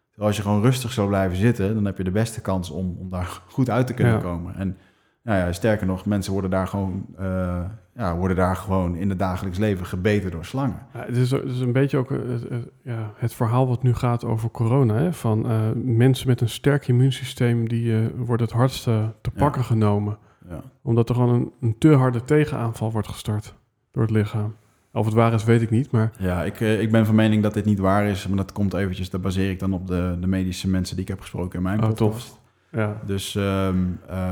[0.10, 2.96] Terwijl als je gewoon rustig zou blijven zitten, dan heb je de beste kans om,
[3.00, 4.20] om daar goed uit te kunnen Ja.
[4.20, 4.56] komen.
[4.56, 4.78] En
[5.24, 7.62] nou ja, sterker nog, mensen worden daar gewoon, eh,
[7.98, 10.80] ja, worden daar gewoon in het dagelijks leven gebeten door slangen.
[10.94, 12.44] Ja, het, is, het is een beetje ook eh, het,
[12.84, 14.96] ja, het verhaal wat nu gaat over corona.
[14.96, 15.14] Hè?
[15.14, 19.40] Van eh, mensen met een sterk immuunsysteem, die eh, worden het hardste te Ja.
[19.40, 20.18] pakken genomen.
[20.50, 20.62] Ja.
[20.82, 23.56] Omdat er gewoon een, een te harde tegenaanval wordt gestart
[23.92, 24.56] door het lichaam.
[24.94, 25.92] Of het waar is, weet ik niet.
[25.92, 28.28] Maar Ja, ik, ik ben van mening dat dit niet waar is.
[28.28, 31.10] Maar dat komt eventjes, dat baseer ik dan op de, de medische mensen die ik
[31.12, 32.40] heb gesproken in mijn Oh, podcast.
[32.72, 33.70] ja, Dus eh,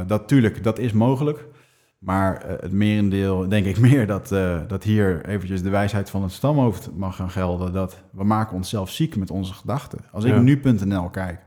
[0.08, 1.46] dat tuurlijk, dat is mogelijk.
[2.06, 6.24] Maar eh, het merendeel, denk ik meer, dat, eh, dat hier eventjes de wijsheid van
[6.24, 7.74] het stamhoofd mag gaan gelden.
[7.74, 10.00] Dat we maken onszelf ziek met onze gedachten.
[10.12, 10.40] Als ik Ja.
[10.40, 11.40] nu.nl kijk,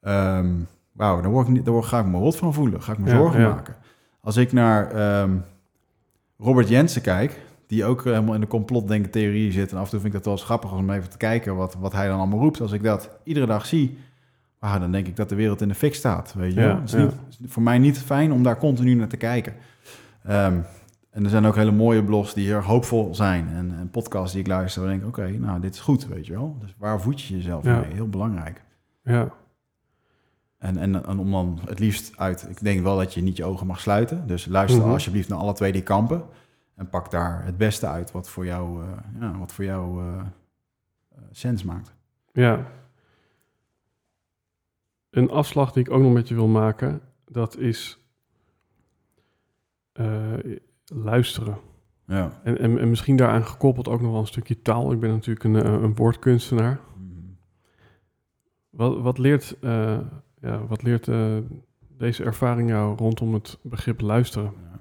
[0.00, 0.48] ehm
[0.92, 2.82] wauw, daar, word ik niet, daar ga ik me rot van voelen.
[2.82, 3.48] Ga ik me Ja, zorgen ja.
[3.48, 3.76] maken.
[4.20, 5.36] Als ik naar ehm,
[6.38, 9.70] Robert Jensen kijk, die ook eh, helemaal in de complotdenken theorie zit.
[9.72, 11.74] En af en toe vind ik dat wel eens grappig om even te kijken wat,
[11.80, 12.60] wat hij dan allemaal roept.
[12.60, 13.98] Als ik dat iedere dag zie,
[14.58, 16.34] ah, dan denk ik dat de wereld in de fik staat.
[16.34, 16.80] Weet je Ja?
[16.80, 17.12] Het is niet,
[17.52, 19.54] voor mij niet fijn om daar continu naar te kijken.
[20.24, 20.58] Ehm,
[21.10, 23.48] en er zijn ook hele mooie blogs die heel erg hoopvol zijn.
[23.48, 26.32] En, en podcasts die ik luister, ik denk oké, nou, dit is goed, weet je
[26.32, 26.56] wel.
[26.60, 27.78] Dus waar voed je jezelf Ja.
[27.80, 27.92] mee?
[27.92, 28.62] Heel belangrijk.
[29.04, 29.28] ja,
[30.58, 32.46] En, en, en om dan het liefst uit...
[32.50, 34.26] Ik denk wel dat je niet je ogen mag sluiten.
[34.26, 34.90] Dus luister Mhm.
[34.90, 36.22] alsjeblieft naar alle twee die kampen.
[36.74, 38.88] En pak daar het beste uit wat voor jou, eh,
[39.20, 40.24] ja, wat voor jou eh, eh,
[41.30, 41.94] sens maakt.
[42.32, 42.58] ja.
[45.18, 47.98] Een afslag die ik ook nog met je wil maken, dat is
[49.92, 50.32] eh,
[50.84, 51.58] luisteren.
[52.06, 52.40] Ja.
[52.42, 54.92] En, en, en misschien daaraan gekoppeld ook nog wel een stukje taal.
[54.92, 56.80] Ik ben natuurlijk een, eh, een woordkunstenaar.
[58.70, 59.98] Wat, wat leert, eh,
[60.40, 61.10] ja, wat leert
[61.96, 64.52] deze ervaring jou rondom het begrip luisteren?
[64.62, 64.80] Ja.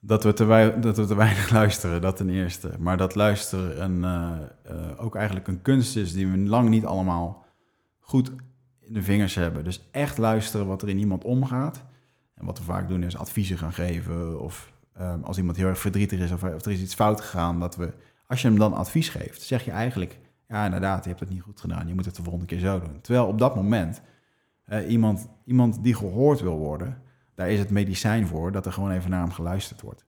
[0.00, 2.70] Dat we, te wei- dat we te weinig luisteren, dat ten eerste.
[2.78, 4.04] Maar dat luisteren een,
[4.96, 7.44] ook eigenlijk een kunst is die we lang niet allemaal
[8.00, 8.32] goed
[8.92, 9.64] de vingers hebben.
[9.64, 11.84] Dus echt luisteren wat er in iemand omgaat.
[12.34, 14.40] En wat we vaak doen is adviezen gaan geven.
[14.40, 17.60] Of ehm, als iemand heel erg verdrietig is of, of er is iets fout gegaan.
[17.60, 17.92] Dat we,
[18.26, 20.18] als je hem dan advies geeft, zeg je eigenlijk...
[20.48, 21.88] Ja, inderdaad, je hebt het niet goed gedaan.
[21.88, 23.00] Je moet het de volgende keer zo doen.
[23.00, 24.00] Terwijl op dat moment
[24.64, 27.02] eh, iemand, iemand die gehoord wil worden
[27.40, 30.04] daar is het medicijn voor dat er gewoon even naar hem geluisterd wordt.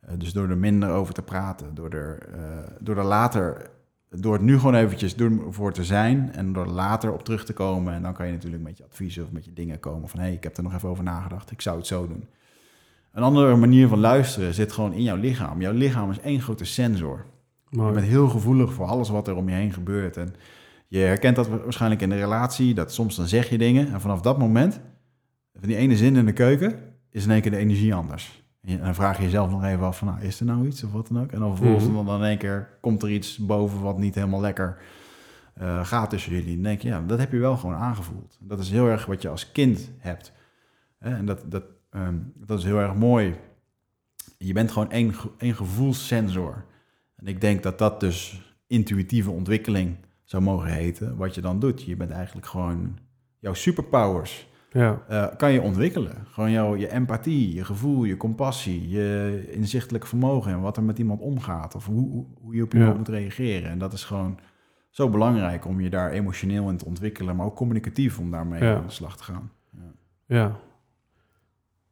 [0.00, 3.70] Eh, dus door er minder over te praten, door er, eh, door er later,
[4.16, 7.44] door het nu gewoon eventjes door voor te zijn en door er later op terug
[7.44, 7.94] te komen.
[7.94, 10.26] En dan kan je natuurlijk met je adviezen of met je dingen komen van hé,
[10.26, 12.24] hey, ik heb er nog even over nagedacht, ik zou het zo doen.
[13.12, 15.60] Een andere manier van luisteren zit gewoon in jouw lichaam.
[15.60, 17.24] Jouw lichaam is één grote sensor.
[17.70, 20.16] Je bent heel gevoelig voor alles wat er om je heen gebeurt.
[20.16, 20.34] En
[20.88, 24.20] je herkent dat waarschijnlijk in de relatie, dat soms dan zeg je dingen en vanaf
[24.20, 24.80] dat moment,
[25.58, 26.78] van die ene zin in de keuken,
[27.10, 28.43] is in één keer de energie anders.
[28.64, 30.92] En dan vraag je jezelf nog even af van, nou, is er nou iets of
[30.92, 31.32] wat dan ook?
[31.32, 31.94] En dan vervolgens Mhm.
[31.94, 34.76] dan, dan in één keer komt er iets boven wat niet helemaal lekker
[35.54, 36.54] eh, gaat tussen jullie.
[36.54, 38.36] Dan denk je, ja, dat heb je wel gewoon aangevoeld.
[38.40, 40.32] Dat is heel erg wat je als kind hebt.
[40.98, 43.34] En dat, dat, ehm, dat is heel erg mooi.
[44.38, 46.64] Je bent gewoon één, één gevoelssensor.
[47.16, 51.16] En ik denk dat dat dus intuïtieve ontwikkeling zou mogen heten.
[51.16, 51.82] Wat je dan doet.
[51.82, 52.98] Je bent eigenlijk gewoon
[53.38, 56.12] jouw superpowers Ja, eh, kan je ontwikkelen.
[56.30, 60.98] Gewoon jouw, je empathie, je gevoel, je compassie, je inzichtelijk vermogen en wat er met
[60.98, 61.74] iemand omgaat.
[61.74, 62.98] Of hoe, hoe, je op iemand Ja.
[62.98, 63.70] moet reageren.
[63.70, 64.38] En dat is gewoon
[64.90, 68.76] zo belangrijk om je daar emotioneel in te ontwikkelen, maar ook communicatief om daarmee Ja.
[68.76, 69.50] aan de slag te gaan.
[70.26, 70.56] Ja.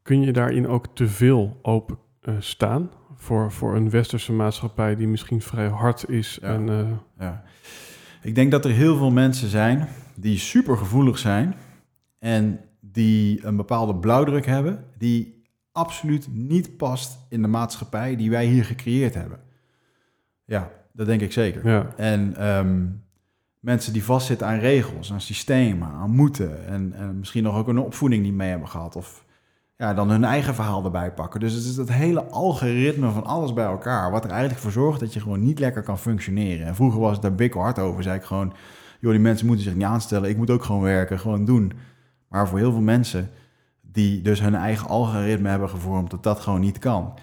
[0.03, 5.09] Kun je daarin ook te veel open eh, staan voor, voor een westerse maatschappij die
[5.09, 6.39] misschien vrij hard is?
[6.43, 6.49] Ja.
[6.49, 6.87] En, eh,
[7.19, 7.43] Ja.
[8.23, 11.55] Ik denk dat er heel veel mensen zijn die super gevoelig zijn
[12.19, 18.47] en die een bepaalde blauwdruk hebben die absoluut niet past in de maatschappij die wij
[18.47, 19.41] hier gecreëerd hebben.
[20.45, 21.69] Ja, dat denk ik zeker.
[21.69, 21.93] ja.
[21.97, 22.87] En ehm,
[23.61, 27.79] mensen die vastzitten aan regels, aan systemen, aan moeten en, en misschien nog ook een
[27.79, 29.25] opvoeding die mee hebben gehad of
[29.77, 31.41] ja, dan hun eigen verhaal erbij pakken.
[31.41, 35.01] Dus het is dat hele algoritme van alles bij elkaar, wat er eigenlijk voor zorgt
[35.01, 36.67] dat je gewoon niet lekker kan functioneren.
[36.67, 38.53] En vroeger was het daar bik hard over, zei ik gewoon,
[39.01, 41.73] joh, die mensen moeten zich niet aanstellen, ik moet ook gewoon werken, gewoon doen.
[42.33, 43.31] Maar voor heel veel mensen
[43.81, 47.15] die dus hun eigen algoritme hebben gevormd, dat dat gewoon niet kan.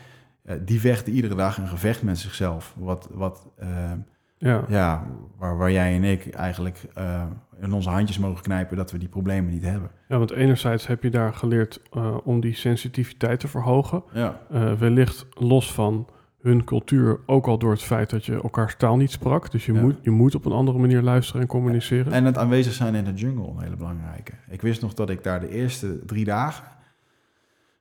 [0.43, 2.73] eh, die vechten iedere dag een gevecht met zichzelf.
[2.77, 3.97] Wat, wat ehm,
[4.37, 4.63] ja.
[4.67, 5.05] ja,
[5.37, 7.23] waar, waar jij en ik eigenlijk eh,
[7.61, 9.91] in onze handjes mogen knijpen dat we die problemen niet hebben.
[10.07, 14.03] Ja, want enerzijds heb je daar geleerd eh, om die sensitiviteit te verhogen.
[14.13, 16.07] Ja, Eh, wellicht los van
[16.41, 19.51] hun cultuur, ook al door het feit dat je elkaars taal niet sprak.
[19.51, 19.81] Dus je, Ja.
[19.81, 22.13] moet, je moet op een andere manier luisteren en communiceren.
[22.13, 24.31] en het aanwezig zijn in de jungle, een hele belangrijke.
[24.49, 26.63] Ik wist nog dat ik daar de eerste drie dagen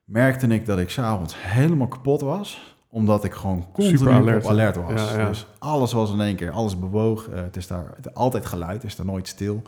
[0.05, 4.51] merkte ik dat ik s'avonds helemaal kapot was omdat ik gewoon continu Super alert, op
[4.51, 5.11] alert was.
[5.11, 5.27] Ja, ja.
[5.27, 7.27] Dus alles was in één keer, alles bewoog.
[7.29, 9.61] Eh, het is daar het- altijd geluid, het is daar nooit stil.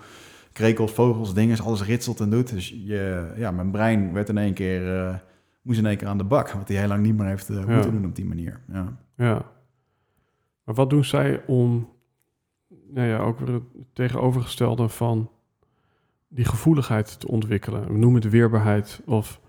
[0.54, 2.50] Krekels, vogels, dingen, alles ritselt en doet.
[2.50, 5.14] Dus je, ja, mijn brein werd in één keer, eh,
[5.62, 6.50] moest in één keer aan de bak.
[6.52, 8.60] Wat hij heel lang niet meer heeft eh, moeten doen op die manier.
[8.68, 8.98] Ja.
[9.16, 9.46] Ja.
[10.64, 11.90] Maar wat doen zij om,
[12.88, 15.30] nou ja, ook weer het tegenovergestelde van
[16.28, 17.88] die gevoeligheid te ontwikkelen?
[17.88, 19.02] We noemen het weerbaarheid.
[19.06, 19.42] Of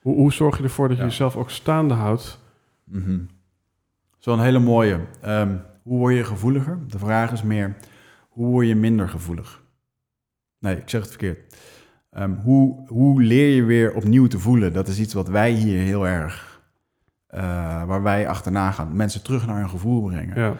[0.00, 1.08] hoe, hoe zorg je ervoor dat je Ja.
[1.08, 2.40] jezelf ook staande houdt?
[2.84, 3.20] Mhm.
[4.18, 5.00] Zo'n hele mooie.
[5.20, 6.78] Ehm, hoe word je gevoeliger?
[6.88, 7.76] De vraag is meer,
[8.28, 9.62] hoe word je minder gevoelig?
[10.58, 11.56] Nee, ik zeg het verkeerd.
[12.10, 14.72] Ehm, hoe, hoe leer je weer opnieuw te voelen?
[14.72, 16.62] Dat is iets wat wij hier heel erg,
[17.26, 17.40] eh,
[17.84, 18.96] waar wij achterna gaan.
[18.96, 20.40] Mensen terug naar hun gevoel brengen.
[20.40, 20.54] Ja,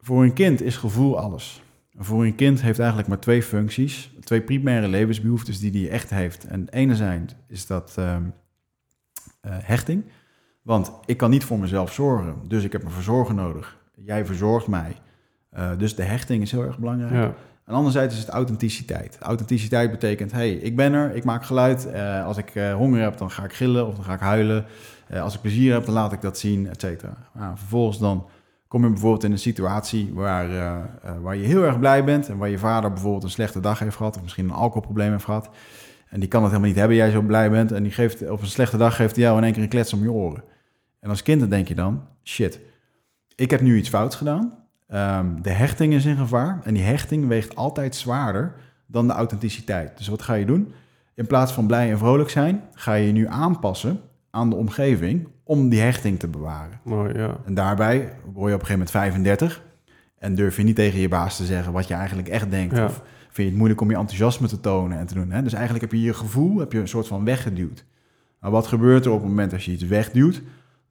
[0.00, 1.62] Voor een kind is gevoel alles.
[1.96, 6.44] Voor een kind heeft eigenlijk maar twee functies, twee primaire levensbehoeftes die die echt heeft.
[6.44, 8.22] En enerzijds is dat ehm,
[9.40, 10.04] eh, hechting,
[10.62, 13.78] want ik kan niet voor mezelf zorgen, dus ik heb een verzorger nodig.
[13.94, 14.96] Jij verzorgt mij,
[15.50, 17.12] Eh, dus de hechting is heel erg belangrijk.
[17.12, 17.34] ja,
[17.64, 19.18] En anderzijds is het authenticiteit.
[19.20, 21.90] Authenticiteit betekent, hey, ik ben er, ik maak geluid.
[21.90, 24.64] Eh, als ik eh, honger heb, dan ga ik gillen of dan ga ik huilen.
[25.06, 27.16] Eh, als ik plezier heb, dan laat ik dat zien, et cetera.
[27.34, 28.26] Nou, vervolgens dan
[28.68, 30.48] kom je bijvoorbeeld in een situatie waar,
[31.20, 32.28] waar je heel erg blij bent...
[32.28, 34.16] en waar je vader bijvoorbeeld een slechte dag heeft gehad...
[34.16, 35.50] of misschien een alcoholprobleem heeft gehad.
[36.08, 37.72] En die kan het helemaal niet hebben, jij zo blij bent...
[37.72, 39.92] en die geeft op een slechte dag geeft hij jou in één keer een klets
[39.92, 40.44] om je oren.
[41.00, 42.60] En als kind denk je dan, shit,
[43.34, 44.61] ik heb nu iets fouts gedaan...
[44.92, 48.54] Ehm, de hechting is in gevaar en die hechting weegt altijd zwaarder
[48.86, 49.96] dan de authenticiteit.
[49.96, 50.72] Dus wat ga je doen?
[51.14, 55.28] In plaats van blij en vrolijk zijn, ga je je nu aanpassen aan de omgeving
[55.44, 56.80] om die hechting te bewaren.
[56.82, 57.36] mooi, ja.
[57.44, 59.62] En daarbij word je op een gegeven moment 35
[60.18, 62.76] en durf je niet tegen je baas te zeggen wat je eigenlijk echt denkt.
[62.76, 62.84] Ja.
[62.84, 65.30] Of vind je het moeilijk om je enthousiasme te tonen en te doen.
[65.30, 65.42] Hè?
[65.42, 67.84] Dus eigenlijk heb je je gevoel heb je een soort van weggeduwd.
[68.40, 70.42] Maar wat gebeurt er op het moment als je iets wegduwt?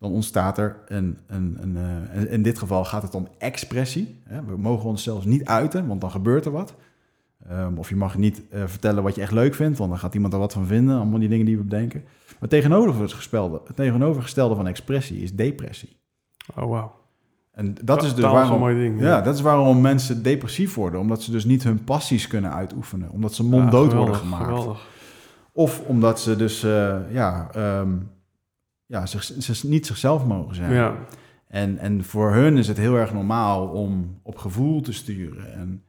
[0.02, 4.22] Dan ontstaat er een, een, een eh, in dit geval gaat het om expressie.
[4.24, 4.43] Hè?
[4.45, 6.74] We mogen ons zelfs niet uiten, want dan gebeurt er wat.
[7.49, 10.14] Ehm, of je mag niet eh, vertellen wat je echt leuk vindt, want dan gaat
[10.14, 10.95] iemand er wat van vinden.
[10.95, 12.02] Allemaal die dingen die we bedenken.
[12.04, 15.97] Maar het tegenovergestelde, het tegenovergestelde van expressie is depressie.
[16.56, 16.99] Oh, wauw.
[17.52, 19.02] En dat is dus is een waarom, mooi ding.
[19.02, 20.99] ja, dat is waarom mensen depressief worden.
[20.99, 23.10] Omdat ze dus niet hun passies kunnen uitoefenen.
[23.11, 24.44] Omdat ze monddood Ja, worden gemaakt.
[24.45, 24.88] Geweldig.
[25.52, 27.90] Of omdat ze dus eh, ja, ehm,
[28.91, 30.73] ja, zich, ze niet zichzelf mogen zijn.
[30.73, 30.95] Ja.
[31.47, 35.53] En, en voor hun is het heel erg normaal om op gevoel te sturen.
[35.53, 35.84] En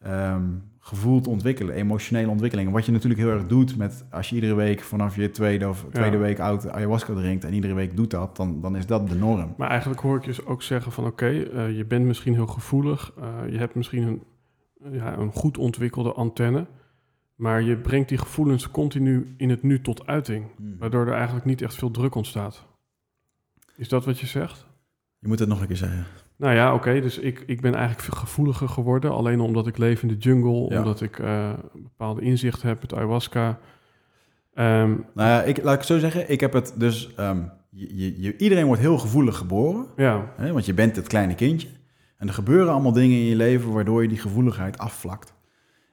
[0.00, 0.42] ehm,
[0.78, 2.70] gevoel te ontwikkelen, emotionele ontwikkeling.
[2.70, 5.86] Wat je natuurlijk heel erg doet met als je iedere week vanaf je tweede of
[5.92, 6.22] tweede Ja.
[6.22, 9.54] week oud ayahuasca drinkt en iedere week doet dat, dan, dan is dat de norm.
[9.56, 13.12] Maar eigenlijk hoor ik je ook zeggen van oké, eh, je bent misschien heel gevoelig.
[13.20, 14.22] eh, je hebt misschien een,
[14.92, 16.66] ja, een goed ontwikkelde antenne.
[17.38, 20.44] Maar je brengt die gevoelens continu in het nu tot uiting.
[20.78, 22.64] Waardoor er eigenlijk niet echt veel druk ontstaat.
[23.76, 24.66] Is dat wat je zegt?
[25.18, 26.04] Je moet het nog een keer zeggen.
[26.36, 27.00] Nou ja, oké.
[27.00, 29.10] dus ik, ik ben eigenlijk veel gevoeliger geworden.
[29.12, 30.66] Alleen omdat ik leef in de jungle.
[30.68, 30.78] Ja.
[30.78, 33.58] Omdat ik eh, bepaalde inzicht heb met ayahuasca.
[34.54, 36.30] Ehm, Nou ja, ik, laat ik het zo zeggen.
[36.30, 37.14] Ik heb het dus...
[37.14, 39.86] ehm, je, je, je- iedereen wordt heel gevoelig geboren.
[39.96, 41.68] ja, Hè, want je bent het kleine kindje.
[42.16, 43.72] En er gebeuren allemaal dingen in je leven...
[43.72, 45.34] waardoor je die gevoeligheid afvlakt.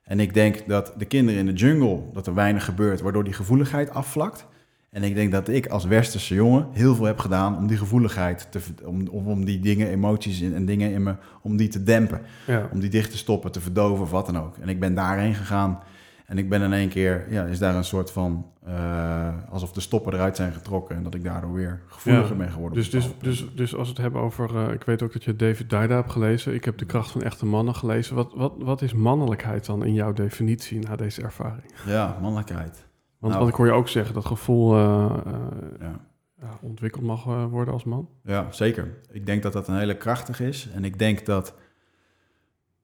[0.06, 2.02] En ik denk dat de kinderen in de jungle...
[2.14, 3.02] dat er weinig gebeurt...
[3.02, 4.46] waardoor die gevoeligheid afvlakt.
[4.92, 8.48] En ik denk dat ik als westerse jongen heel veel heb gedaan om die gevoeligheid,
[8.52, 12.22] te, om, om die dingen, emoties en dingen in me, om die te dempen.
[12.48, 12.70] Ja.
[12.72, 14.58] Om die dicht te stoppen, te verdoven of wat dan ook.
[14.58, 15.80] En ik ben daarheen gegaan
[16.26, 19.80] en ik ben in één keer, ja, is daar een soort van, uh, alsof de
[19.82, 22.36] stoppen eruit zijn getrokken en dat ik daardoor weer gevoeliger Ja.
[22.38, 22.78] ben geworden.
[22.78, 24.56] Dus, dus, dus, dus als we het hebben over...
[24.68, 26.54] eh, ik weet ook dat je David Dijda hebt gelezen.
[26.54, 28.16] Ik heb De Kracht van Echte Mannen gelezen.
[28.16, 31.72] Wat, wat, wat is mannelijkheid dan in jouw definitie na deze ervaring?
[31.86, 32.86] Ja, mannelijkheid.
[33.20, 33.38] Want, Nou.
[33.38, 35.34] want ik hoor je ook zeggen dat gevoel eh, eh,
[35.80, 36.00] Ja.
[36.42, 38.10] ja, ontwikkeld mag eh, worden als man.
[38.24, 38.88] Ja, zeker.
[39.12, 40.70] Ik denk dat dat een hele krachtig is.
[40.74, 41.54] En ik denk dat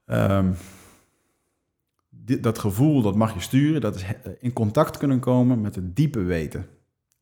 [0.05, 0.51] ehm,
[2.39, 3.81] dat gevoel, dat mag je sturen.
[3.81, 6.65] Dat is he- in contact kunnen komen met het diepe weten.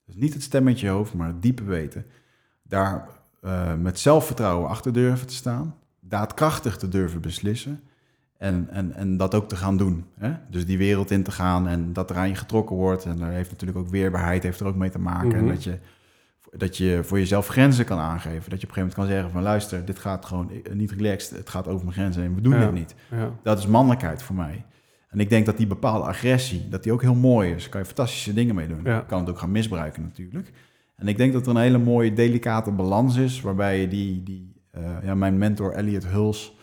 [0.06, 2.06] Dus niet het stemmetje hoofd, maar het diepe weten.
[2.64, 3.08] Daar
[3.42, 5.76] eh, met zelfvertrouwen achter durven te staan.
[6.00, 7.80] Daadkrachtig te durven beslissen.
[8.38, 10.06] En, en, en dat ook te gaan doen.
[10.18, 10.32] Hè?
[10.50, 13.06] Dus die wereld in te gaan en dat er aan je getrokken wordt.
[13.06, 15.34] En daar heeft natuurlijk ook weerbaarheid heeft er ook mee te maken.
[15.34, 15.48] En Mhm.
[15.54, 15.80] dat je
[16.58, 18.50] dat je voor jezelf grenzen kan aangeven.
[18.50, 20.92] Dat je op een gegeven moment kan zeggen van luister, dit gaat gewoon eh, niet
[20.92, 22.60] relaxed, het gaat over mijn grenzen en we doen Ja.
[22.60, 22.96] dit niet.
[23.12, 24.66] Ja, Dat is mannelijkheid voor mij.
[25.10, 27.62] En ik denk dat die bepaalde agressie, dat die ook heel mooi is.
[27.62, 28.82] Daar kan je fantastische dingen mee doen.
[28.84, 28.96] Ja.
[28.96, 30.52] Je kan het ook gaan misbruiken natuurlijk.
[30.96, 34.54] En ik denk dat er een hele mooie delicate balans is, waarbij je die, die
[34.72, 36.58] eh, ja, mijn mentor Elliot Huls,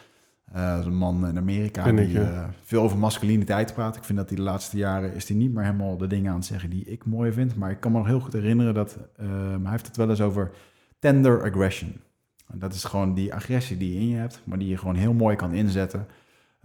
[0.53, 2.21] eh, een man in Amerika ik, die ja.
[2.21, 3.97] eh, veel over masculiniteit praat.
[3.97, 6.37] Ik vind dat hij de laatste jaren is hij niet meer helemaal de dingen aan
[6.37, 7.57] het zeggen die ik mooi vind.
[7.57, 9.27] Maar ik kan me nog heel goed herinneren dat eh,
[9.63, 10.51] hij heeft het wel eens over
[10.99, 11.93] tender aggression.
[12.47, 14.95] En dat is gewoon die agressie die je in je hebt, maar die je gewoon
[14.95, 16.07] heel mooi kan inzetten.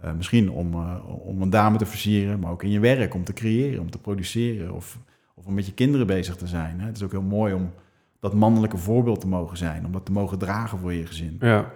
[0.02, 0.96] Eh, misschien om, eh,
[1.26, 3.98] om een dame te versieren, maar ook in je werk, om te creëren, om te
[3.98, 4.98] produceren of,
[5.34, 6.80] of om met je kinderen bezig te zijn.
[6.80, 6.86] Hè.
[6.86, 7.70] Het is ook heel mooi om
[8.20, 11.36] dat mannelijke voorbeeld te mogen zijn, om dat te mogen dragen voor je gezin.
[11.40, 11.72] ja,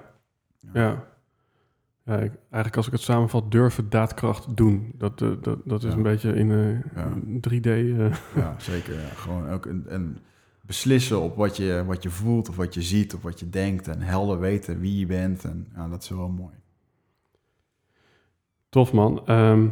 [0.73, 1.05] ja.
[2.05, 4.93] ja ik, eigenlijk als ik het samenvat, durven daadkracht doen.
[4.95, 5.97] Dat, eh, dat, dat is Ja.
[5.97, 7.09] een beetje in eh, Ja.
[7.41, 7.67] 3D.
[7.67, 8.95] eh, Ja, zeker.
[8.95, 9.09] Ja.
[9.15, 10.19] Gewoon ook een, een
[10.61, 13.89] beslissen op wat je, wat je voelt of wat je ziet of wat je denkt
[13.89, 15.45] en helder weten wie je bent.
[15.45, 16.55] En ja, dat is wel mooi.
[18.77, 19.23] Tof man.
[19.27, 19.67] Ehm,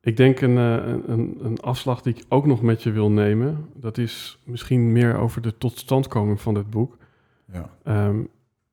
[0.00, 3.10] ik denk een, eh, een, een, een afslag die ik ook nog met je wil
[3.10, 3.68] nemen.
[3.74, 6.96] Dat is misschien meer over de totstandkoming van dit boek.
[7.52, 8.16] Ja, Ehm,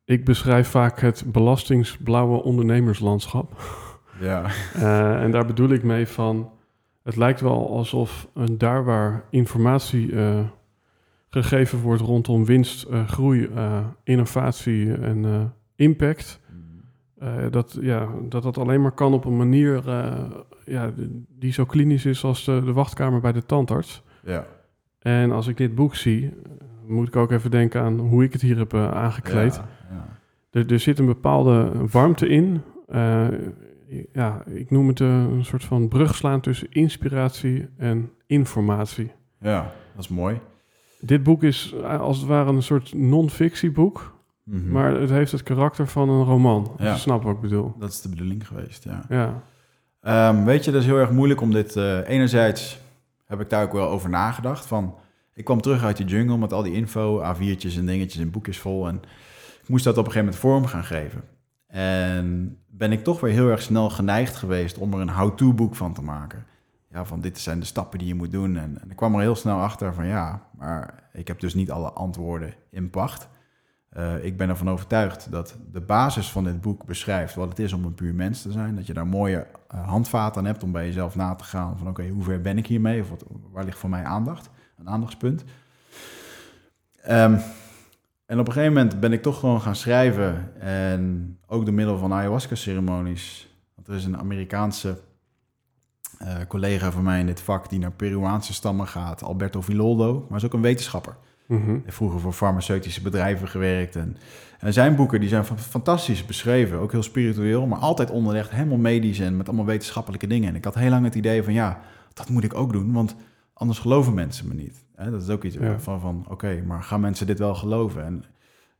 [0.05, 3.61] ik beschrijf vaak het belastingsblauwe ondernemerslandschap.
[4.19, 6.49] ja, Eh, en daar bedoel ik mee van...
[7.03, 10.39] Het lijkt wel alsof een daar waar informatie eh,
[11.29, 13.49] gegeven wordt rondom winst, groei,
[14.03, 16.40] innovatie en impact...
[17.21, 20.31] Eh, dat, ja, dat dat alleen maar kan op een manier eh,
[20.65, 20.91] ja,
[21.39, 24.03] die zo klinisch is als de, de wachtkamer bij de tandarts.
[24.25, 24.45] ja.
[24.99, 26.33] En als ik dit boek zie,
[26.87, 29.55] moet ik ook even denken aan hoe ik het hier heb eh, aangekleed.
[29.55, 30.07] Ja, ja.
[30.51, 32.61] Er, er zit een bepaalde warmte in.
[34.13, 39.11] Ja, ik noem het een soort van brug slaan tussen inspiratie en informatie.
[39.39, 40.39] Ja, dat is mooi.
[40.99, 44.71] Dit boek is als het ware een soort non-fictieboek, Mhm.
[44.71, 46.75] maar het heeft het karakter van een roman.
[46.77, 46.91] Ja.
[46.93, 47.73] je snapt wat ik bedoel.
[47.79, 49.03] Dat is de bedoeling geweest, ja.
[49.09, 49.41] Ja,
[50.01, 51.75] Ehm, weet je, dat is heel erg moeilijk om dit...
[51.75, 52.79] eh, enerzijds
[53.25, 54.65] heb ik daar ook wel over nagedacht.
[54.65, 54.95] Van,
[55.33, 58.59] ik kwam terug uit die jungle met al die info, A4'tjes en dingetjes en boekjes
[58.59, 58.87] vol.
[58.87, 58.95] En
[59.61, 61.23] ik moest dat op een gegeven moment vorm gaan geven.
[61.67, 65.75] En ben ik toch weer heel erg snel geneigd geweest om er een how-to boek
[65.75, 66.45] van te maken.
[66.91, 68.57] Ja, van dit zijn de stappen die je moet doen.
[68.57, 71.71] En, en ik kwam er heel snel achter van ja, maar ik heb dus niet
[71.71, 73.29] alle antwoorden in pacht.
[73.91, 77.73] Eh, ik ben ervan overtuigd dat de basis van dit boek beschrijft wat het is
[77.73, 78.75] om een puur mens te zijn.
[78.75, 81.87] Dat je daar mooie eh, handvaten aan hebt om bij jezelf na te gaan van
[81.87, 83.01] oké, hoe ver ben ik hiermee?
[83.01, 84.49] Of wat, waar ligt voor mij aandacht?
[84.77, 85.43] Een aandachtspunt.
[87.01, 87.37] Ehm,
[88.25, 90.61] en op een gegeven moment ben ik toch gewoon gaan schrijven.
[90.61, 93.55] En ook door middel van ayahuasca-ceremonies.
[93.75, 94.97] Want er is een Amerikaanse
[96.17, 100.37] eh, collega van mij in dit vak die naar Peruaanse stammen gaat, Alberto Villoldo, maar
[100.37, 101.15] is ook een wetenschapper.
[101.59, 103.95] Hij heeft vroeger voor farmaceutische bedrijven gewerkt.
[103.95, 104.17] En,
[104.59, 108.77] en zijn boeken die zijn fa- fantastisch beschreven, ook heel spiritueel, maar altijd onderlegd, helemaal
[108.77, 110.49] medisch en met allemaal wetenschappelijke dingen.
[110.49, 111.79] En ik had heel lang het idee van ja,
[112.13, 113.15] dat moet ik ook doen, want
[113.53, 114.85] anders geloven mensen me niet.
[114.95, 115.79] Hè, dat is ook iets Ja.
[115.79, 118.03] van, van oké, maar gaan mensen dit wel geloven?
[118.05, 118.23] En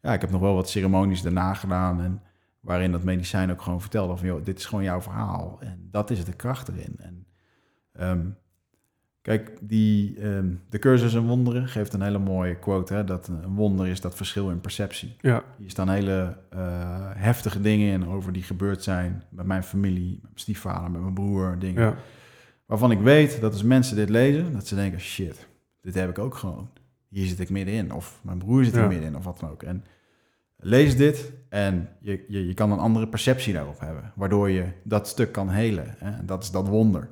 [0.02, 2.22] ja, ik heb nog wel wat ceremonies daarna gedaan en
[2.60, 5.58] waarin dat medicijn ook gewoon vertelde van joh, dit is gewoon jouw verhaal.
[5.60, 6.96] En dat is de kracht erin.
[6.98, 7.26] En
[7.94, 8.26] ehm,
[9.22, 12.94] Kijk, die, ehm, de cursus in wonderen geeft een hele mooie quote.
[12.94, 15.16] Hè, dat een wonder is dat verschil in perceptie.
[15.20, 16.60] Ja, Hier staan hele eh,
[17.16, 21.14] heftige dingen in over die gebeurd zijn met mijn familie, met mijn stiefvader, met mijn
[21.14, 21.82] broer, dingen.
[21.82, 21.96] ja,
[22.66, 25.48] Waarvan ik weet dat als mensen dit lezen, dat ze denken, shit,
[25.82, 26.70] dit heb ik ook gewoon.
[27.10, 28.82] Hier zit ik middenin, of mijn broer zit Ja.
[28.82, 29.64] er middenin, of wat dan ook.
[29.64, 29.84] En
[30.58, 35.08] lees dit en je, je, je kan een andere perceptie daarop hebben, waardoor je dat
[35.08, 35.96] stuk kan helen.
[35.98, 36.10] Hè?
[36.12, 37.10] En dat is dat wonder.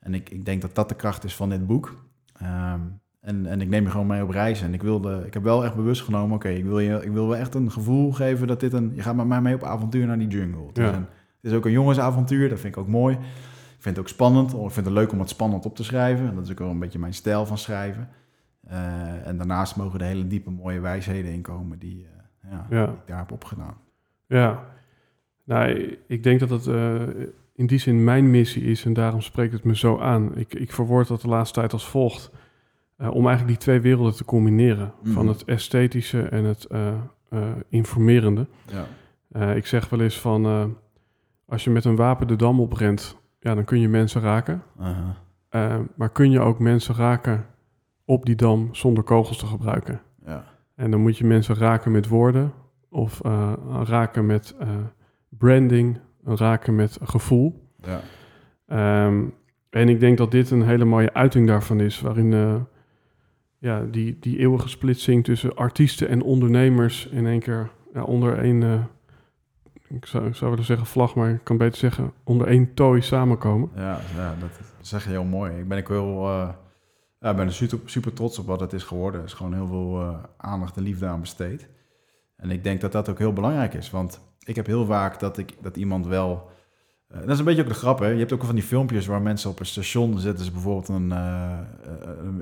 [0.00, 1.94] En ik, ik denk dat dat de kracht is van dit boek.
[2.32, 2.80] Ehm,
[3.20, 4.62] En, en ik neem je gewoon mee op reis.
[4.62, 7.26] En ik, wilde, ik heb wel echt bewust genomen, oké, ik wil je ik wil
[7.28, 8.92] wel echt een gevoel geven dat dit een...
[8.94, 10.66] Je gaat met mij mee op avontuur naar die jungle.
[10.66, 10.88] Het, Ja.
[10.90, 11.06] is, een-
[11.40, 13.14] het is ook een jongensavontuur, dat vind ik ook mooi.
[13.14, 14.52] Ik vind het ook spannend.
[14.52, 16.34] Ik vind het leuk om het spannend op te schrijven.
[16.34, 18.08] Dat is ook wel een beetje mijn stijl van schrijven.
[18.66, 22.06] Eh, en daarnaast mogen er hele diepe, mooie wijsheden in komen die,
[22.42, 22.84] eh, ja, Ja.
[22.86, 23.74] die ik daar heb opgedaan.
[24.26, 24.64] Ja,
[25.44, 26.66] nou, ik denk dat het
[27.60, 30.36] in die zin mijn missie is en daarom spreekt het me zo aan.
[30.36, 32.30] Ik, ik verwoord dat de laatste tijd als volgt.
[32.96, 34.92] eh, om eigenlijk die twee werelden te combineren.
[35.02, 35.12] Mhm.
[35.12, 36.88] Van het esthetische en het eh,
[37.28, 38.46] eh, informerende.
[38.66, 39.54] Ja.
[39.54, 40.74] Ik zeg wel eens van,
[41.46, 44.62] als je met een wapen de dam oprent, ja, dan kun je mensen raken.
[45.94, 47.46] Maar kun je ook mensen raken
[48.04, 50.00] op die dam zonder kogels te gebruiken?
[50.24, 50.44] ja.
[50.74, 52.52] En dan moet je mensen raken met woorden
[52.88, 53.20] of
[53.84, 54.54] raken met
[55.28, 57.68] branding, raken met gevoel.
[57.82, 58.00] Ja.
[58.66, 59.24] Ehm,
[59.70, 62.54] en ik denk dat dit een hele mooie uiting daarvan is, waarin eh,
[63.58, 68.62] ja, die, die eeuwige splitsing tussen artiesten en ondernemers in één keer ja, onder één,
[68.62, 68.84] eh,
[69.88, 73.02] ik, zou, ik zou willen zeggen vlag, maar ik kan beter zeggen onder één tooi
[73.02, 73.70] samenkomen.
[73.74, 75.58] Ja, ja, dat zeg je heel mooi.
[75.58, 76.48] Ik ben ook heel, eh,
[77.20, 79.20] ja, ik ben er super, super trots op wat het is geworden.
[79.20, 81.68] Er is gewoon heel veel eh, aandacht en liefde aan besteed.
[82.36, 83.90] En ik denk dat dat ook heel belangrijk is.
[83.90, 84.20] Want
[84.50, 86.50] ik heb heel vaak dat, ik, dat iemand wel...
[87.08, 88.06] eh, dat is een beetje ook de grap, hè.
[88.06, 90.18] Je hebt ook van die filmpjes waar mensen op een station...
[90.18, 91.58] zetten ze bijvoorbeeld een, eh,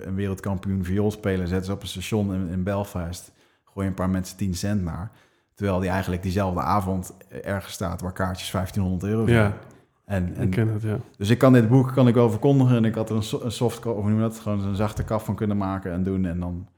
[0.00, 1.48] een, wereldkampioen viool spelen...
[1.48, 3.32] zetten ze op een station in, in Belfast...
[3.64, 5.10] gooien een paar mensen 10 cent naar...
[5.54, 8.00] terwijl die eigenlijk diezelfde avond ergens staat...
[8.00, 9.38] waar kaartjes 1500 euro zijn.
[9.38, 9.56] Ja,
[10.04, 10.98] En, en ik ken het, ja.
[11.16, 13.40] dus ik kan dit boek kan ik wel verkondigen en ik had er een, so-
[13.42, 16.24] een soft, of noem dat, gewoon een zachte kaf van kunnen maken en doen.
[16.24, 16.68] En dan,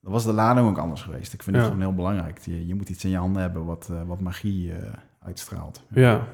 [0.00, 1.32] dan was de lading ook anders geweest.
[1.32, 2.38] Ik vind het gewoon heel belangrijk.
[2.38, 5.84] Je, je moet iets in je handen hebben wat, eh, wat magie eh, uitstraalt.
[5.90, 6.28] Ja.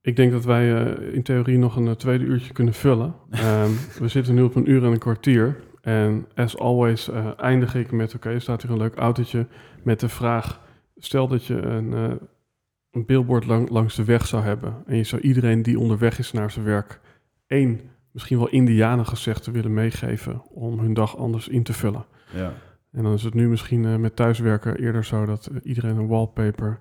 [0.00, 3.14] Ik denk dat wij eh, in theorie nog een tweede uurtje kunnen vullen.
[3.30, 5.60] Ehm, we zitten nu op een uur en een kwartier.
[5.80, 9.46] En as always eindig ik met, oké, er staat hier een leuk autootje
[9.82, 10.68] met de vraag...
[10.96, 11.92] Stel dat je een,
[12.90, 14.82] een billboard lang, langs de weg zou hebben...
[14.86, 17.00] en je zou iedereen die onderweg is naar zijn werk...
[17.46, 17.80] één,
[18.10, 20.42] misschien wel indianengezegde willen meegeven...
[20.48, 22.04] om hun dag anders in te vullen.
[22.34, 22.52] Ja.
[22.90, 26.06] En dan is het nu misschien eh, met thuiswerken eerder zo dat eh, iedereen een
[26.06, 26.80] wallpaper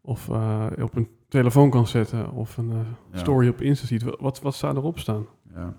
[0.00, 2.72] of eh, op een telefoon kan zetten of een
[3.12, 3.18] Ja.
[3.18, 4.02] story op Insta ziet.
[4.18, 5.26] Wat, wat zou erop staan?
[5.54, 5.74] Ja.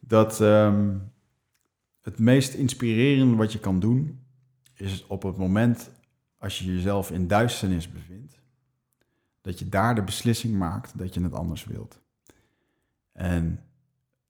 [0.00, 0.96] Dat ehm,
[2.00, 4.20] het meest inspirerende wat je kan doen,
[4.74, 5.90] is op het moment
[6.38, 8.40] als je jezelf in duisternis bevindt,
[9.40, 12.00] dat je daar de beslissing maakt dat je het anders wilt.
[13.12, 13.60] En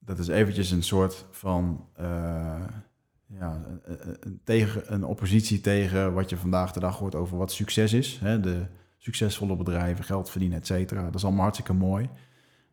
[0.05, 2.61] dat is eventjes een soort van eh,
[3.27, 3.65] ja,
[4.19, 8.19] een, tegen, een oppositie tegen wat je vandaag de dag hoort over wat succes is.
[8.21, 8.39] Hè?
[8.39, 8.65] De
[8.97, 11.03] succesvolle bedrijven, geld verdienen, et cetera.
[11.03, 12.09] Dat is allemaal hartstikke mooi.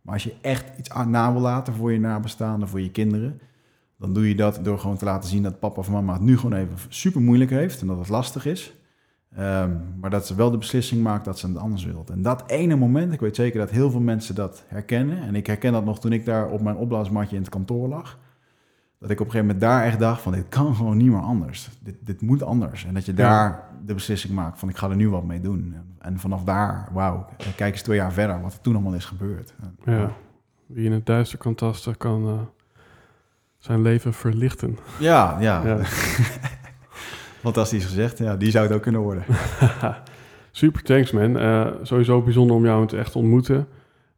[0.02, 3.40] Maar als je echt iets na wil laten voor je nabestaanden, voor je kinderen,
[3.98, 6.36] dan doe je dat door gewoon te laten zien dat papa of mama het nu
[6.38, 8.72] gewoon even super moeilijk heeft en dat het lastig is.
[9.36, 12.10] Ehm, maar dat ze wel de beslissing maakt dat ze het anders wilt.
[12.10, 15.22] En dat ene moment, ik weet zeker dat heel veel mensen dat herkennen.
[15.22, 18.18] En ik herken dat nog toen ik daar op mijn opblaasmatje in het kantoor lag.
[18.98, 21.20] Dat ik op een gegeven moment daar echt dacht van dit kan gewoon niet meer
[21.20, 21.70] anders.
[21.80, 22.84] Dit, dit moet anders.
[22.84, 23.18] En dat je Ja.
[23.18, 25.74] daar de beslissing maakt van ik ga er nu wat mee doen.
[25.98, 27.26] En vanaf daar, wauw,
[27.56, 29.54] kijk eens twee jaar verder wat er toen allemaal is gebeurd.
[29.84, 30.10] Ja.
[30.66, 32.40] Wie in het duister kan tasten, kan eh,
[33.58, 34.78] zijn leven verlichten.
[34.98, 35.66] Ja, ja.
[35.66, 35.76] Ja.
[37.42, 38.18] Fantastisch gezegd.
[38.18, 39.24] Ja, die zou het ook kunnen worden.
[40.50, 41.38] Super, thanks man.
[41.38, 43.66] Eh, sowieso bijzonder om jou te echt ontmoeten.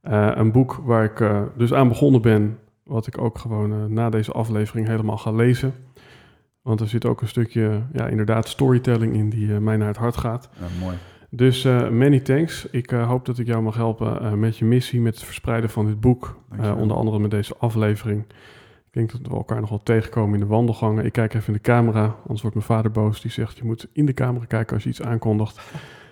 [0.01, 4.11] Eh, een boek waar ik eh, dus aan begonnen ben, wat ik ook gewoon na
[4.11, 5.75] deze aflevering helemaal ga lezen.
[6.63, 10.17] Want er zit ook een stukje, ja, inderdaad, storytelling in die mij naar het hart
[10.17, 10.49] gaat.
[10.61, 10.97] Ja, mooi.
[11.31, 12.67] Dus many thanks.
[12.71, 16.01] Ik hoop dat ik jou mag helpen met je missie, met het verspreiden van dit
[16.01, 16.37] boek.
[16.77, 18.25] Onder andere met deze aflevering.
[18.95, 21.05] Ik denk dat we elkaar nog wel tegenkomen in de wandelgangen.
[21.05, 23.21] Ik kijk even in de camera, anders wordt mijn vader boos.
[23.21, 25.57] Die zegt, je moet in de camera kijken als je iets aankondigt.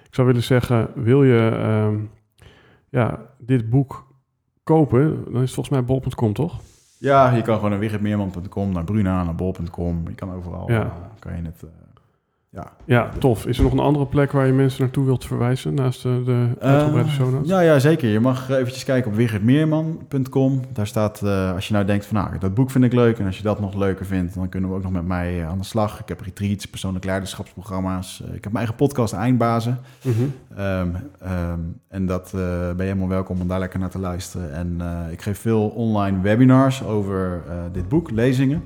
[0.07, 1.99] Ik zou willen zeggen, wil je ehm,
[2.89, 4.07] ja, dit boek
[4.63, 6.61] kopen, dan is het volgens mij bol.com, toch?
[6.99, 10.03] Ja, je kan gewoon naar wiggertmeerman.com, naar Bruna, naar bol.com.
[10.09, 10.83] Je kan overal, Ja.
[10.83, 11.63] eh, kan je het...
[11.63, 11.69] eh,
[12.53, 12.73] ja.
[12.85, 13.47] Ja, tof.
[13.47, 16.49] Is er nog een andere plek waar je mensen naartoe wilt verwijzen, naast de, de
[16.61, 17.49] uitgebreide Eh, show notes?
[17.49, 18.09] ja, ja, zeker.
[18.09, 20.61] Je mag eventjes kijken op wiggertmeerman.com.
[20.73, 23.19] Daar staat, eh, als je nou denkt van, nou, dat boek vind ik leuk.
[23.19, 25.49] En als je dat nog leuker vindt, dan kunnen we ook nog met mij eh,
[25.49, 26.01] aan de slag.
[26.01, 28.21] Ik heb retreats, persoonlijk leiderschapsprogramma's.
[28.21, 29.79] Ik heb mijn eigen podcast, Eindbazen.
[30.03, 30.15] Mhm.
[30.57, 30.89] Ehm,
[31.21, 31.59] ehm,
[31.89, 34.53] en dat ben je helemaal welkom om daar lekker naar te luisteren.
[34.55, 34.81] En
[35.11, 37.43] ik geef veel online webinars over
[37.73, 38.63] dit boek, lezingen.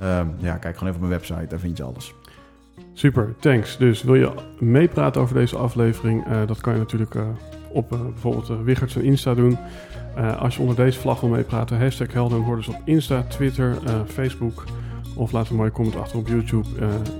[0.00, 2.14] Ehm, ja, kijk gewoon even op mijn website, daar vind je alles.
[2.92, 3.76] Super, thanks.
[3.76, 6.26] Dus wil je meepraten over deze aflevering?
[6.26, 7.22] Eh, dat kan je natuurlijk eh,
[7.72, 9.58] op bijvoorbeeld uh, Wigert zijn Insta doen.
[10.38, 13.76] als je onder deze vlag wil meepraten, hashtag Helden en Hordes op Insta, Twitter,
[14.06, 14.64] Facebook.
[15.14, 16.68] Of laat een mooie comment achter op YouTube.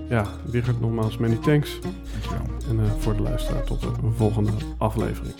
[0.09, 1.81] ja, Wigert nogmaals many thanks.
[1.81, 2.57] Dankjewel.
[2.69, 5.35] En voor de luisteraar tot de volgende aflevering.